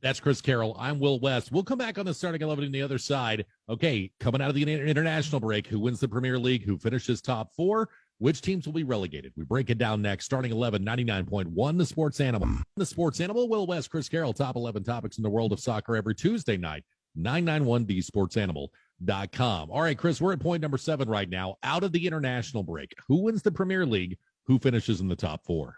That's 0.00 0.20
Chris 0.20 0.40
Carroll. 0.40 0.76
I'm 0.78 1.00
Will 1.00 1.18
West. 1.18 1.50
We'll 1.50 1.64
come 1.64 1.78
back 1.78 1.98
on 1.98 2.06
the 2.06 2.14
starting 2.14 2.40
11 2.40 2.66
on 2.66 2.70
the 2.70 2.82
other 2.82 2.98
side. 2.98 3.44
Okay, 3.68 4.12
coming 4.20 4.40
out 4.40 4.48
of 4.48 4.54
the 4.54 4.62
international 4.62 5.40
break, 5.40 5.66
who 5.66 5.80
wins 5.80 5.98
the 5.98 6.06
Premier 6.06 6.38
League, 6.38 6.64
who 6.64 6.78
finishes 6.78 7.20
top 7.20 7.52
four, 7.56 7.88
which 8.18 8.40
teams 8.40 8.66
will 8.66 8.74
be 8.74 8.84
relegated? 8.84 9.32
We 9.36 9.42
break 9.42 9.70
it 9.70 9.78
down 9.78 10.00
next. 10.00 10.26
Starting 10.26 10.52
11, 10.52 10.84
99.1, 10.84 11.78
the 11.78 11.86
sports 11.86 12.20
animal. 12.20 12.48
The 12.76 12.86
sports 12.86 13.20
animal, 13.20 13.48
Will 13.48 13.66
West, 13.66 13.90
Chris 13.90 14.08
Carroll, 14.08 14.32
top 14.32 14.54
11 14.54 14.84
topics 14.84 15.18
in 15.18 15.24
the 15.24 15.30
world 15.30 15.52
of 15.52 15.58
soccer 15.58 15.96
every 15.96 16.14
Tuesday 16.14 16.56
night, 16.56 16.84
991thesportsanimal.com. 17.18 19.70
All 19.70 19.82
right, 19.82 19.98
Chris, 19.98 20.20
we're 20.20 20.32
at 20.32 20.38
point 20.38 20.62
number 20.62 20.78
seven 20.78 21.08
right 21.08 21.28
now. 21.28 21.56
Out 21.64 21.82
of 21.82 21.90
the 21.90 22.06
international 22.06 22.62
break, 22.62 22.94
who 23.08 23.22
wins 23.22 23.42
the 23.42 23.50
Premier 23.50 23.84
League? 23.84 24.16
Who 24.48 24.58
finishes 24.58 25.00
in 25.00 25.08
the 25.08 25.16
top 25.16 25.44
four? 25.44 25.76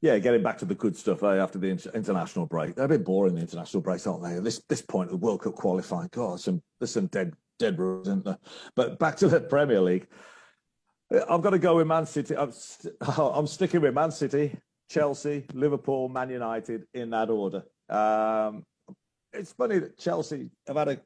Yeah, 0.00 0.18
getting 0.18 0.42
back 0.42 0.58
to 0.58 0.64
the 0.64 0.76
good 0.76 0.96
stuff 0.96 1.22
eh, 1.24 1.36
after 1.36 1.58
the 1.58 1.68
international 1.92 2.46
break. 2.46 2.74
They're 2.74 2.86
a 2.86 2.88
bit 2.88 3.04
boring, 3.04 3.34
the 3.34 3.40
international 3.40 3.82
breaks, 3.82 4.06
aren't 4.06 4.22
they? 4.22 4.36
At 4.36 4.44
this, 4.44 4.62
this 4.68 4.80
point 4.80 5.10
the 5.10 5.16
World 5.16 5.42
Cup 5.42 5.56
qualifying, 5.56 6.08
God, 6.12 6.40
some, 6.40 6.62
there's 6.78 6.92
some 6.92 7.06
dead, 7.08 7.34
dead 7.58 7.78
rules, 7.78 8.06
isn't 8.06 8.24
there? 8.24 8.38
But 8.76 8.98
back 8.98 9.16
to 9.18 9.28
the 9.28 9.40
Premier 9.40 9.80
League. 9.80 10.06
I've 11.28 11.42
got 11.42 11.50
to 11.50 11.58
go 11.58 11.76
with 11.76 11.88
Man 11.88 12.06
City. 12.06 12.36
I'm, 12.36 12.52
st- 12.52 12.94
I'm 13.18 13.48
sticking 13.48 13.80
with 13.80 13.92
Man 13.92 14.12
City, 14.12 14.56
Chelsea, 14.88 15.44
Liverpool, 15.52 16.08
Man 16.08 16.30
United 16.30 16.84
in 16.94 17.10
that 17.10 17.28
order. 17.28 17.64
Um, 17.88 18.64
it's 19.32 19.52
funny 19.52 19.80
that 19.80 19.98
Chelsea 19.98 20.50
have 20.68 20.76
had 20.76 20.88
a 20.88 21.00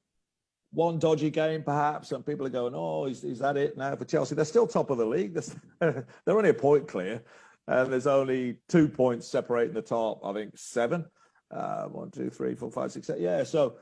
one 0.74 0.98
dodgy 0.98 1.30
game, 1.30 1.62
perhaps, 1.62 2.12
and 2.12 2.26
people 2.26 2.46
are 2.46 2.50
going, 2.50 2.74
"Oh, 2.74 3.06
is, 3.06 3.24
is 3.24 3.38
that 3.38 3.56
it 3.56 3.76
now 3.76 3.94
for 3.96 4.04
Chelsea?" 4.04 4.34
They're 4.34 4.44
still 4.44 4.66
top 4.66 4.90
of 4.90 4.98
the 4.98 5.06
league. 5.06 5.38
They're 5.80 6.04
only 6.26 6.50
a 6.50 6.54
point 6.54 6.88
clear, 6.88 7.22
and 7.68 7.92
there's 7.92 8.06
only 8.06 8.58
two 8.68 8.88
points 8.88 9.28
separating 9.28 9.74
the 9.74 9.82
top. 9.82 10.20
I 10.24 10.32
think 10.32 10.58
seven. 10.58 11.06
Uh, 11.50 11.84
one, 11.84 12.10
two, 12.10 12.28
three, 12.28 12.54
four, 12.54 12.70
five, 12.70 12.90
six, 12.90 13.06
seven. 13.06 13.22
Yeah, 13.22 13.44
so 13.44 13.76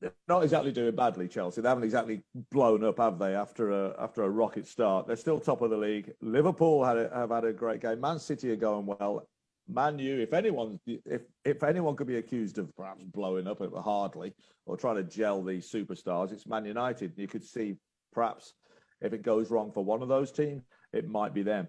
they're 0.00 0.12
not 0.28 0.42
exactly 0.42 0.72
doing 0.72 0.94
badly, 0.96 1.28
Chelsea. 1.28 1.60
They 1.60 1.68
haven't 1.68 1.84
exactly 1.84 2.22
blown 2.50 2.82
up, 2.84 2.98
have 2.98 3.18
they? 3.18 3.34
After 3.34 3.70
a 3.70 3.94
after 4.00 4.24
a 4.24 4.28
rocket 4.28 4.66
start, 4.66 5.06
they're 5.06 5.16
still 5.16 5.38
top 5.38 5.62
of 5.62 5.70
the 5.70 5.76
league. 5.76 6.12
Liverpool 6.20 6.84
had 6.84 6.98
a, 6.98 7.10
have 7.14 7.30
had 7.30 7.44
a 7.44 7.52
great 7.52 7.80
game. 7.80 8.00
Man 8.00 8.18
City 8.18 8.50
are 8.50 8.56
going 8.56 8.86
well. 8.86 9.28
Man 9.68 9.98
U, 9.98 10.20
if 10.20 10.32
anyone 10.32 10.78
if 10.86 11.22
if 11.44 11.62
anyone 11.62 11.96
could 11.96 12.06
be 12.06 12.18
accused 12.18 12.58
of 12.58 12.74
perhaps 12.76 13.02
blowing 13.04 13.46
up, 13.46 13.60
uh, 13.60 13.80
hardly 13.80 14.32
or 14.64 14.76
trying 14.76 14.96
to 14.96 15.02
gel 15.02 15.42
these 15.42 15.70
superstars, 15.70 16.32
it's 16.32 16.46
Man 16.46 16.64
United. 16.64 17.12
You 17.16 17.26
could 17.26 17.44
see 17.44 17.76
perhaps 18.12 18.54
if 19.00 19.12
it 19.12 19.22
goes 19.22 19.50
wrong 19.50 19.72
for 19.72 19.84
one 19.84 20.02
of 20.02 20.08
those 20.08 20.30
teams, 20.30 20.62
it 20.92 21.08
might 21.08 21.34
be 21.34 21.42
them. 21.42 21.68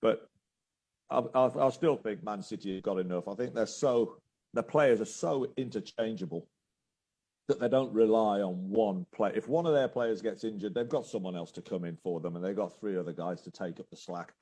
But 0.00 0.28
I, 1.10 1.22
I, 1.34 1.66
I 1.66 1.70
still 1.70 1.96
think 1.96 2.22
Man 2.22 2.42
City 2.42 2.74
have 2.74 2.84
got 2.84 2.98
enough. 2.98 3.28
I 3.28 3.34
think 3.34 3.54
they're 3.54 3.66
so 3.66 4.16
the 4.54 4.62
players 4.62 5.00
are 5.00 5.06
so 5.06 5.52
interchangeable 5.56 6.46
that 7.48 7.58
they 7.58 7.68
don't 7.68 7.92
rely 7.92 8.40
on 8.40 8.70
one 8.70 9.04
player. 9.12 9.32
If 9.34 9.48
one 9.48 9.66
of 9.66 9.74
their 9.74 9.88
players 9.88 10.22
gets 10.22 10.44
injured, 10.44 10.74
they've 10.74 10.88
got 10.88 11.06
someone 11.06 11.36
else 11.36 11.50
to 11.52 11.62
come 11.62 11.84
in 11.84 11.96
for 12.02 12.20
them, 12.20 12.36
and 12.36 12.44
they've 12.44 12.56
got 12.56 12.78
three 12.78 12.96
other 12.96 13.12
guys 13.12 13.40
to 13.42 13.50
take 13.50 13.80
up 13.80 13.90
the 13.90 13.96
slack, 13.96 14.32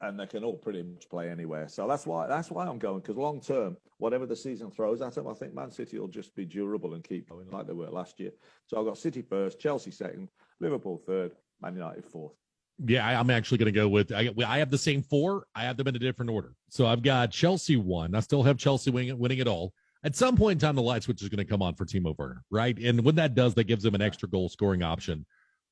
and 0.00 0.18
they 0.18 0.26
can 0.26 0.44
all 0.44 0.56
pretty 0.56 0.82
much 0.82 1.08
play 1.08 1.30
anywhere. 1.30 1.68
So 1.68 1.88
that's 1.88 2.06
why 2.06 2.26
that's 2.26 2.50
why 2.50 2.66
I'm 2.66 2.78
going 2.78 3.00
because 3.00 3.16
long 3.16 3.40
term, 3.40 3.76
whatever 3.98 4.26
the 4.26 4.36
season 4.36 4.70
throws 4.70 5.00
at 5.00 5.14
them, 5.14 5.28
I 5.28 5.34
think 5.34 5.54
Man 5.54 5.70
City 5.70 5.98
will 5.98 6.08
just 6.08 6.34
be 6.34 6.44
durable 6.44 6.94
and 6.94 7.02
keep 7.02 7.28
going 7.28 7.48
like 7.50 7.66
they 7.66 7.72
were 7.72 7.90
last 7.90 8.20
year. 8.20 8.32
So 8.66 8.78
I've 8.78 8.86
got 8.86 8.98
City 8.98 9.22
first, 9.22 9.58
Chelsea 9.58 9.90
second, 9.90 10.28
Liverpool 10.60 11.00
third, 11.06 11.32
Man 11.60 11.74
United 11.74 12.04
fourth. 12.04 12.34
Yeah, 12.84 13.06
I, 13.06 13.14
am 13.14 13.30
actually 13.30 13.56
going 13.56 13.72
to 13.72 13.80
go 13.80 13.88
with. 13.88 14.12
I, 14.12 14.30
I, 14.46 14.58
have 14.58 14.70
the 14.70 14.76
same 14.76 15.02
four. 15.02 15.46
I 15.54 15.62
have 15.62 15.78
them 15.78 15.88
in 15.88 15.96
a 15.96 15.98
different 15.98 16.30
order. 16.30 16.52
So 16.68 16.86
I've 16.86 17.02
got 17.02 17.30
Chelsea 17.30 17.76
one. 17.76 18.14
I 18.14 18.20
still 18.20 18.42
have 18.42 18.58
Chelsea 18.58 18.90
winning, 18.90 19.18
winning 19.18 19.38
it 19.38 19.48
all. 19.48 19.72
At 20.04 20.14
some 20.14 20.36
point 20.36 20.62
in 20.62 20.66
time, 20.66 20.76
the 20.76 20.82
light 20.82 21.02
switch 21.02 21.22
is 21.22 21.30
going 21.30 21.38
to 21.38 21.50
come 21.50 21.62
on 21.62 21.74
for 21.74 21.86
Timo 21.86 22.16
Werner, 22.18 22.44
right? 22.50 22.78
And 22.78 23.02
when 23.02 23.14
that 23.14 23.34
does, 23.34 23.54
that 23.54 23.64
gives 23.64 23.82
him 23.82 23.94
an 23.94 24.02
extra 24.02 24.28
goal 24.28 24.50
scoring 24.50 24.82
option. 24.82 25.24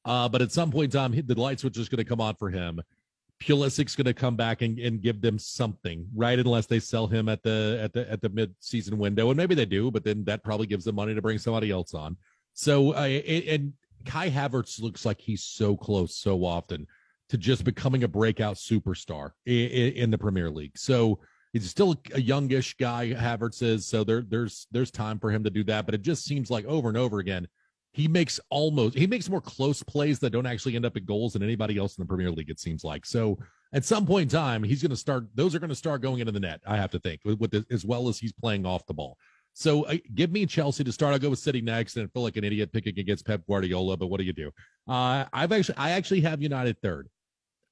Uh, 0.07 0.31
but 0.31 0.41
at 0.41 0.51
some 0.51 0.71
point 0.71 0.95
in 0.95 0.99
time, 0.99 1.23
the 1.27 1.41
light 1.41 1.61
switch 1.61 1.77
is 1.77 1.91
going 1.91 1.99
to 1.99 2.05
come 2.05 2.23
on 2.23 2.35
for 2.37 2.49
him. 2.49 2.81
Pulisic's 3.43 3.97
going 3.97 4.07
to 4.07 4.15
come 4.15 4.37
back 4.37 4.63
and, 4.63 4.79
and 4.79 5.03
give 5.03 5.21
them 5.21 5.39
something, 5.39 6.07
right? 6.15 6.39
Unless 6.39 6.67
they 6.67 6.81
sell 6.81 7.07
him 7.07 7.29
at 7.29 7.43
the 7.43 7.79
at 7.83 7.93
the 7.93 8.11
at 8.11 8.23
the 8.23 8.29
mid 8.29 8.55
season 8.61 8.99
window, 8.99 9.31
and 9.31 9.37
maybe 9.37 9.55
they 9.55 9.67
do, 9.67 9.91
but 9.91 10.05
then 10.05 10.25
that 10.25 10.43
probably 10.45 10.67
gives 10.67 10.85
them 10.85 10.95
money 10.95 11.15
to 11.15 11.23
bring 11.23 11.39
somebody 11.39 11.71
else 11.71 11.95
on. 11.95 12.17
So, 12.55 12.95
uh, 12.95 13.01
and 13.03 13.73
Kai 14.05 14.31
Havertz 14.31 14.81
looks 14.81 15.05
like 15.05 15.21
he's 15.21 15.43
so 15.43 15.77
close 15.77 16.17
so 16.17 16.45
often 16.45 16.87
to 17.29 17.39
just 17.39 17.65
becoming 17.65 18.05
a 18.05 18.09
breakout 18.09 18.57
superstar 18.57 19.31
in, 19.47 19.93
in 19.93 20.11
the 20.11 20.19
Premier 20.19 20.51
League. 20.51 20.79
So 20.79 21.21
he's 21.53 21.69
still 21.69 21.97
a 22.15 22.21
youngish 22.21 22.77
guy, 22.77 23.13
Havertz 23.13 23.63
is. 23.63 23.87
So 23.87 24.05
there, 24.05 24.23
there's 24.23 24.67
there's 24.71 24.91
time 24.91 25.19
for 25.19 25.31
him 25.31 25.43
to 25.45 25.51
do 25.51 25.65
that. 25.65 25.87
But 25.87 25.95
it 25.95 26.03
just 26.03 26.25
seems 26.25 26.51
like 26.51 26.65
over 26.67 26.89
and 26.89 26.97
over 26.97 27.19
again, 27.19 27.49
he 27.95 28.09
makes 28.09 28.41
almost 28.51 28.97
he 28.97 29.07
makes 29.07 29.31
more 29.31 29.41
close 29.41 29.83
plays 29.85 30.19
that 30.19 30.31
don't 30.31 30.47
actually 30.47 30.75
end 30.75 30.85
up 30.85 30.97
at 30.97 31.07
goals 31.07 31.35
than 31.35 31.45
anybody 31.45 31.79
else 31.79 31.97
in 31.97 32.03
the 32.03 32.09
Premier 32.09 32.31
League. 32.31 32.51
It 32.51 32.59
seems 32.59 32.83
like 32.83 33.07
so. 33.07 33.39
At 33.73 33.85
some 33.85 34.05
point 34.05 34.33
in 34.33 34.39
time, 34.39 34.63
he's 34.63 34.83
going 34.83 34.91
to 34.91 34.97
start. 34.97 35.27
Those 35.35 35.55
are 35.55 35.61
going 35.61 35.71
to 35.71 35.77
start 35.77 36.03
going 36.03 36.19
into 36.19 36.33
the 36.33 36.41
net. 36.41 36.61
I 36.67 36.77
have 36.77 36.91
to 36.91 36.99
think 36.99 37.21
with, 37.25 37.41
with 37.41 37.67
as 37.71 37.85
well 37.85 38.09
as 38.09 38.19
he's 38.19 38.33
playing 38.33 38.67
off 38.67 38.85
the 38.87 38.95
ball. 38.95 39.17
So 39.53 39.85
uh, 39.85 39.97
give 40.13 40.33
me 40.33 40.45
Chelsea 40.47 40.83
to 40.83 40.93
start. 40.93 41.13
I'll 41.13 41.21
go 41.21 41.31
with 41.31 41.39
City 41.39 41.61
next, 41.61 41.97
and 41.97 42.05
I 42.05 42.09
feel 42.13 42.23
like 42.23 42.37
an 42.37 42.43
idiot 42.43 42.73
picking 42.73 42.99
against 42.99 43.25
Pep 43.25 43.43
Guardiola. 43.49 43.97
But 43.97 44.09
what 44.09 44.19
do 44.19 44.25
you 44.25 44.33
do? 44.33 44.51
Uh, 44.89 45.25
I've 45.33 45.53
actually, 45.53 45.79
I 45.79 45.91
actually 45.91 46.23
have 46.23 46.43
United 46.43 46.81
third. 46.83 47.09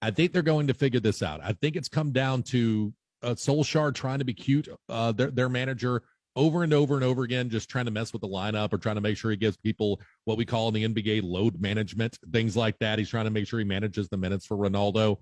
I 0.01 0.13
think 0.13 0.33
they're 0.33 0.43
going 0.43 0.69
to 0.69 0.75
figure 0.75 1.01
this 1.01 1.23
out. 1.23 1.41
I 1.43 1.53
think 1.53 1.75
it's 1.75 1.89
come 1.89 2.13
down 2.13 2.45
to 2.45 2.93
uh, 3.23 3.35
Solskjaer 3.35 3.95
trying 3.95 4.21
to 4.21 4.25
be 4.25 4.35
cute, 4.35 4.69
uh, 4.89 5.13
their 5.13 5.31
their 5.31 5.49
manager 5.49 6.03
over 6.35 6.63
and 6.63 6.73
over 6.73 6.95
and 6.95 7.05
over 7.05 7.23
again, 7.23 7.51
just 7.51 7.69
trying 7.69 7.85
to 7.85 7.91
mess 7.91 8.13
with 8.13 8.23
the 8.23 8.29
lineup 8.29 8.73
or 8.73 8.79
trying 8.79 8.95
to 8.95 9.01
make 9.01 9.17
sure 9.17 9.31
he 9.31 9.37
gives 9.37 9.57
people 9.57 10.01
what 10.25 10.39
we 10.39 10.45
call 10.45 10.69
in 10.69 10.75
the 10.75 10.89
NBA 10.89 11.23
load 11.23 11.61
management, 11.61 12.19
things 12.33 12.57
like 12.57 12.79
that. 12.79 12.99
He's 12.99 13.11
trying 13.11 13.25
to 13.25 13.31
make 13.31 13.47
sure 13.47 13.59
he 13.59 13.65
manages 13.65 14.09
the 14.09 14.17
minutes 14.17 14.47
for 14.47 14.57
Ronaldo 14.57 15.19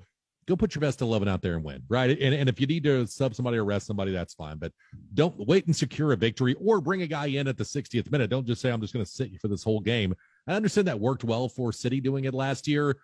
go 0.50 0.56
put 0.56 0.74
your 0.74 0.80
best 0.80 1.00
11 1.00 1.28
out 1.28 1.42
there 1.42 1.54
and 1.54 1.64
win, 1.64 1.82
right? 1.88 2.10
And, 2.10 2.34
and 2.34 2.48
if 2.48 2.60
you 2.60 2.66
need 2.66 2.84
to 2.84 3.06
sub 3.06 3.34
somebody 3.34 3.56
or 3.56 3.64
rest 3.64 3.86
somebody, 3.86 4.12
that's 4.12 4.34
fine. 4.34 4.58
But 4.58 4.72
don't 5.14 5.36
wait 5.46 5.66
and 5.66 5.74
secure 5.74 6.12
a 6.12 6.16
victory 6.16 6.54
or 6.54 6.80
bring 6.80 7.02
a 7.02 7.06
guy 7.06 7.26
in 7.26 7.46
at 7.46 7.56
the 7.56 7.64
60th 7.64 8.10
minute. 8.10 8.30
Don't 8.30 8.46
just 8.46 8.60
say, 8.60 8.70
I'm 8.70 8.80
just 8.80 8.92
going 8.92 9.04
to 9.04 9.10
sit 9.10 9.30
you 9.30 9.38
for 9.38 9.48
this 9.48 9.62
whole 9.62 9.80
game. 9.80 10.14
I 10.46 10.54
understand 10.54 10.88
that 10.88 10.98
worked 10.98 11.24
well 11.24 11.48
for 11.48 11.72
City 11.72 12.00
doing 12.00 12.24
it 12.24 12.34
last 12.34 12.66
year, 12.66 12.96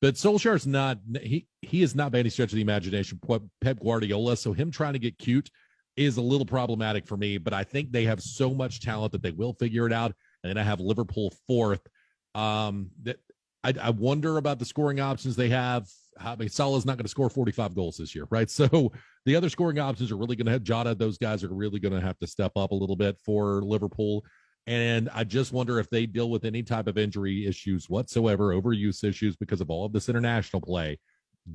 but 0.00 0.14
Solskjaer's 0.14 0.66
not, 0.66 0.98
he, 1.20 1.46
he 1.60 1.82
is 1.82 1.94
not 1.94 2.12
by 2.12 2.18
any 2.20 2.30
stretch 2.30 2.50
of 2.52 2.56
the 2.56 2.62
imagination 2.62 3.20
Pep 3.60 3.78
Guardiola. 3.80 4.36
So 4.36 4.52
him 4.52 4.70
trying 4.70 4.94
to 4.94 4.98
get 4.98 5.18
cute 5.18 5.50
is 5.96 6.16
a 6.16 6.22
little 6.22 6.46
problematic 6.46 7.06
for 7.06 7.16
me, 7.16 7.38
but 7.38 7.52
I 7.52 7.64
think 7.64 7.90
they 7.90 8.04
have 8.04 8.20
so 8.20 8.52
much 8.52 8.80
talent 8.80 9.12
that 9.12 9.22
they 9.22 9.30
will 9.30 9.54
figure 9.54 9.86
it 9.86 9.92
out. 9.92 10.12
And 10.42 10.50
then 10.50 10.58
I 10.58 10.62
have 10.62 10.80
Liverpool 10.80 11.32
fourth. 11.46 11.86
Um, 12.34 12.90
that 13.04 13.16
I, 13.64 13.74
I 13.80 13.90
wonder 13.90 14.36
about 14.36 14.58
the 14.58 14.64
scoring 14.64 15.00
options 15.00 15.36
they 15.36 15.48
have. 15.48 15.88
I 16.20 16.36
mean, 16.36 16.48
Salah's 16.48 16.86
not 16.86 16.96
going 16.96 17.04
to 17.04 17.10
score 17.10 17.28
45 17.28 17.74
goals 17.74 17.96
this 17.96 18.14
year, 18.14 18.26
right? 18.30 18.48
So 18.56 18.92
the 19.24 19.34
other 19.34 19.48
scoring 19.48 19.78
options 19.78 20.12
are 20.12 20.16
really 20.16 20.36
going 20.36 20.46
to 20.46 20.52
have 20.52 20.62
Jota. 20.62 20.94
Those 20.94 21.18
guys 21.18 21.42
are 21.42 21.52
really 21.52 21.80
going 21.80 21.94
to 21.94 22.00
have 22.00 22.18
to 22.20 22.26
step 22.26 22.52
up 22.56 22.70
a 22.70 22.76
little 22.76 22.94
bit 22.94 23.18
for 23.24 23.62
Liverpool. 23.62 24.24
And 24.68 25.08
I 25.12 25.24
just 25.24 25.52
wonder 25.52 25.78
if 25.78 25.90
they 25.90 26.06
deal 26.06 26.30
with 26.30 26.44
any 26.44 26.62
type 26.62 26.86
of 26.86 26.98
injury 26.98 27.46
issues 27.46 27.88
whatsoever, 27.88 28.54
overuse 28.54 29.02
issues 29.02 29.36
because 29.36 29.60
of 29.60 29.70
all 29.70 29.84
of 29.84 29.92
this 29.92 30.08
international 30.08 30.60
play. 30.60 30.98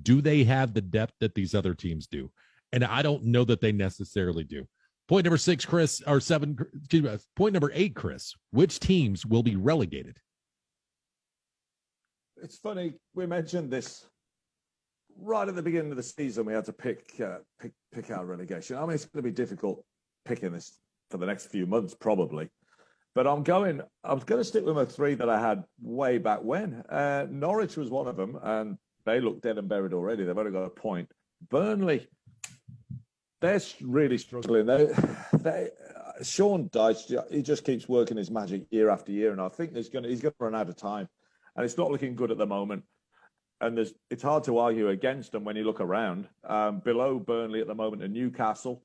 Do 0.03 0.21
they 0.21 0.43
have 0.45 0.73
the 0.73 0.81
depth 0.81 1.13
that 1.19 1.35
these 1.35 1.53
other 1.53 1.73
teams 1.73 2.07
do? 2.07 2.31
And 2.73 2.83
I 2.83 3.01
don't 3.01 3.25
know 3.25 3.43
that 3.45 3.61
they 3.61 3.71
necessarily 3.71 4.43
do. 4.43 4.65
Point 5.07 5.25
number 5.25 5.37
six, 5.37 5.65
Chris, 5.65 6.01
or 6.07 6.19
seven, 6.19 6.57
excuse 6.75 7.03
me, 7.03 7.17
point 7.35 7.53
number 7.53 7.71
eight, 7.73 7.95
Chris. 7.95 8.33
Which 8.51 8.79
teams 8.79 9.25
will 9.25 9.43
be 9.43 9.55
relegated? 9.55 10.17
it's 12.41 12.57
funny 12.57 12.93
we 13.13 13.25
mentioned 13.25 13.71
this 13.71 14.05
right 15.17 15.47
at 15.47 15.55
the 15.55 15.61
beginning 15.61 15.91
of 15.91 15.97
the 15.97 16.03
season. 16.03 16.45
We 16.45 16.53
had 16.53 16.65
to 16.65 16.73
pick 16.73 17.03
uh, 17.21 17.39
pick 17.59 17.71
pick 17.91 18.09
our 18.11 18.25
relegation. 18.25 18.77
I 18.77 18.81
mean, 18.81 18.91
it's 18.91 19.05
going 19.05 19.23
to 19.23 19.29
be 19.29 19.35
difficult 19.35 19.83
picking 20.25 20.51
this 20.51 20.77
for 21.09 21.17
the 21.17 21.25
next 21.25 21.47
few 21.47 21.65
months, 21.65 21.93
probably. 21.93 22.49
But 23.13 23.27
I'm 23.27 23.43
going. 23.43 23.81
I 24.03 24.13
was 24.13 24.23
going 24.23 24.39
to 24.39 24.45
stick 24.45 24.65
with 24.65 24.75
my 24.75 24.85
three 24.85 25.15
that 25.15 25.29
I 25.29 25.39
had 25.39 25.63
way 25.81 26.17
back 26.17 26.43
when. 26.43 26.83
Uh, 26.89 27.27
Norwich 27.29 27.75
was 27.75 27.89
one 27.89 28.07
of 28.07 28.15
them, 28.15 28.39
and 28.41 28.77
they 29.05 29.19
look 29.19 29.41
dead 29.41 29.57
and 29.57 29.67
buried 29.67 29.93
already. 29.93 30.23
They've 30.23 30.37
only 30.37 30.51
got 30.51 30.63
a 30.63 30.69
point. 30.69 31.09
Burnley, 31.49 32.07
they're 33.39 33.61
really 33.81 34.17
struggling. 34.17 34.65
They, 34.65 34.87
they, 35.33 35.69
Sean 36.21 36.69
Dyche, 36.69 37.31
he 37.31 37.41
just 37.41 37.65
keeps 37.65 37.89
working 37.89 38.17
his 38.17 38.29
magic 38.29 38.63
year 38.69 38.89
after 38.89 39.11
year, 39.11 39.31
and 39.31 39.41
I 39.41 39.49
think 39.49 39.73
there's 39.73 39.89
going 39.89 40.05
he's 40.05 40.21
going 40.21 40.33
to 40.33 40.43
run 40.43 40.55
out 40.55 40.69
of 40.69 40.75
time 40.75 41.07
and 41.55 41.65
it's 41.65 41.77
not 41.77 41.91
looking 41.91 42.15
good 42.15 42.31
at 42.31 42.37
the 42.37 42.45
moment. 42.45 42.83
And 43.59 43.77
there's, 43.77 43.93
it's 44.09 44.23
hard 44.23 44.43
to 44.45 44.57
argue 44.57 44.89
against 44.89 45.31
them 45.31 45.43
when 45.43 45.55
you 45.55 45.63
look 45.63 45.81
around. 45.81 46.27
Um, 46.47 46.79
below 46.79 47.19
Burnley 47.19 47.61
at 47.61 47.67
the 47.67 47.75
moment, 47.75 48.03
and 48.03 48.13
Newcastle, 48.13 48.83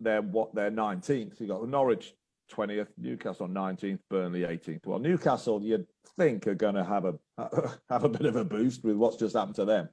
they're 0.00 0.20
what 0.20 0.54
they're 0.54 0.70
19th. 0.70 1.40
You 1.40 1.46
got 1.46 1.66
Norwich 1.66 2.12
20th, 2.52 2.88
Newcastle 2.98 3.48
19th, 3.48 4.00
Burnley 4.10 4.40
18th. 4.40 4.84
Well, 4.84 4.98
Newcastle 4.98 5.62
you'd 5.62 5.86
think 6.18 6.46
are 6.46 6.54
going 6.54 6.74
to 6.74 6.84
have 6.84 7.06
a 7.06 7.14
have 7.88 8.04
a 8.04 8.08
bit 8.08 8.26
of 8.26 8.36
a 8.36 8.44
boost 8.44 8.84
with 8.84 8.96
what's 8.96 9.16
just 9.16 9.34
happened 9.34 9.56
to 9.56 9.64
them. 9.64 9.88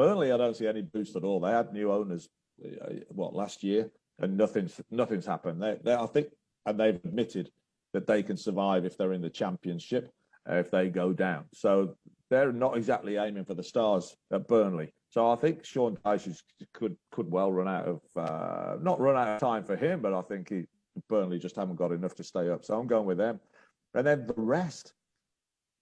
Burnley, 0.00 0.32
I 0.32 0.38
don't 0.38 0.56
see 0.56 0.66
any 0.66 0.80
boost 0.80 1.14
at 1.16 1.24
all. 1.24 1.40
They 1.40 1.50
had 1.50 1.74
new 1.74 1.92
owners, 1.92 2.28
uh, 2.64 2.94
what 3.08 3.34
last 3.34 3.62
year, 3.62 3.90
and 4.18 4.34
nothing's 4.34 4.80
nothing's 4.90 5.26
happened. 5.26 5.62
They, 5.62 5.76
they 5.84 5.94
I 5.94 6.06
think, 6.06 6.28
and 6.64 6.80
they've 6.80 6.94
admitted 7.04 7.50
that 7.92 8.06
they 8.06 8.22
can 8.22 8.38
survive 8.38 8.86
if 8.86 8.96
they're 8.96 9.12
in 9.12 9.20
the 9.20 9.28
championship 9.28 10.10
if 10.48 10.70
they 10.70 10.88
go 10.88 11.12
down. 11.12 11.44
So 11.52 11.96
they're 12.30 12.50
not 12.50 12.78
exactly 12.78 13.16
aiming 13.16 13.44
for 13.44 13.52
the 13.52 13.62
stars 13.62 14.16
at 14.32 14.48
Burnley. 14.48 14.94
So 15.10 15.30
I 15.30 15.36
think 15.36 15.66
Sean 15.66 15.96
Dyche 15.98 16.40
could 16.72 16.96
could 17.10 17.30
well 17.30 17.52
run 17.52 17.68
out 17.68 17.86
of 17.86 18.00
uh, 18.16 18.76
not 18.80 19.00
run 19.00 19.16
out 19.16 19.28
of 19.28 19.40
time 19.40 19.64
for 19.64 19.76
him, 19.76 20.00
but 20.00 20.14
I 20.14 20.22
think 20.22 20.48
he 20.48 20.64
Burnley 21.10 21.38
just 21.38 21.56
haven't 21.56 21.76
got 21.76 21.92
enough 21.92 22.14
to 22.16 22.24
stay 22.24 22.48
up. 22.48 22.64
So 22.64 22.78
I'm 22.78 22.86
going 22.86 23.06
with 23.06 23.18
them. 23.18 23.38
And 23.94 24.06
then 24.06 24.26
the 24.26 24.34
rest, 24.36 24.94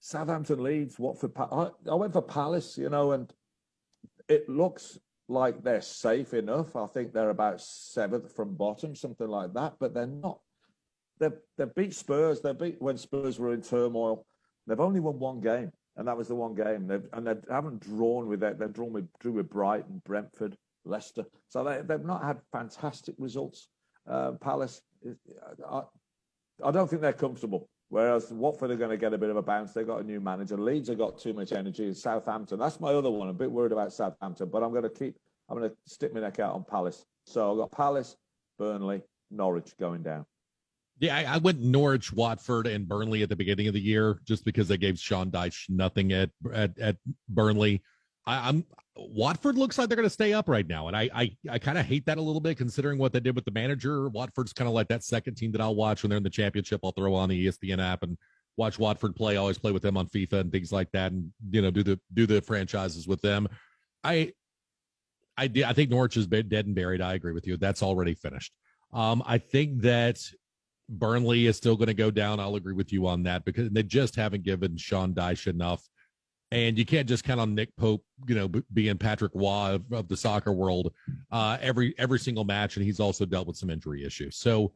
Southampton, 0.01 0.63
Leeds, 0.63 0.99
Watford. 0.99 1.33
I, 1.37 1.71
I 1.89 1.95
went 1.95 2.15
for 2.15 2.23
Palace, 2.23 2.77
you 2.79 2.89
know, 2.89 3.13
and 3.13 3.33
it 4.29 4.49
looks 4.49 4.99
like 5.29 5.63
they're 5.63 5.81
safe 5.81 6.35
enough. 6.35 6.75
I 6.77 6.87
think 6.87 7.13
they're 7.13 7.31
about 7.31 7.61
seventh 7.61 8.35
from 8.35 8.55
bottom, 8.55 8.95
something 8.95 9.29
like 9.29 9.53
that. 9.55 9.75
But 9.79 9.95
they're 9.95 10.07
not. 10.07 10.41
They 11.19 11.29
they 11.57 11.67
beat 11.75 11.95
Spurs. 11.95 12.41
They 12.41 12.53
beat 12.53 12.81
when 12.81 12.97
Spurs 12.97 13.39
were 13.39 13.53
in 13.53 13.63
turmoil. 13.63 14.25
They've 14.67 14.81
only 14.81 15.01
won 15.01 15.19
one 15.19 15.41
game, 15.41 15.73
and 15.97 16.07
that 16.07 16.17
was 16.17 16.29
the 16.29 16.35
one 16.35 16.55
game. 16.55 16.87
They've, 16.87 17.07
and 17.13 17.27
they 17.27 17.35
haven't 17.51 17.81
drawn 17.81 18.29
with 18.29 18.43
it. 18.43 18.59
They've 18.59 18.73
drawn 18.73 18.93
with 18.93 19.09
drew 19.19 19.33
with 19.33 19.51
Brighton, 19.51 20.03
Brentford, 20.05 20.57
Leicester. 20.85 21.25
So 21.49 21.65
they, 21.65 21.81
they've 21.83 22.05
not 22.05 22.23
had 22.23 22.41
fantastic 22.53 23.15
results. 23.19 23.69
Uh, 24.09 24.33
Palace, 24.33 24.81
I, 25.71 25.83
I 26.65 26.71
don't 26.71 26.89
think 26.89 27.03
they're 27.03 27.13
comfortable. 27.13 27.69
Whereas 27.91 28.31
Watford 28.31 28.71
are 28.71 28.77
going 28.77 28.91
to 28.91 28.99
get 28.99 29.15
a 29.15 29.19
bit 29.19 29.31
of 29.31 29.37
a 29.37 29.43
bounce. 29.43 29.73
They've 29.73 29.87
got 29.87 30.01
a 30.01 30.05
new 30.05 30.21
manager. 30.21 30.59
Leeds 30.59 30.89
have 30.89 30.99
got 30.99 31.19
too 31.19 31.33
much 31.33 31.53
energy. 31.53 31.95
Southampton, 31.95 32.59
that's 32.59 32.81
my 32.81 32.93
other 32.93 33.11
one. 33.11 33.29
I'm 33.29 33.35
a 33.35 33.39
bit 33.39 33.51
worried 33.51 33.73
about 33.73 33.93
Southampton, 33.93 34.51
but 34.51 34.63
I'm 34.63 34.71
going 34.71 34.83
to 34.83 34.91
keep, 34.91 35.17
I'm 35.49 35.59
going 35.59 35.71
to 35.71 35.77
stick 35.87 36.13
my 36.13 36.21
neck 36.21 36.39
out 36.39 36.55
on 36.55 36.65
Palace. 36.65 37.07
So 37.25 37.51
I've 37.53 37.59
got 37.59 37.73
Palace, 37.73 38.17
Burnley, 38.59 39.03
Norwich 39.31 39.75
going 39.79 40.03
down. 40.03 40.27
Yeah, 41.01 41.17
I, 41.17 41.35
I, 41.35 41.39
went 41.39 41.61
Norwich, 41.61 42.13
Watford, 42.13 42.67
and 42.67 42.87
Burnley 42.87 43.23
at 43.23 43.29
the 43.29 43.37
beginning 43.37 43.69
of 43.69 43.75
the 43.75 43.81
year 43.81 44.21
just 44.25 44.45
because 44.45 44.67
they 44.67 44.77
gave 44.77 44.99
Sean 44.99 45.31
Dyche 45.31 45.71
nothing 45.71 46.13
at 46.13 46.31
at, 46.53 46.77
at 46.79 46.97
Burnley. 47.29 47.83
I, 48.27 48.49
am 48.49 48.67
Watford 48.99 49.57
looks 49.57 49.79
like 49.79 49.89
they're 49.89 49.97
going 49.97 50.07
to 50.07 50.11
stay 50.11 50.33
up 50.33 50.49
right 50.49 50.67
now, 50.67 50.89
and 50.89 50.97
I 50.97 51.09
I, 51.15 51.37
I 51.51 51.59
kind 51.59 51.79
of 51.79 51.87
hate 51.87 52.07
that 52.07 52.19
a 52.19 52.23
little 52.23 52.41
bit 52.41 52.59
considering 52.59 52.99
what 52.99 53.13
they 53.13 53.21
did 53.21 53.35
with 53.35 53.45
the 53.45 53.51
manager. 53.51 54.09
Watford's 54.09 54.53
kind 54.53 54.69
of 54.69 54.75
like 54.75 54.89
that 54.89 55.05
second 55.05 55.37
team 55.37 55.53
that 55.53 55.61
I'll 55.61 55.77
watch 55.77 56.03
when 56.03 56.11
they're 56.11 56.17
in 56.17 56.23
the 56.23 56.31
championship. 56.31 56.81
I'll 56.83 56.93
throw 56.93 57.15
on 57.15 57.29
the 57.29 57.47
ESPN 57.47 57.81
app 57.81 58.03
and 58.03 58.19
watch 58.57 58.79
Watford 58.79 59.15
play. 59.15 59.35
I 59.35 59.37
always 59.37 59.59
play 59.59 59.73
with 59.73 59.83
them 59.83 59.97
on 59.97 60.09
FIFA 60.09 60.41
and 60.41 60.53
things 60.53 60.73
like 60.73 60.91
that, 60.93 61.13
and 61.13 61.33
you 61.51 61.63
know 61.63 61.71
do 61.71 61.83
the 61.83 62.01
do 62.15 62.27
the 62.27 62.43
franchises 62.43 63.07
with 63.07 63.23
them. 63.23 63.49
I 64.03 64.33
I. 65.37 65.51
I 65.65 65.73
think 65.73 65.91
Norwich 65.91 66.17
is 66.17 66.27
dead 66.27 66.53
and 66.53 66.75
buried. 66.75 67.01
I 67.01 67.15
agree 67.15 67.33
with 67.33 67.47
you. 67.47 67.57
That's 67.57 67.83
already 67.83 68.15
finished. 68.15 68.53
Um, 68.93 69.23
I 69.27 69.39
think 69.39 69.83
that 69.83 70.21
Burnley 70.89 71.47
is 71.47 71.57
still 71.57 71.77
going 71.77 71.89
to 71.89 71.95
go 71.95 72.11
down. 72.11 72.41
I'll 72.41 72.57
agree 72.57 72.73
with 72.73 72.93
you 72.93 73.07
on 73.07 73.23
that 73.25 73.45
because 73.45 73.71
they 73.71 73.83
just 73.83 74.17
haven't 74.17 74.43
given 74.43 74.77
Sean 74.77 75.13
Dyche 75.15 75.47
enough. 75.47 75.87
And 76.51 76.79
you 76.79 76.87
can't 76.87 77.07
just 77.07 77.25
count 77.25 77.41
on 77.41 77.55
Nick 77.55 77.77
Pope, 77.77 78.03
you 78.27 78.35
know, 78.35 78.49
being 78.73 78.97
Patrick 78.97 79.33
Roy 79.35 79.75
of, 79.75 79.93
of 79.93 80.09
the 80.09 80.17
soccer 80.17 80.53
world 80.53 80.93
uh, 81.31 81.59
every 81.61 81.95
every 81.99 82.19
single 82.19 82.45
match, 82.45 82.77
and 82.77 82.85
he's 82.87 83.01
also 83.01 83.27
dealt 83.27 83.47
with 83.47 83.57
some 83.57 83.69
injury 83.69 84.03
issues. 84.05 84.37
So 84.37 84.73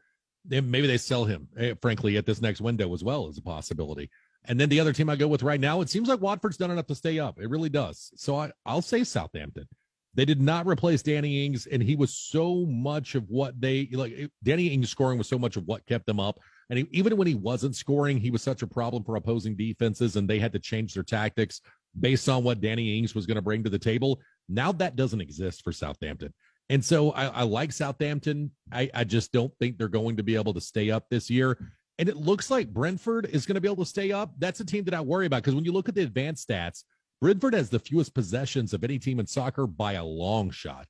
maybe 0.49 0.87
they 0.87 0.99
sell 0.99 1.25
him, 1.25 1.49
eh, 1.57 1.75
frankly, 1.81 2.17
at 2.17 2.27
this 2.27 2.43
next 2.43 2.61
window 2.61 2.93
as 2.93 3.03
well 3.03 3.29
as 3.29 3.39
a 3.39 3.43
possibility. 3.43 4.11
And 4.45 4.59
then 4.59 4.69
the 4.69 4.81
other 4.81 4.93
team 4.93 5.09
I 5.09 5.17
go 5.17 5.29
with 5.29 5.43
right 5.43 5.61
now, 5.61 5.81
it 5.81 5.89
seems 5.89 6.09
like 6.09 6.21
Watford's 6.21 6.57
done 6.57 6.71
enough 6.71 6.89
to 6.89 6.95
stay 6.95 7.19
up. 7.19 7.41
It 7.41 7.49
really 7.49 7.69
does. 7.69 8.11
So 8.17 8.37
I, 8.37 8.51
I'll 8.67 8.83
say 8.83 9.05
Southampton. 9.05 9.69
They 10.15 10.25
did 10.25 10.43
not 10.43 10.67
replace 10.67 11.03
Danny 11.03 11.47
Ings, 11.47 11.67
and 11.67 11.83
he 11.83 11.97
was 11.97 12.13
so 12.13 12.67
much 12.67 13.15
of 13.15 13.31
what 13.31 13.59
they 13.61 13.89
like. 13.93 14.31
Danny 14.43 14.67
Ings 14.67 14.91
scoring 14.91 15.17
was 15.17 15.29
so 15.29 15.39
much 15.39 15.57
of 15.57 15.67
what 15.67 15.87
kept 15.87 16.07
them 16.07 16.21
up. 16.21 16.39
And 16.71 16.79
he, 16.79 16.89
even 16.91 17.17
when 17.17 17.27
he 17.27 17.35
wasn't 17.35 17.77
scoring, 17.77 18.19
he 18.19 18.31
was 18.31 18.43
such 18.43 18.63
a 18.63 18.67
problem 18.67 19.05
for 19.05 19.17
opposing 19.17 19.57
defenses, 19.57 20.17
and 20.17 20.29
they 20.29 20.39
had 20.39 20.53
to 20.53 20.59
change 20.59 20.95
their 20.95 21.03
tactics 21.03 21.61
based 21.99 22.29
on 22.29 22.45
what 22.45 22.61
Danny 22.61 22.99
Ings 22.99 23.15
was 23.15 23.27
going 23.27 23.37
to 23.37 23.43
bring 23.43 23.63
to 23.65 23.71
the 23.71 23.79
table. 23.79 24.21
Now 24.49 24.73
that 24.73 24.97
doesn't 24.97 25.21
exist 25.21 25.63
for 25.63 25.73
Southampton. 25.73 26.33
And 26.69 26.85
so 26.85 27.11
I, 27.11 27.27
I 27.27 27.43
like 27.43 27.73
Southampton. 27.73 28.51
I, 28.73 28.91
I 28.95 29.05
just 29.05 29.33
don't 29.33 29.53
think 29.59 29.77
they're 29.77 29.89
going 29.89 30.17
to 30.17 30.23
be 30.23 30.37
able 30.37 30.55
to 30.55 30.61
stay 30.61 30.91
up 30.91 31.07
this 31.11 31.29
year. 31.29 31.59
And 31.99 32.09
it 32.09 32.17
looks 32.17 32.51
like 32.51 32.73
Brentford 32.73 33.27
is 33.27 33.45
going 33.45 33.57
to 33.57 33.61
be 33.61 33.69
able 33.69 33.85
to 33.85 33.89
stay 33.89 34.11
up. 34.11 34.33
That's 34.39 34.61
a 34.61 34.65
team 34.65 34.85
that 34.85 34.95
I 34.95 35.01
worry 35.01 35.27
about 35.27 35.43
because 35.43 35.55
when 35.55 35.65
you 35.65 35.73
look 35.73 35.89
at 35.89 35.95
the 35.95 36.03
advanced 36.03 36.49
stats, 36.49 36.85
Brentford 37.21 37.55
has 37.55 37.69
the 37.69 37.79
fewest 37.79 38.15
possessions 38.15 38.73
of 38.73 38.83
any 38.83 38.99
team 38.99 39.21
in 39.21 39.27
soccer 39.27 39.67
by 39.67 39.93
a 39.93 40.05
long 40.05 40.51
shot. 40.51 40.87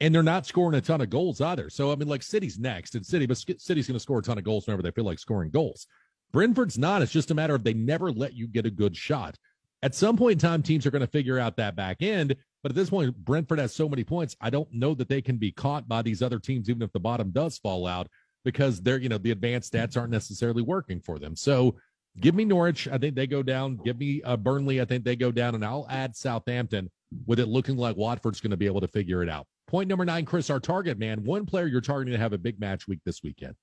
And 0.00 0.14
they're 0.14 0.22
not 0.22 0.46
scoring 0.46 0.76
a 0.76 0.80
ton 0.80 1.00
of 1.00 1.10
goals 1.10 1.40
either. 1.40 1.70
So, 1.70 1.92
I 1.92 1.94
mean, 1.94 2.08
like 2.08 2.22
City's 2.22 2.58
next, 2.58 2.94
and 2.94 3.06
City, 3.06 3.26
but 3.26 3.36
City's 3.36 3.86
going 3.86 3.94
to 3.94 4.00
score 4.00 4.18
a 4.18 4.22
ton 4.22 4.38
of 4.38 4.44
goals 4.44 4.66
whenever 4.66 4.82
they 4.82 4.90
feel 4.90 5.04
like 5.04 5.18
scoring 5.18 5.50
goals. 5.50 5.86
Brentford's 6.32 6.76
not. 6.76 7.00
It's 7.00 7.12
just 7.12 7.30
a 7.30 7.34
matter 7.34 7.54
of 7.54 7.62
they 7.62 7.74
never 7.74 8.10
let 8.10 8.34
you 8.34 8.48
get 8.48 8.66
a 8.66 8.70
good 8.70 8.96
shot. 8.96 9.38
At 9.82 9.94
some 9.94 10.16
point 10.16 10.32
in 10.32 10.38
time, 10.38 10.62
teams 10.62 10.84
are 10.84 10.90
going 10.90 11.00
to 11.00 11.06
figure 11.06 11.38
out 11.38 11.56
that 11.58 11.76
back 11.76 11.98
end. 12.00 12.34
But 12.62 12.72
at 12.72 12.76
this 12.76 12.90
point, 12.90 13.14
Brentford 13.16 13.58
has 13.58 13.74
so 13.74 13.88
many 13.88 14.02
points. 14.02 14.34
I 14.40 14.50
don't 14.50 14.72
know 14.72 14.94
that 14.94 15.08
they 15.08 15.20
can 15.20 15.36
be 15.36 15.52
caught 15.52 15.86
by 15.86 16.02
these 16.02 16.22
other 16.22 16.38
teams, 16.38 16.68
even 16.68 16.82
if 16.82 16.92
the 16.92 16.98
bottom 16.98 17.30
does 17.30 17.58
fall 17.58 17.86
out, 17.86 18.08
because 18.44 18.80
they're, 18.80 18.98
you 18.98 19.10
know, 19.10 19.18
the 19.18 19.30
advanced 19.30 19.74
stats 19.74 19.96
aren't 19.96 20.10
necessarily 20.10 20.62
working 20.62 21.00
for 21.00 21.18
them. 21.18 21.36
So 21.36 21.76
Give 22.20 22.34
me 22.34 22.44
Norwich. 22.44 22.86
I 22.88 22.98
think 22.98 23.16
they 23.16 23.26
go 23.26 23.42
down. 23.42 23.76
Give 23.76 23.98
me 23.98 24.22
uh, 24.22 24.36
Burnley. 24.36 24.80
I 24.80 24.84
think 24.84 25.04
they 25.04 25.16
go 25.16 25.32
down. 25.32 25.54
And 25.54 25.64
I'll 25.64 25.86
add 25.90 26.14
Southampton 26.14 26.90
with 27.26 27.40
it 27.40 27.46
looking 27.46 27.76
like 27.76 27.96
Watford's 27.96 28.40
going 28.40 28.52
to 28.52 28.56
be 28.56 28.66
able 28.66 28.80
to 28.80 28.88
figure 28.88 29.22
it 29.22 29.28
out. 29.28 29.46
Point 29.66 29.88
number 29.88 30.04
nine, 30.04 30.24
Chris, 30.24 30.50
our 30.50 30.60
target 30.60 30.98
man. 30.98 31.24
One 31.24 31.46
player 31.46 31.66
you're 31.66 31.80
targeting 31.80 32.12
to 32.12 32.18
have 32.18 32.32
a 32.32 32.38
big 32.38 32.60
match 32.60 32.86
week 32.86 33.00
this 33.04 33.22
weekend. 33.22 33.54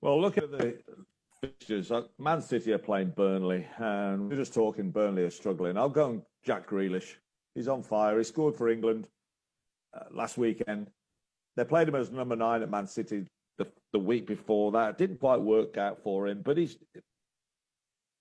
Well, 0.00 0.20
look 0.20 0.38
at 0.38 0.50
the 0.50 0.78
fixtures. 1.40 1.90
Uh, 1.90 2.02
Man 2.18 2.40
City 2.40 2.72
are 2.72 2.78
playing 2.78 3.10
Burnley, 3.16 3.66
and 3.78 4.28
we're 4.28 4.36
just 4.36 4.54
talking 4.54 4.90
Burnley 4.90 5.24
are 5.24 5.30
struggling. 5.30 5.76
I'll 5.76 5.88
go 5.88 6.04
on 6.04 6.22
Jack 6.44 6.68
Grealish. 6.68 7.14
He's 7.54 7.68
on 7.68 7.82
fire. 7.82 8.18
He 8.18 8.24
scored 8.24 8.54
for 8.54 8.68
England 8.68 9.08
uh, 9.94 10.04
last 10.12 10.38
weekend. 10.38 10.90
They 11.56 11.64
played 11.64 11.88
him 11.88 11.94
as 11.94 12.10
number 12.10 12.36
nine 12.36 12.62
at 12.62 12.70
Man 12.70 12.86
City 12.86 13.26
the, 13.56 13.66
the 13.92 13.98
week 13.98 14.26
before 14.26 14.72
that. 14.72 14.90
It 14.90 14.98
didn't 14.98 15.20
quite 15.20 15.40
work 15.40 15.78
out 15.78 16.02
for 16.02 16.28
him, 16.28 16.42
but 16.44 16.58
he's 16.58 16.76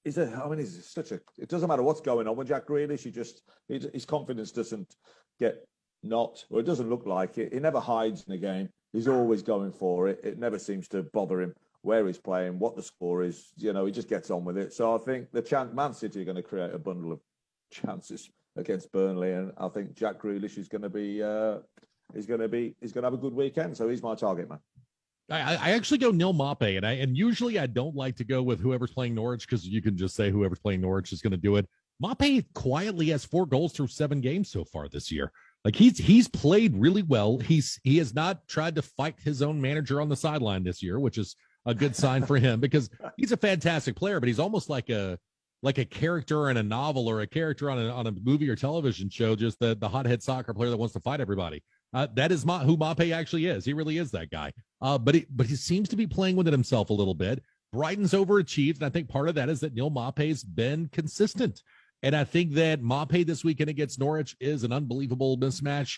he's 0.05 0.17
a, 0.17 0.41
I 0.41 0.47
mean, 0.47 0.59
he's 0.59 0.87
such 0.87 1.11
a. 1.11 1.19
It 1.37 1.49
doesn't 1.49 1.67
matter 1.67 1.83
what's 1.83 1.99
going 1.99 2.27
on 2.27 2.37
with 2.37 2.47
Jack 2.47 2.67
Grealish. 2.67 3.03
He 3.03 3.11
just 3.11 3.41
his 3.67 4.05
confidence 4.05 4.51
doesn't 4.51 4.95
get 5.39 5.67
not, 6.03 6.45
or 6.49 6.61
it 6.61 6.65
doesn't 6.65 6.89
look 6.89 7.05
like 7.05 7.37
it. 7.37 7.53
He 7.53 7.59
never 7.59 7.79
hides 7.79 8.23
in 8.27 8.33
a 8.33 8.37
game. 8.37 8.69
He's 8.93 9.09
always 9.09 9.41
going 9.41 9.73
for 9.73 10.07
it. 10.07 10.21
It 10.23 10.39
never 10.39 10.57
seems 10.57 10.87
to 10.89 11.03
bother 11.03 11.41
him 11.41 11.53
where 11.81 12.07
he's 12.07 12.17
playing, 12.17 12.57
what 12.57 12.75
the 12.75 12.81
score 12.81 13.23
is. 13.23 13.51
You 13.57 13.73
know, 13.73 13.85
he 13.85 13.91
just 13.91 14.07
gets 14.07 14.31
on 14.31 14.45
with 14.45 14.57
it. 14.57 14.71
So 14.71 14.95
I 14.95 14.97
think 14.99 15.31
the 15.31 15.41
chance 15.41 15.73
Man 15.73 15.93
City 15.93 16.21
are 16.21 16.25
going 16.25 16.37
to 16.37 16.43
create 16.43 16.73
a 16.73 16.79
bundle 16.79 17.11
of 17.11 17.19
chances 17.71 18.29
against 18.55 18.91
Burnley, 18.93 19.33
and 19.33 19.51
I 19.57 19.67
think 19.67 19.95
Jack 19.95 20.21
Grealish 20.21 20.57
is 20.57 20.69
going 20.69 20.83
to 20.83 20.89
be. 20.89 21.21
Uh, 21.21 21.57
He's 22.13 22.25
going 22.25 22.39
to 22.39 22.47
be. 22.47 22.75
He's 22.81 22.91
going 22.91 23.01
to 23.03 23.07
have 23.07 23.13
a 23.13 23.21
good 23.21 23.33
weekend. 23.33 23.75
So 23.75 23.89
he's 23.89 24.03
my 24.03 24.15
target 24.15 24.49
man. 24.49 24.59
I, 25.29 25.55
I, 25.55 25.69
actually 25.71 25.97
go 25.97 26.11
Neal 26.11 26.33
Maupay, 26.33 26.77
and 26.77 26.85
I 26.85 26.93
and 26.93 27.17
usually 27.17 27.57
I 27.57 27.65
don't 27.65 27.95
like 27.95 28.15
to 28.17 28.23
go 28.23 28.43
with 28.43 28.59
whoever's 28.59 28.91
playing 28.91 29.15
Norwich 29.15 29.47
because 29.47 29.67
you 29.67 29.81
can 29.81 29.97
just 29.97 30.15
say 30.15 30.29
whoever's 30.29 30.59
playing 30.59 30.81
Norwich 30.81 31.11
is 31.11 31.21
going 31.21 31.31
to 31.31 31.37
do 31.37 31.55
it. 31.55 31.67
Maupay 32.03 32.45
quietly 32.53 33.07
has 33.09 33.25
four 33.25 33.45
goals 33.45 33.73
through 33.73 33.87
seven 33.87 34.21
games 34.21 34.51
so 34.51 34.63
far 34.63 34.87
this 34.87 35.11
year. 35.11 35.31
Like 35.63 35.75
he's 35.75 35.97
he's 35.97 36.27
played 36.27 36.75
really 36.75 37.01
well. 37.01 37.39
He's 37.39 37.79
he 37.83 37.97
has 37.97 38.13
not 38.13 38.47
tried 38.47 38.75
to 38.75 38.83
fight 38.83 39.15
his 39.19 39.41
own 39.41 39.59
manager 39.59 39.99
on 39.99 40.09
the 40.09 40.15
sideline 40.15 40.63
this 40.63 40.83
year, 40.83 40.99
which 40.99 41.17
is 41.17 41.35
a 41.65 41.73
good 41.73 41.95
sign 41.95 42.23
for 42.23 42.37
him 42.37 42.59
because 42.59 42.89
he's 43.17 43.31
a 43.31 43.37
fantastic 43.37 43.95
player. 43.95 44.19
But 44.19 44.27
he's 44.27 44.39
almost 44.39 44.69
like 44.69 44.89
a 44.89 45.17
like 45.63 45.79
a 45.79 45.85
character 45.85 46.51
in 46.51 46.57
a 46.57 46.63
novel 46.63 47.07
or 47.07 47.21
a 47.21 47.27
character 47.27 47.71
on 47.71 47.79
a 47.79 47.89
on 47.89 48.05
a 48.05 48.11
movie 48.11 48.47
or 48.47 48.55
television 48.55 49.09
show, 49.09 49.35
just 49.35 49.57
the 49.59 49.75
the 49.75 49.89
hothead 49.89 50.21
soccer 50.21 50.53
player 50.53 50.69
that 50.69 50.77
wants 50.77 50.93
to 50.93 50.99
fight 50.99 51.19
everybody. 51.19 51.63
Uh, 51.95 52.07
that 52.13 52.29
is 52.29 52.45
Ma- 52.45 52.59
who 52.59 52.75
Maupay 52.75 53.13
actually 53.13 53.45
is. 53.45 53.63
He 53.63 53.71
really 53.71 53.97
is 53.97 54.11
that 54.11 54.29
guy. 54.29 54.51
Uh, 54.81 54.97
but 54.97 55.15
he, 55.15 55.25
but 55.33 55.45
he 55.45 55.55
seems 55.55 55.87
to 55.89 55.95
be 55.95 56.05
playing 56.05 56.35
with 56.35 56.45
it 56.45 56.51
himself 56.51 56.89
a 56.89 56.93
little 56.93 57.13
bit. 57.13 57.41
Brighton's 57.71 58.11
overachieved, 58.11 58.75
and 58.75 58.83
I 58.83 58.89
think 58.89 59.07
part 59.07 59.29
of 59.29 59.35
that 59.35 59.47
is 59.47 59.61
that 59.61 59.73
Neal 59.73 59.89
Maupay's 59.89 60.43
been 60.43 60.89
consistent. 60.91 61.61
And 62.03 62.13
I 62.13 62.25
think 62.25 62.51
that 62.55 62.81
Maupay 62.81 63.25
this 63.25 63.45
weekend 63.45 63.69
against 63.69 63.97
Norwich 63.97 64.35
is 64.41 64.65
an 64.65 64.73
unbelievable 64.73 65.37
mismatch. 65.37 65.97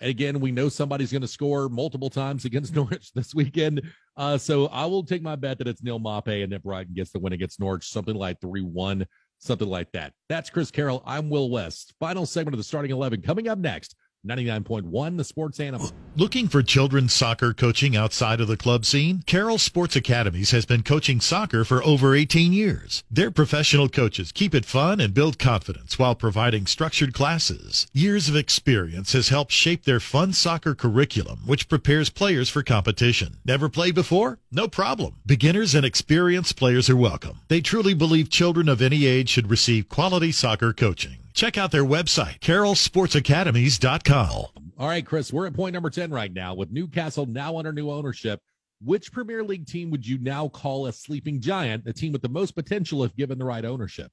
Again, 0.00 0.40
we 0.40 0.50
know 0.50 0.68
somebody's 0.68 1.12
going 1.12 1.22
to 1.22 1.28
score 1.28 1.68
multiple 1.68 2.10
times 2.10 2.44
against 2.44 2.74
Norwich 2.74 3.12
this 3.12 3.32
weekend. 3.32 3.82
Uh, 4.16 4.36
so 4.38 4.66
I 4.66 4.84
will 4.86 5.04
take 5.04 5.22
my 5.22 5.36
bet 5.36 5.58
that 5.58 5.68
it's 5.68 5.82
Neal 5.82 6.00
Maupay 6.00 6.42
and 6.42 6.52
that 6.52 6.64
Brighton 6.64 6.92
gets 6.92 7.12
the 7.12 7.20
win 7.20 7.32
against 7.32 7.60
Norwich, 7.60 7.88
something 7.88 8.16
like 8.16 8.40
3 8.40 8.62
1, 8.62 9.06
something 9.38 9.68
like 9.68 9.92
that. 9.92 10.12
That's 10.28 10.50
Chris 10.50 10.72
Carroll. 10.72 11.04
I'm 11.06 11.30
Will 11.30 11.50
West. 11.50 11.94
Final 12.00 12.26
segment 12.26 12.54
of 12.54 12.58
the 12.58 12.64
starting 12.64 12.90
11 12.90 13.22
coming 13.22 13.46
up 13.46 13.58
next 13.58 13.94
99.1 14.26 15.16
The 15.16 15.24
Sports 15.24 15.60
Animal. 15.60 15.90
Looking 16.16 16.48
for 16.48 16.62
children's 16.62 17.12
soccer 17.12 17.52
coaching 17.52 17.94
outside 17.94 18.40
of 18.40 18.48
the 18.48 18.56
club 18.56 18.84
scene? 18.84 19.22
Carroll 19.26 19.58
Sports 19.58 19.96
Academies 19.96 20.50
has 20.50 20.66
been 20.66 20.82
coaching 20.82 21.20
soccer 21.20 21.64
for 21.64 21.84
over 21.84 22.14
18 22.14 22.52
years. 22.52 23.04
Their 23.10 23.30
professional 23.30 23.88
coaches 23.88 24.32
keep 24.32 24.54
it 24.54 24.64
fun 24.64 25.00
and 25.00 25.14
build 25.14 25.38
confidence 25.38 25.98
while 25.98 26.14
providing 26.14 26.66
structured 26.66 27.14
classes. 27.14 27.86
Years 27.92 28.28
of 28.28 28.36
experience 28.36 29.12
has 29.12 29.28
helped 29.28 29.52
shape 29.52 29.84
their 29.84 30.00
fun 30.00 30.32
soccer 30.32 30.74
curriculum, 30.74 31.40
which 31.46 31.68
prepares 31.68 32.10
players 32.10 32.48
for 32.48 32.62
competition. 32.62 33.36
Never 33.44 33.68
played 33.68 33.94
before? 33.94 34.38
No 34.50 34.66
problem. 34.68 35.16
Beginners 35.26 35.74
and 35.74 35.84
experienced 35.84 36.56
players 36.56 36.90
are 36.90 36.96
welcome. 36.96 37.40
They 37.48 37.60
truly 37.60 37.94
believe 37.94 38.30
children 38.30 38.68
of 38.68 38.82
any 38.82 39.06
age 39.06 39.28
should 39.28 39.50
receive 39.50 39.88
quality 39.88 40.32
soccer 40.32 40.72
coaching. 40.72 41.18
Check 41.36 41.56
out 41.58 41.70
their 41.70 41.84
website, 41.84 42.40
carrollsportsacademies.com. 42.40 44.72
All 44.78 44.88
right, 44.88 45.04
Chris, 45.04 45.30
we're 45.30 45.46
at 45.46 45.52
point 45.52 45.74
number 45.74 45.90
10 45.90 46.10
right 46.10 46.32
now 46.32 46.54
with 46.54 46.72
Newcastle 46.72 47.26
now 47.26 47.58
under 47.58 47.74
new 47.74 47.90
ownership. 47.90 48.40
Which 48.82 49.12
Premier 49.12 49.44
League 49.44 49.66
team 49.66 49.90
would 49.90 50.06
you 50.06 50.16
now 50.18 50.48
call 50.48 50.86
a 50.86 50.94
sleeping 50.94 51.42
giant, 51.42 51.84
the 51.84 51.92
team 51.92 52.12
with 52.12 52.22
the 52.22 52.30
most 52.30 52.52
potential 52.52 53.04
if 53.04 53.14
given 53.16 53.38
the 53.38 53.44
right 53.44 53.66
ownership? 53.66 54.10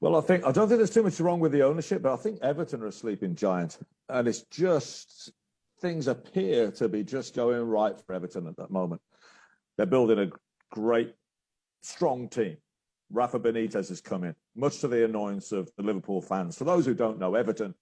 Well, 0.00 0.16
I 0.16 0.20
think 0.20 0.44
I 0.44 0.52
don't 0.52 0.68
think 0.68 0.80
there's 0.80 0.90
too 0.90 1.02
much 1.02 1.18
wrong 1.18 1.40
with 1.40 1.52
the 1.52 1.62
ownership, 1.62 2.02
but 2.02 2.12
I 2.12 2.16
think 2.16 2.40
Everton 2.42 2.82
are 2.82 2.88
a 2.88 2.92
sleeping 2.92 3.34
giant, 3.34 3.78
and 4.10 4.28
it's 4.28 4.42
just 4.50 5.32
things 5.80 6.08
appear 6.08 6.72
to 6.72 6.90
be 6.90 7.04
just 7.04 7.34
going 7.34 7.62
right 7.62 7.98
for 8.06 8.14
Everton 8.14 8.46
at 8.46 8.58
that 8.58 8.70
moment. 8.70 9.00
They're 9.78 9.86
building 9.86 10.18
a 10.18 10.28
great, 10.70 11.14
strong 11.82 12.28
team. 12.28 12.58
Rafa 13.10 13.38
Benitez 13.38 13.88
has 13.88 14.00
come 14.00 14.24
in, 14.24 14.34
much 14.54 14.80
to 14.80 14.88
the 14.88 15.04
annoyance 15.04 15.52
of 15.52 15.70
the 15.76 15.82
Liverpool 15.82 16.20
fans. 16.20 16.56
For 16.56 16.64
those 16.64 16.86
who 16.86 16.94
don't 16.94 17.18
know, 17.18 17.34
Everton, 17.34 17.74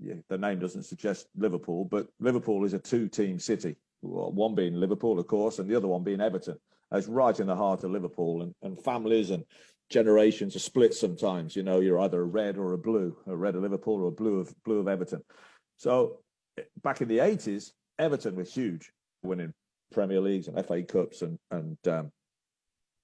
yeah, 0.00 0.14
the 0.28 0.38
name 0.38 0.58
doesn't 0.58 0.84
suggest 0.84 1.26
Liverpool, 1.36 1.84
but 1.84 2.08
Liverpool 2.20 2.64
is 2.64 2.72
a 2.72 2.78
two-team 2.78 3.38
city. 3.38 3.76
One 4.00 4.54
being 4.54 4.74
Liverpool, 4.74 5.18
of 5.18 5.26
course, 5.26 5.58
and 5.58 5.68
the 5.68 5.76
other 5.76 5.88
one 5.88 6.02
being 6.02 6.22
Everton. 6.22 6.56
It's 6.92 7.06
right 7.06 7.38
in 7.38 7.46
the 7.46 7.54
heart 7.54 7.84
of 7.84 7.90
Liverpool, 7.90 8.42
and, 8.42 8.54
and 8.62 8.82
families 8.82 9.30
and 9.30 9.44
generations 9.90 10.56
are 10.56 10.60
split 10.60 10.94
sometimes. 10.94 11.54
You 11.54 11.62
know, 11.62 11.80
you're 11.80 12.00
either 12.00 12.20
a 12.20 12.24
red 12.24 12.56
or 12.56 12.72
a 12.72 12.78
blue, 12.78 13.16
a 13.26 13.36
red 13.36 13.56
of 13.56 13.62
Liverpool 13.62 14.02
or 14.02 14.08
a 14.08 14.12
blue 14.12 14.40
of 14.40 14.54
blue 14.64 14.80
of 14.80 14.88
Everton. 14.88 15.22
So 15.76 16.20
back 16.82 17.00
in 17.00 17.08
the 17.08 17.18
80s, 17.18 17.72
Everton 17.98 18.36
was 18.36 18.54
huge. 18.54 18.90
winning 19.22 19.52
Premier 19.92 20.20
Leagues 20.20 20.48
and 20.48 20.64
FA 20.66 20.82
Cups 20.82 21.22
and 21.22 21.38
and 21.50 21.76
um, 21.88 22.12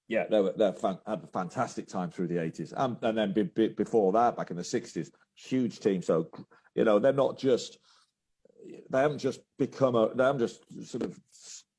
yeah, 0.07 0.25
they 0.29 0.39
were 0.39 0.53
they 0.57 0.65
had 0.65 0.99
a 1.05 1.27
fantastic 1.33 1.87
time 1.87 2.09
through 2.09 2.27
the 2.27 2.41
eighties, 2.41 2.73
um, 2.77 2.97
and 3.01 3.17
then 3.17 3.33
be, 3.33 3.43
be, 3.43 3.67
before 3.69 4.13
that, 4.13 4.37
back 4.37 4.51
in 4.51 4.57
the 4.57 4.63
sixties, 4.63 5.11
huge 5.35 5.79
team. 5.79 6.01
So 6.01 6.29
you 6.75 6.85
know 6.85 6.99
they're 6.99 7.13
not 7.13 7.37
just 7.37 7.77
they 8.89 8.99
haven't 8.99 9.19
just 9.19 9.41
become 9.59 9.95
a 9.95 10.13
they 10.13 10.23
haven't 10.23 10.39
just 10.39 10.63
sort 10.89 11.03
of 11.03 11.19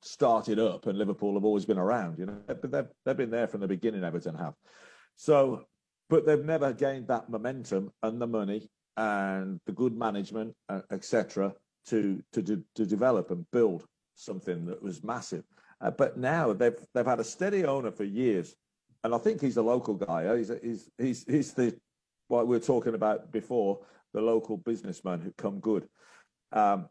started 0.02 0.58
up, 0.58 0.86
and 0.86 0.98
Liverpool 0.98 1.34
have 1.34 1.44
always 1.44 1.64
been 1.64 1.78
around. 1.78 2.18
You 2.18 2.26
know, 2.26 2.38
but 2.46 2.70
they've 2.70 2.88
they've 3.04 3.16
been 3.16 3.30
there 3.30 3.48
from 3.48 3.60
the 3.60 3.68
beginning. 3.68 4.04
Everton 4.04 4.34
have. 4.34 4.54
So, 5.16 5.64
but 6.10 6.26
they've 6.26 6.44
never 6.44 6.72
gained 6.72 7.08
that 7.08 7.30
momentum 7.30 7.90
and 8.02 8.20
the 8.20 8.26
money 8.26 8.68
and 8.96 9.60
the 9.64 9.72
good 9.72 9.96
management, 9.96 10.54
uh, 10.68 10.80
etc., 10.90 11.54
to 11.86 12.22
to 12.32 12.62
to 12.74 12.86
develop 12.86 13.30
and 13.30 13.50
build 13.52 13.86
something 14.16 14.66
that 14.66 14.82
was 14.82 15.02
massive. 15.02 15.44
Uh, 15.80 15.90
but 15.90 16.16
now 16.16 16.52
they've 16.52 16.78
they've 16.94 17.06
had 17.06 17.20
a 17.20 17.24
steady 17.24 17.64
owner 17.64 17.90
for 17.90 18.04
years, 18.04 18.54
and 19.04 19.14
I 19.14 19.18
think 19.18 19.40
he's 19.40 19.56
a 19.56 19.62
local 19.62 19.94
guy. 19.94 20.36
He's 20.36 20.50
he's 20.62 20.90
he's 20.98 21.24
he's 21.24 21.52
the 21.52 21.78
what 22.28 22.46
we 22.46 22.56
were 22.56 22.64
talking 22.64 22.94
about 22.94 23.32
before, 23.32 23.80
the 24.12 24.20
local 24.20 24.56
businessman 24.56 25.20
who 25.20 25.32
come 25.38 25.60
good. 25.60 25.88
Um, 26.52 26.88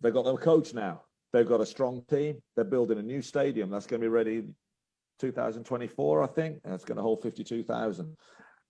they've 0.00 0.12
got 0.12 0.24
their 0.24 0.36
coach 0.36 0.74
now. 0.74 1.02
They've 1.32 1.48
got 1.48 1.60
a 1.60 1.66
strong 1.66 2.02
team. 2.08 2.42
They're 2.56 2.64
building 2.64 2.98
a 2.98 3.02
new 3.02 3.22
stadium 3.22 3.70
that's 3.70 3.86
going 3.86 4.00
to 4.00 4.04
be 4.04 4.08
ready 4.08 4.42
2024, 5.20 6.22
I 6.22 6.26
think. 6.26 6.60
And 6.64 6.74
it's 6.74 6.84
going 6.84 6.96
to 6.96 7.02
hold 7.02 7.22
52,000. 7.22 8.16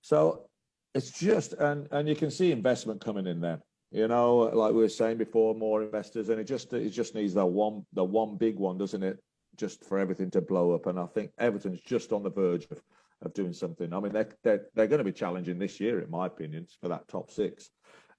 So 0.01 0.47
it's 0.95 1.19
just, 1.19 1.55
and 1.55 1.89
and 1.91 2.09
you 2.09 2.15
can 2.15 2.31
see 2.31 2.53
investment 2.53 3.05
coming 3.05 3.27
in 3.27 3.41
there. 3.41 3.61
You 3.93 4.09
know, 4.09 4.39
like 4.55 4.73
we 4.73 4.81
were 4.81 4.89
saying 4.89 5.19
before, 5.19 5.55
more 5.55 5.83
investors, 5.83 6.31
and 6.31 6.41
it 6.41 6.45
just 6.45 6.73
it 6.73 6.91
just 6.91 7.15
needs 7.15 7.35
that 7.35 7.45
one 7.45 7.85
the 7.93 8.03
one 8.03 8.37
big 8.37 8.57
one, 8.57 8.79
doesn't 8.79 9.03
it? 9.03 9.19
Just 9.57 9.85
for 9.85 9.99
everything 9.99 10.31
to 10.31 10.41
blow 10.41 10.73
up. 10.73 10.87
And 10.87 10.99
I 10.99 11.05
think 11.07 11.31
Everton's 11.39 11.81
just 11.81 12.11
on 12.11 12.23
the 12.23 12.31
verge 12.31 12.67
of 12.71 12.81
of 13.21 13.35
doing 13.35 13.53
something. 13.53 13.93
I 13.93 14.01
mean, 14.01 14.13
they're 14.13 14.31
they're, 14.43 14.67
they're 14.75 14.87
going 14.87 14.99
to 14.99 15.05
be 15.05 15.13
challenging 15.13 15.59
this 15.59 15.79
year, 15.79 16.01
in 16.01 16.11
my 16.11 16.27
opinion, 16.27 16.67
for 16.81 16.89
that 16.89 17.07
top 17.07 17.31
six. 17.31 17.69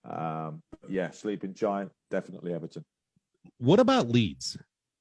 Um, 0.06 0.62
yeah, 0.88 1.10
sleeping 1.10 1.56
giant, 1.56 1.92
definitely 2.12 2.54
Everton. 2.54 2.86
What 3.58 3.80
about 3.80 4.10
Leeds? 4.10 4.58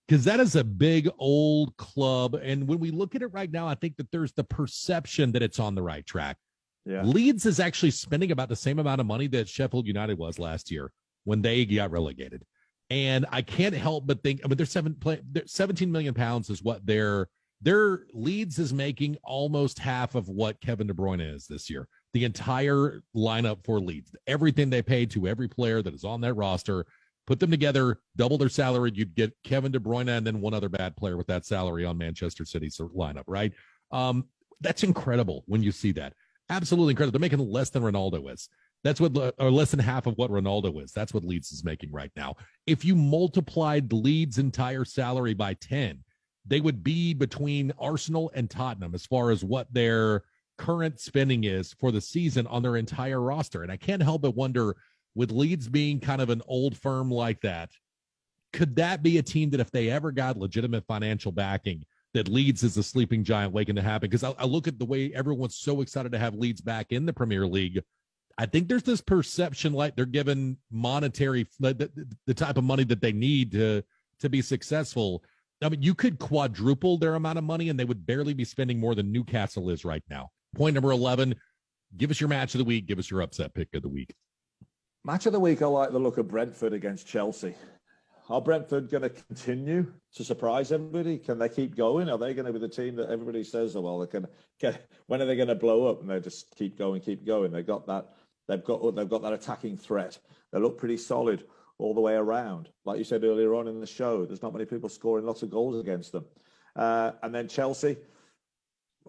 Because 0.09 0.25
that 0.25 0.41
is 0.41 0.57
a 0.57 0.65
big 0.65 1.09
old 1.19 1.77
club, 1.77 2.35
and 2.35 2.67
when 2.67 2.79
we 2.81 2.91
look 2.91 3.15
at 3.15 3.23
it 3.23 3.29
right 3.29 3.51
now, 3.51 3.69
I 3.69 3.75
think 3.75 3.97
that 3.99 4.11
there's 4.11 4.33
the 4.33 4.45
perception 4.45 5.33
that 5.33 5.43
it's 5.43 5.59
on 5.59 5.75
the 5.75 5.83
right 5.83 6.05
track. 6.05 6.39
Yeah. 6.85 7.03
Leeds 7.03 7.47
is 7.47 7.61
actually 7.61 7.93
spending 7.93 8.33
about 8.33 8.49
the 8.49 8.57
same 8.57 8.79
amount 8.79 9.01
of 9.01 9.07
money 9.07 9.27
that 9.29 9.49
Sheffield 9.49 9.87
United 9.87 10.19
was 10.19 10.39
last 10.39 10.71
year 10.71 10.93
when 11.25 11.43
they 11.43 11.65
got 11.65 11.91
relegated. 11.91 12.45
And 12.91 13.25
I 13.31 13.43
can't 13.43 13.75
help 13.75 14.07
but 14.07 14.23
think, 14.23 14.41
I 14.45 14.49
mean, 14.49 14.57
they're 14.57 14.67
seven, 14.67 14.97
they're 15.31 15.47
17 15.47 15.91
million 15.91 16.15
pounds 16.15 16.51
is 16.51 16.63
what 16.63 16.85
their 16.85 17.29
their 17.63 18.07
Leeds 18.13 18.59
is 18.59 18.73
making 18.73 19.17
almost 19.23 19.79
half 19.79 20.17
of 20.17 20.29
what 20.29 20.61
Kevin 20.61 20.89
De 20.89 20.93
Bruyne 20.93 21.35
is 21.35 21.47
this 21.47 21.71
year. 21.71 21.87
The 22.13 22.25
entire 22.25 23.03
lineup 23.17 23.65
for 23.65 23.79
Leeds, 23.79 24.15
everything 24.27 24.69
they 24.69 24.83
paid 24.83 25.13
to 25.13 25.29
every 25.29 25.47
player 25.47 25.81
that 25.81 25.95
is 25.95 26.03
on 26.03 26.21
that 26.23 26.35
roster, 26.35 26.85
put 27.27 27.39
them 27.39 27.53
together, 27.53 28.01
double 28.17 28.37
their 28.37 28.49
salary, 28.49 28.91
you'd 28.93 29.15
get 29.15 29.33
Kevin 29.45 29.71
De 29.71 29.79
Bruyne 29.79 30.09
and 30.09 30.27
then 30.27 30.41
one 30.41 30.55
other 30.55 30.69
bad 30.69 30.97
player 30.97 31.17
with 31.17 31.29
that 31.29 31.47
salary 31.47 31.85
on 31.85 31.97
Manchester 31.97 32.45
City's 32.45 32.79
lineup, 32.79 33.25
right? 33.29 33.53
Um, 33.93 34.27
that's 34.61 34.83
incredible 34.83 35.45
when 35.47 35.63
you 35.63 35.71
see 35.71 35.93
that 35.93 36.15
absolutely 36.53 36.93
incredible. 36.93 37.19
They're 37.19 37.29
making 37.29 37.51
less 37.51 37.71
than 37.71 37.83
Ronaldo 37.83 38.33
is. 38.33 38.49
That's 38.85 39.01
what, 39.01 39.17
or 39.39 39.51
less 39.51 39.71
than 39.71 39.81
half 39.81 40.07
of 40.07 40.17
what 40.19 40.31
Ronaldo 40.31 40.83
is. 40.83 40.93
That's 40.93 41.15
what 41.15 41.25
Leeds 41.25 41.53
is 41.53 41.65
making 41.65 41.93
right 41.93 42.11
now. 42.17 42.35
If 42.67 42.85
you 42.85 42.97
multiplied 42.97 43.93
Leeds' 43.93 44.39
entire 44.39 44.85
salary 44.85 45.35
by 45.35 45.55
10, 45.55 46.03
they 46.47 46.61
would 46.61 46.83
be 46.83 47.15
between 47.15 47.73
Arsenal 47.79 48.33
and 48.35 48.51
Tottenham 48.51 48.95
as 48.95 49.07
far 49.07 49.31
as 49.31 49.45
what 49.45 49.73
their 49.73 50.25
current 50.59 50.99
spending 50.99 51.45
is 51.45 51.73
for 51.79 51.93
the 51.93 52.01
season 52.01 52.47
on 52.49 52.63
their 52.63 52.77
entire 52.77 53.21
roster. 53.21 53.63
And 53.63 53.71
I 53.71 53.77
can't 53.77 54.03
help 54.03 54.23
but 54.23 54.35
wonder, 54.35 54.77
with 55.15 55.31
Leeds 55.31 55.69
being 55.69 56.01
kind 56.01 56.21
of 56.21 56.31
an 56.31 56.43
old 56.47 56.77
firm 56.77 57.11
like 57.11 57.41
that, 57.43 57.71
could 58.53 58.77
that 58.77 59.03
be 59.03 59.19
a 59.19 59.23
team 59.23 59.51
that 59.51 59.61
if 59.61 59.71
they 59.71 59.91
ever 59.91 60.11
got 60.11 60.37
legitimate 60.37 60.85
financial 60.87 61.33
backing, 61.33 61.85
that 62.15 62.29
Leeds 62.29 62.63
is 62.63 62.77
a 62.77 62.83
sleeping 62.83 63.25
giant 63.25 63.53
waking 63.53 63.77
to 63.77 63.83
happen. 63.83 64.09
Because 64.09 64.25
I, 64.25 64.35
I, 64.39 64.45
look 64.45 64.69
at 64.69 64.79
the 64.79 64.85
way 64.85 65.13
everyone's 65.15 65.57
so 65.57 65.81
excited 65.81 66.13
to 66.13 66.19
have 66.19 66.35
Leeds 66.35 66.61
back 66.61 66.93
in 66.93 67.07
the 67.07 67.13
Premier 67.13 67.47
League. 67.47 67.83
I 68.39 68.47
think 68.47 68.69
there's 68.69 68.83
this 68.83 69.01
perception 69.01 69.73
like 69.73 69.97
they're 69.97 70.07
given 70.07 70.57
monetary 70.71 71.47
the, 71.61 71.75
the, 71.75 72.17
the 72.27 72.35
type 72.35 72.57
of 72.57 72.65
money 72.65 72.85
that 72.85 73.01
they 73.01 73.13
need 73.13 73.53
to 73.53 73.83
to 74.21 74.29
be 74.29 74.43
successful. 74.43 75.23
I 75.63 75.69
mean, 75.69 75.83
you 75.83 75.95
could 75.95 76.19
quadruple 76.19 76.99
their 76.99 77.15
amount 77.15 77.39
of 77.39 77.45
money 77.45 77.69
and 77.69 77.79
they 77.79 77.85
would 77.85 78.07
barely 78.07 78.35
be 78.35 78.45
spending 78.45 78.81
more 78.81 78.95
than 78.95 79.13
Newcastle 79.13 79.71
is 79.71 79.85
right 79.85 80.03
now. 80.11 80.31
Point 80.57 80.75
number 80.75 80.91
11, 80.91 81.35
give 81.97 82.11
us 82.11 82.21
your 82.21 82.29
match 82.29 82.55
of 82.55 82.59
the 82.59 82.65
week. 82.65 82.87
Give 82.87 82.99
us 82.99 83.11
your 83.11 83.23
upset 83.23 83.55
pick 83.55 83.69
of 83.75 83.83
the 83.83 83.89
week. 83.89 84.15
Match 85.05 85.27
of 85.27 85.33
the 85.33 85.41
week, 85.41 85.63
I 85.63 85.67
like 85.67 85.91
the 85.91 85.99
look 85.99 86.19
of 86.19 86.29
Brentford 86.29 86.73
against 86.73 87.07
Chelsea. 87.07 87.55
Are 88.29 88.41
Brentford 88.41 88.89
going 88.89 89.03
to 89.03 89.11
continue 89.11 89.93
to 90.15 90.25
surprise 90.25 90.71
everybody? 90.71 91.19
Can 91.19 91.39
they 91.39 91.49
keep 91.49 91.77
going? 91.77 92.09
Are 92.09 92.19
they 92.19 92.35
going 92.35 92.47
to 92.47 92.53
be 92.53 92.59
the 92.59 92.69
team 92.69 92.95
that 92.97 93.11
everybody 93.11 93.43
says, 93.43 93.75
"Oh 93.75 93.81
well, 93.81 93.99
they 93.99 94.07
can 94.07 94.27
get"? 94.61 94.89
When 95.07 95.21
are 95.21 95.27
they 95.27 95.37
going 95.37 95.49
to 95.49 95.55
blow 95.57 95.87
up? 95.87 96.01
And 96.01 96.09
they 96.09 96.21
just 96.21 96.55
keep 96.57 96.79
going, 96.79 97.01
keep 97.01 97.27
going. 97.27 97.51
They 97.51 97.63
got 97.63 97.87
that. 97.89 98.15
They've 98.47 98.63
got 98.63 98.95
they've 98.95 99.09
got 99.09 99.23
that 99.23 99.33
attacking 99.33 99.77
threat. 99.77 100.19
They 100.53 100.61
look 100.61 100.79
pretty 100.79 100.99
solid 100.99 101.45
all 101.79 101.95
the 101.95 102.01
way 102.01 102.15
around. 102.15 102.69
Like 102.85 102.99
you 102.99 103.05
said 103.05 103.25
earlier 103.25 103.55
on 103.55 103.67
in 103.67 103.81
the 103.81 103.87
show, 103.87 104.25
there's 104.25 104.43
not 104.43 104.53
many 104.53 104.67
people 104.67 104.89
scoring 104.89 105.27
lots 105.27 105.43
of 105.43 105.51
goals 105.51 105.81
against 105.81 106.13
them. 106.13 106.25
Uh, 106.77 107.13
and 107.23 107.35
then 107.35 107.49
Chelsea, 107.49 107.97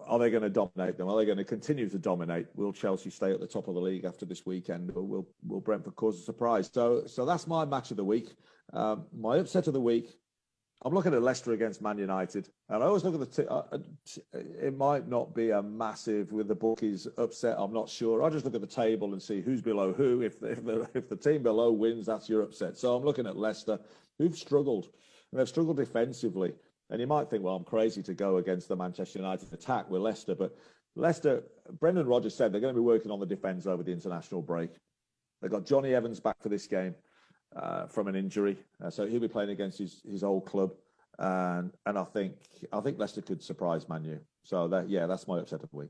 are 0.05 0.18
they 0.18 0.32
going 0.32 0.43
to 0.43 0.49
dominate 0.49 0.97
them? 0.97 1.07
Are 1.07 1.18
they 1.18 1.26
going 1.26 1.38
to 1.38 1.43
continue 1.43 1.88
to 1.88 1.99
dominate? 1.99 2.47
Will 2.55 2.74
Chelsea 2.74 3.11
stay 3.11 3.32
at 3.32 3.39
the 3.39 3.47
top 3.47 3.68
of 3.68 3.76
the 3.76 3.82
league 3.82 4.05
after 4.05 4.26
this 4.26 4.45
weekend, 4.45 4.91
or 4.95 5.03
will 5.03 5.28
will 5.47 5.61
Brentford 5.61 5.95
cause 5.95 6.20
a 6.20 6.24
surprise? 6.24 6.70
So, 6.74 7.05
so 7.05 7.26
that's 7.26 7.45
my 7.45 7.64
match 7.64 7.91
of 7.91 7.97
the 7.97 8.03
week. 8.03 8.34
Um, 8.72 9.05
my 9.16 9.38
upset 9.38 9.68
of 9.68 9.74
the 9.74 9.82
week. 9.82 10.18
I'm 10.86 10.93
looking 10.93 11.14
at 11.14 11.22
Leicester 11.22 11.53
against 11.53 11.82
Man 11.82 11.97
United, 11.97 12.49
and 12.68 12.84
I 12.84 12.88
always 12.88 13.05
look 13.05 13.14
at 13.14 13.20
the. 13.20 13.43
T- 13.43 13.47
uh, 13.47 13.61
uh 13.72 13.78
it 14.34 14.76
might 14.76 15.07
not 15.07 15.34
be 15.34 15.51
a 15.51 15.61
massive 15.61 16.34
with 16.34 16.49
the 16.49 16.55
bookies 16.55 17.07
upset. 17.18 17.55
I'm 17.57 17.72
not 17.72 17.88
sure. 17.88 18.22
I 18.22 18.30
just 18.30 18.43
look 18.43 18.55
at 18.55 18.61
the 18.61 18.68
table 18.68 19.14
and 19.14 19.22
see 19.22 19.41
who's 19.41 19.61
below 19.61 19.93
who. 19.93 20.22
If 20.22 20.43
if 20.43 20.64
the, 20.66 20.89
if 20.93 21.07
the 21.07 21.16
team 21.16 21.41
below 21.41 21.72
wins, 21.72 22.05
that's 22.07 22.28
your 22.28 22.41
upset. 22.41 22.78
So 22.78 22.95
I'm 22.95 23.03
looking 23.03 23.28
at 23.28 23.38
Leicester, 23.38 23.80
who've 24.18 24.38
struggled, 24.38 24.89
and 25.32 25.39
they've 25.39 25.47
struggled 25.47 25.78
defensively. 25.78 26.53
And 26.89 26.99
you 26.99 27.07
might 27.07 27.30
think, 27.30 27.43
well, 27.43 27.55
I'm 27.55 27.64
crazy 27.64 28.03
to 28.03 28.14
go 28.14 28.38
against 28.38 28.68
the 28.68 28.76
Manchester 28.76 29.20
United 29.20 29.51
attack 29.53 29.89
with 29.89 30.01
Leicester, 30.01 30.36
but 30.36 30.55
Leicester, 30.95 31.43
Brendan 31.80 32.05
Rodgers 32.05 32.36
said 32.36 32.51
they're 32.51 32.61
going 32.61 32.76
to 32.76 32.80
be 32.80 32.86
working 32.86 33.09
on 33.09 33.20
the 33.20 33.26
defence 33.26 33.66
over 33.66 33.84
the 33.84 33.91
international 33.91 34.41
break. 34.41 34.70
They've 35.41 35.49
got 35.49 35.66
Jonny 35.66 35.95
Evans 35.95 36.20
back 36.20 36.41
for 36.41 36.49
this 36.49 36.68
game 36.68 36.93
uh, 37.55 37.87
from 37.87 38.07
an 38.07 38.15
injury, 38.15 38.57
uh, 38.83 38.89
so 38.89 39.05
he'll 39.05 39.19
be 39.19 39.27
playing 39.27 39.49
against 39.49 39.77
his, 39.77 40.01
his 40.09 40.23
old 40.23 40.45
club, 40.45 40.71
and 41.19 41.71
and 41.85 41.97
I 41.97 42.03
think 42.03 42.35
I 42.71 42.79
think 42.81 42.99
Leicester 42.99 43.21
could 43.21 43.41
surprise 43.43 43.87
Manu. 43.87 44.19
So 44.43 44.67
that 44.69 44.89
yeah, 44.89 45.05
that's 45.05 45.27
my 45.27 45.39
upset 45.39 45.63
of 45.63 45.69
the 45.69 45.77
week. 45.77 45.89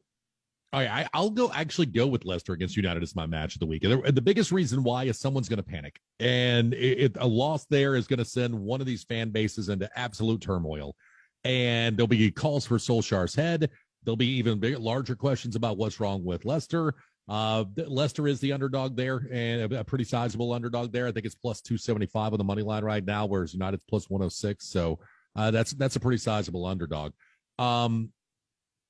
All 0.74 0.80
right, 0.80 1.08
I, 1.14 1.20
will 1.20 1.30
go 1.30 1.52
actually 1.54 1.86
go 1.86 2.08
with 2.08 2.26
Leicester 2.26 2.54
against 2.54 2.76
United 2.76 3.04
as 3.04 3.16
my 3.16 3.28
match 3.28 3.54
of 3.54 3.60
the 3.60 3.68
week. 3.68 3.84
And 3.84 4.04
the, 4.04 4.12
the 4.12 4.22
biggest 4.22 4.52
reason 4.52 4.82
why 4.82 5.04
is 5.04 5.20
someone's 5.20 5.48
going 5.48 5.58
to 5.58 5.64
panic, 5.64 6.00
and 6.20 6.74
it, 6.74 7.00
it, 7.00 7.18
a 7.20 7.28
loss 7.28 7.66
there 7.66 7.96
is 7.96 8.08
going 8.08 8.18
to 8.18 8.26
send 8.26 8.60
one 8.60 8.82
of 8.82 8.88
these 8.88 9.04
fan 9.04 9.30
bases 9.30 9.70
into 9.70 9.88
absolute 9.96 10.42
turmoil. 10.42 10.96
And 11.44 11.96
there'll 11.96 12.08
be 12.08 12.32
calls 12.32 12.66
for 12.66 12.78
Solskjaer's 12.78 13.36
head. 13.36 13.70
There'll 14.04 14.18
be 14.18 14.28
even 14.38 14.60
bigger, 14.60 14.80
larger 14.80 15.16
questions 15.16 15.56
about 15.56 15.78
what's 15.78 16.00
wrong 16.00 16.24
with 16.24 16.44
Leicester. 16.44 16.96
Uh, 17.30 17.64
Leicester 17.88 18.28
is 18.28 18.40
the 18.40 18.52
underdog 18.52 18.98
there 18.98 19.28
and 19.32 19.72
a, 19.72 19.80
a 19.80 19.84
pretty 19.84 20.04
sizable 20.04 20.52
underdog 20.52 20.92
there. 20.92 21.08
I 21.08 21.12
think 21.12 21.26
it's 21.26 21.36
plus 21.36 21.62
275 21.62 22.34
on 22.34 22.38
the 22.38 22.44
money 22.44 22.64
line 22.64 22.84
right 22.84 23.04
now, 23.04 23.26
whereas 23.26 23.54
United's 23.54 23.84
plus 23.88 24.10
106. 24.10 24.68
So 24.68 25.00
uh, 25.36 25.52
that's 25.52 25.72
that's 25.74 25.96
a 25.96 26.00
pretty 26.00 26.18
sizable 26.18 26.66
underdog. 26.66 27.14
Um, 27.60 28.12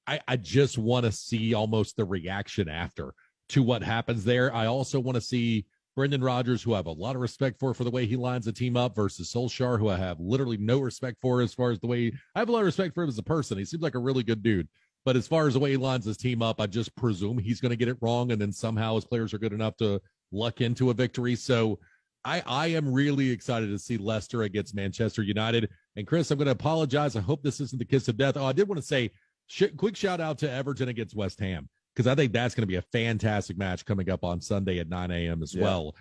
I, 0.08 0.20
I 0.28 0.38
just 0.38 0.78
want 0.78 1.06
to 1.06 1.12
see 1.12 1.54
almost 1.54 1.96
the 1.96 2.06
reaction 2.06 2.68
after 2.68 3.14
to 3.50 3.64
what 3.64 3.84
happens 3.84 4.24
there. 4.24 4.54
I 4.54 4.66
also 4.66 5.00
want 5.00 5.16
to 5.16 5.22
see 5.22 5.66
Brendan 5.96 6.24
Rodgers, 6.24 6.64
who 6.64 6.74
I 6.74 6.78
have 6.78 6.88
a 6.88 6.92
lot 6.92 7.16
of 7.16 7.22
respect 7.22 7.60
for 7.60 7.74
for 7.74 7.84
the 7.84 7.92
way 7.92 8.06
he 8.06 8.16
lines 8.16 8.46
the 8.46 8.52
team 8.52 8.76
up, 8.76 8.96
versus 8.96 9.32
Solskjaer, 9.32 9.78
who 9.78 9.90
I 9.90 9.98
have 9.98 10.20
literally 10.20 10.58
no 10.58 10.80
respect 10.80 11.20
for 11.22 11.42
as 11.42 11.54
far 11.54 11.72
as 11.72 11.80
the 11.80 11.88
way 11.88 12.12
I 12.36 12.40
have 12.40 12.50
a 12.50 12.52
lot 12.52 12.60
of 12.60 12.66
respect 12.66 12.96
for 12.96 13.04
him 13.04 13.10
as 13.10 13.18
a 13.18 13.24
person. 13.24 13.58
He 13.58 13.66
seems 13.66 13.84
like 13.84 13.96
a 13.96 14.00
really 14.00 14.24
good 14.24 14.42
dude. 14.42 14.68
But 15.06 15.18
as 15.18 15.28
far 15.28 15.47
as 15.47 15.54
the 15.54 15.60
way 15.60 15.72
he 15.72 15.78
lines 15.78 16.06
his 16.06 16.18
team 16.18 16.41
up, 16.41 16.62
I 16.62 16.68
just 16.68 16.95
presume 16.95 17.38
he's 17.38 17.60
going 17.60 17.72
to 17.72 17.76
get 17.76 17.89
it 17.89 17.97
wrong, 18.01 18.32
and 18.32 18.39
then 18.39 18.51
somehow 18.51 18.95
his 18.95 19.06
players 19.06 19.34
are 19.34 19.38
good 19.38 19.54
enough 19.54 19.76
to 19.78 20.01
luck 20.32 20.62
into 20.62 20.89
a 20.89 20.93
victory. 20.93 21.36
So 21.36 21.80
I, 22.24 22.41
I 22.45 22.68
am 22.68 22.91
really 22.91 23.30
excited 23.30 23.70
to 23.70 23.80
see 23.80 23.97
Leicester 23.97 24.43
against 24.43 24.76
Manchester 24.76 25.24
United. 25.24 25.70
And 25.95 26.08
Chris, 26.08 26.32
I'm 26.32 26.38
going 26.38 26.45
to 26.45 26.51
apologize. 26.51 27.16
I 27.16 27.22
hope 27.22 27.43
this 27.43 27.60
isn't 27.60 27.80
the 27.80 27.86
kiss 27.86 28.08
of 28.08 28.18
death. 28.18 28.38
Oh, 28.38 28.45
I 28.45 28.54
did 28.54 28.68
want 28.68 28.80
to 28.80 28.88
say 28.88 29.12
Sh- 29.47 29.76
quick 29.78 29.95
shout 29.95 30.22
out 30.22 30.39
to 30.39 30.49
Everton 30.49 30.89
against 30.89 31.16
West 31.16 31.39
Ham 31.39 31.70
because 31.93 32.08
I 32.08 32.16
think 32.16 32.34
that's 32.34 32.56
going 32.56 32.64
to 32.64 32.68
be 32.68 32.78
a 32.78 32.82
fantastic 32.82 33.58
match 33.58 33.86
coming 33.86 34.10
up 34.10 34.24
on 34.24 34.41
Sunday 34.41 34.80
at 34.80 34.89
9 34.89 35.12
a.m. 35.12 35.43
as 35.43 35.54
yeah. 35.54 35.64
well. 35.64 35.95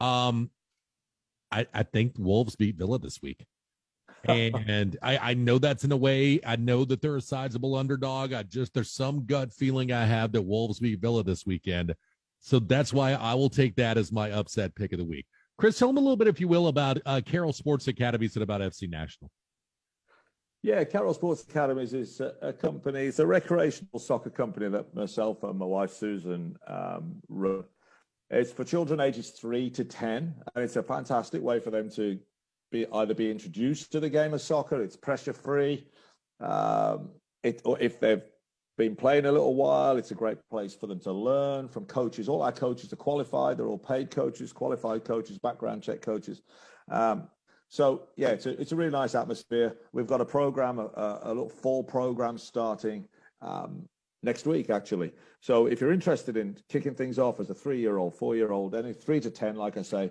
Um, 0.00 0.50
I, 1.50 1.66
I 1.72 1.82
think 1.84 2.14
Wolves 2.18 2.56
beat 2.56 2.76
Villa 2.76 2.98
this 2.98 3.22
week. 3.22 3.46
And 4.24 4.96
I, 5.02 5.18
I 5.18 5.34
know 5.34 5.58
that's 5.58 5.84
in 5.84 5.92
a 5.92 5.96
way. 5.96 6.40
I 6.46 6.56
know 6.56 6.84
that 6.84 7.00
they're 7.00 7.16
a 7.16 7.20
sizable 7.20 7.74
underdog. 7.74 8.32
I 8.32 8.42
just 8.42 8.74
there's 8.74 8.90
some 8.90 9.26
gut 9.26 9.52
feeling 9.52 9.92
I 9.92 10.04
have 10.04 10.32
that 10.32 10.42
Wolves 10.42 10.80
beat 10.80 11.00
Villa 11.00 11.22
this 11.22 11.46
weekend, 11.46 11.94
so 12.40 12.58
that's 12.58 12.92
why 12.92 13.12
I 13.12 13.34
will 13.34 13.50
take 13.50 13.76
that 13.76 13.98
as 13.98 14.12
my 14.12 14.32
upset 14.32 14.74
pick 14.74 14.92
of 14.92 14.98
the 14.98 15.04
week. 15.04 15.26
Chris, 15.58 15.78
tell 15.78 15.88
them 15.88 15.96
a 15.96 16.00
little 16.00 16.16
bit, 16.16 16.28
if 16.28 16.40
you 16.40 16.46
will, 16.46 16.68
about 16.68 16.98
uh, 17.04 17.20
Carroll 17.24 17.52
Sports 17.52 17.88
Academies 17.88 18.36
and 18.36 18.44
about 18.44 18.60
FC 18.60 18.88
National. 18.88 19.30
Yeah, 20.62 20.82
Carroll 20.84 21.14
Sports 21.14 21.44
Academies 21.48 21.94
is 21.94 22.20
a, 22.20 22.34
a, 22.42 22.52
company. 22.52 23.06
It's 23.06 23.20
a 23.20 23.26
recreational 23.26 23.98
soccer 23.98 24.30
company 24.30 24.68
that 24.68 24.94
myself 24.94 25.42
and 25.44 25.58
my 25.58 25.66
wife 25.66 25.92
Susan 25.92 26.56
um, 26.66 27.16
run. 27.28 27.64
It's 28.30 28.52
for 28.52 28.64
children 28.64 29.00
ages 29.00 29.30
three 29.30 29.70
to 29.70 29.84
ten, 29.84 30.34
and 30.54 30.64
it's 30.64 30.76
a 30.76 30.82
fantastic 30.82 31.42
way 31.42 31.60
for 31.60 31.70
them 31.70 31.90
to 31.92 32.18
be 32.70 32.86
either 32.92 33.14
be 33.14 33.30
introduced 33.30 33.92
to 33.92 34.00
the 34.00 34.10
game 34.10 34.34
of 34.34 34.40
soccer. 34.40 34.82
It's 34.82 34.96
pressure 34.96 35.32
free. 35.32 35.86
Um, 36.40 37.10
it, 37.42 37.62
or 37.64 37.78
if 37.80 38.00
they've 38.00 38.22
been 38.76 38.94
playing 38.94 39.26
a 39.26 39.32
little 39.32 39.54
while, 39.54 39.96
it's 39.96 40.10
a 40.10 40.14
great 40.14 40.38
place 40.50 40.74
for 40.74 40.86
them 40.86 41.00
to 41.00 41.12
learn 41.12 41.68
from 41.68 41.84
coaches. 41.84 42.28
All 42.28 42.42
our 42.42 42.52
coaches 42.52 42.92
are 42.92 42.96
qualified. 42.96 43.56
They're 43.56 43.66
all 43.66 43.78
paid 43.78 44.10
coaches, 44.10 44.52
qualified 44.52 45.04
coaches, 45.04 45.38
background 45.38 45.82
check 45.82 46.00
coaches. 46.00 46.42
Um, 46.90 47.28
so 47.68 48.08
yeah, 48.16 48.28
it's 48.28 48.46
a, 48.46 48.60
it's 48.60 48.72
a 48.72 48.76
really 48.76 48.90
nice 48.90 49.14
atmosphere. 49.14 49.76
We've 49.92 50.06
got 50.06 50.20
a 50.20 50.24
program, 50.24 50.78
a, 50.78 51.18
a 51.22 51.28
little 51.28 51.48
fall 51.48 51.82
program 51.82 52.38
starting 52.38 53.08
um, 53.42 53.84
next 54.22 54.46
week, 54.46 54.70
actually. 54.70 55.12
So 55.40 55.66
if 55.66 55.80
you're 55.80 55.92
interested 55.92 56.36
in 56.36 56.56
kicking 56.68 56.94
things 56.94 57.18
off 57.18 57.40
as 57.40 57.50
a 57.50 57.54
three-year-old, 57.54 58.14
four-year-old, 58.14 58.74
any 58.74 58.92
three 58.92 59.20
to 59.20 59.30
ten, 59.30 59.56
like 59.56 59.76
I 59.76 59.82
say, 59.82 60.10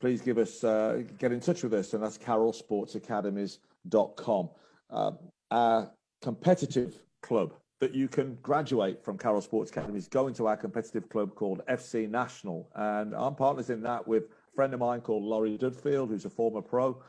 please 0.00 0.20
give 0.20 0.38
us 0.38 0.64
uh, 0.64 1.02
get 1.18 1.30
in 1.32 1.40
touch 1.40 1.62
with 1.62 1.74
us, 1.74 1.94
and 1.94 2.02
that's 2.02 2.18
carrollsportsacademies.com. 2.18 4.48
Uh, 4.90 5.12
our 5.50 5.90
competitive 6.22 7.02
club 7.22 7.54
that 7.80 7.94
you 7.94 8.08
can 8.08 8.36
graduate 8.42 9.04
from 9.04 9.16
Carroll 9.18 9.42
Sports 9.42 9.70
Academies, 9.70 10.08
go 10.08 10.28
into 10.28 10.46
our 10.46 10.56
competitive 10.56 11.08
club 11.08 11.34
called 11.34 11.62
FC 11.68 12.08
National, 12.08 12.70
and 12.74 13.14
I'm 13.14 13.34
partners 13.34 13.70
in 13.70 13.82
that 13.82 14.08
with 14.08 14.24
a 14.24 14.54
friend 14.54 14.72
of 14.72 14.80
mine 14.80 15.02
called 15.02 15.24
Lawrie 15.24 15.58
Dudfield, 15.58 16.08
who's 16.08 16.24
a 16.24 16.30
former 16.30 16.62
pro, 16.62 17.02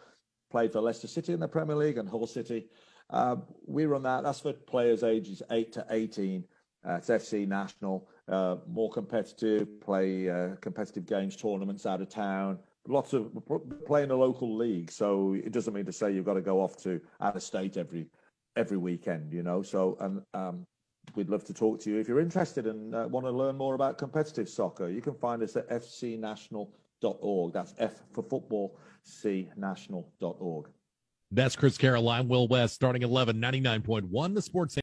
played 0.51 0.73
for 0.73 0.81
Leicester 0.81 1.07
City 1.07 1.31
in 1.33 1.39
the 1.39 1.47
Premier 1.47 1.75
League 1.75 1.97
and 1.97 2.09
Hull 2.09 2.27
City. 2.27 2.67
Uh, 3.09 3.37
we 3.65 3.85
run 3.85 4.03
that. 4.03 4.23
That's 4.23 4.41
for 4.41 4.51
players 4.51 5.03
ages 5.03 5.41
8 5.49 5.71
to 5.73 5.85
18. 5.89 6.43
Uh, 6.87 6.95
it's 6.95 7.09
FC 7.09 7.47
National, 7.47 8.07
uh, 8.27 8.57
more 8.67 8.91
competitive, 8.91 9.81
play 9.81 10.29
uh, 10.29 10.55
competitive 10.61 11.05
games, 11.05 11.35
tournaments 11.35 11.85
out 11.85 12.01
of 12.01 12.09
town. 12.09 12.59
Lots 12.87 13.13
of 13.13 13.31
play 13.85 14.03
in 14.03 14.11
a 14.11 14.15
local 14.15 14.55
league, 14.55 14.91
so 14.91 15.33
it 15.33 15.51
doesn't 15.51 15.73
mean 15.73 15.85
to 15.85 15.91
say 15.91 16.11
you've 16.11 16.25
got 16.25 16.35
to 16.35 16.41
go 16.41 16.61
off 16.61 16.77
to 16.83 17.01
out 17.21 17.35
of 17.35 17.43
state 17.43 17.77
every 17.77 18.07
every 18.55 18.77
weekend, 18.77 19.33
you 19.33 19.43
know. 19.43 19.61
So, 19.61 19.97
and 19.99 20.21
um, 20.33 20.65
we'd 21.15 21.29
love 21.29 21.43
to 21.45 21.53
talk 21.53 21.79
to 21.81 21.89
you 21.89 21.97
if 21.99 22.07
you're 22.07 22.19
interested 22.19 22.65
and 22.65 22.95
uh, 22.95 23.07
want 23.09 23.25
to 23.25 23.31
learn 23.31 23.57
more 23.57 23.75
about 23.75 23.97
competitive 23.97 24.47
soccer. 24.49 24.89
You 24.89 25.01
can 25.01 25.13
find 25.13 25.43
us 25.43 25.55
at 25.55 25.69
FC 25.69 26.17
National 26.17 26.71
national.org. 27.01 27.53
That's 27.53 27.73
F 27.77 28.03
for 28.13 28.23
football, 28.23 28.77
C 29.03 29.49
national.org. 29.55 30.67
That's 31.29 31.57
Chris 31.57 31.77
Caroline, 31.77 32.29
Will 32.29 32.47
West, 32.47 32.73
starting 32.73 33.01
11, 33.01 33.35
99.1, 33.35 34.33
the 34.33 34.41
sports 34.41 34.75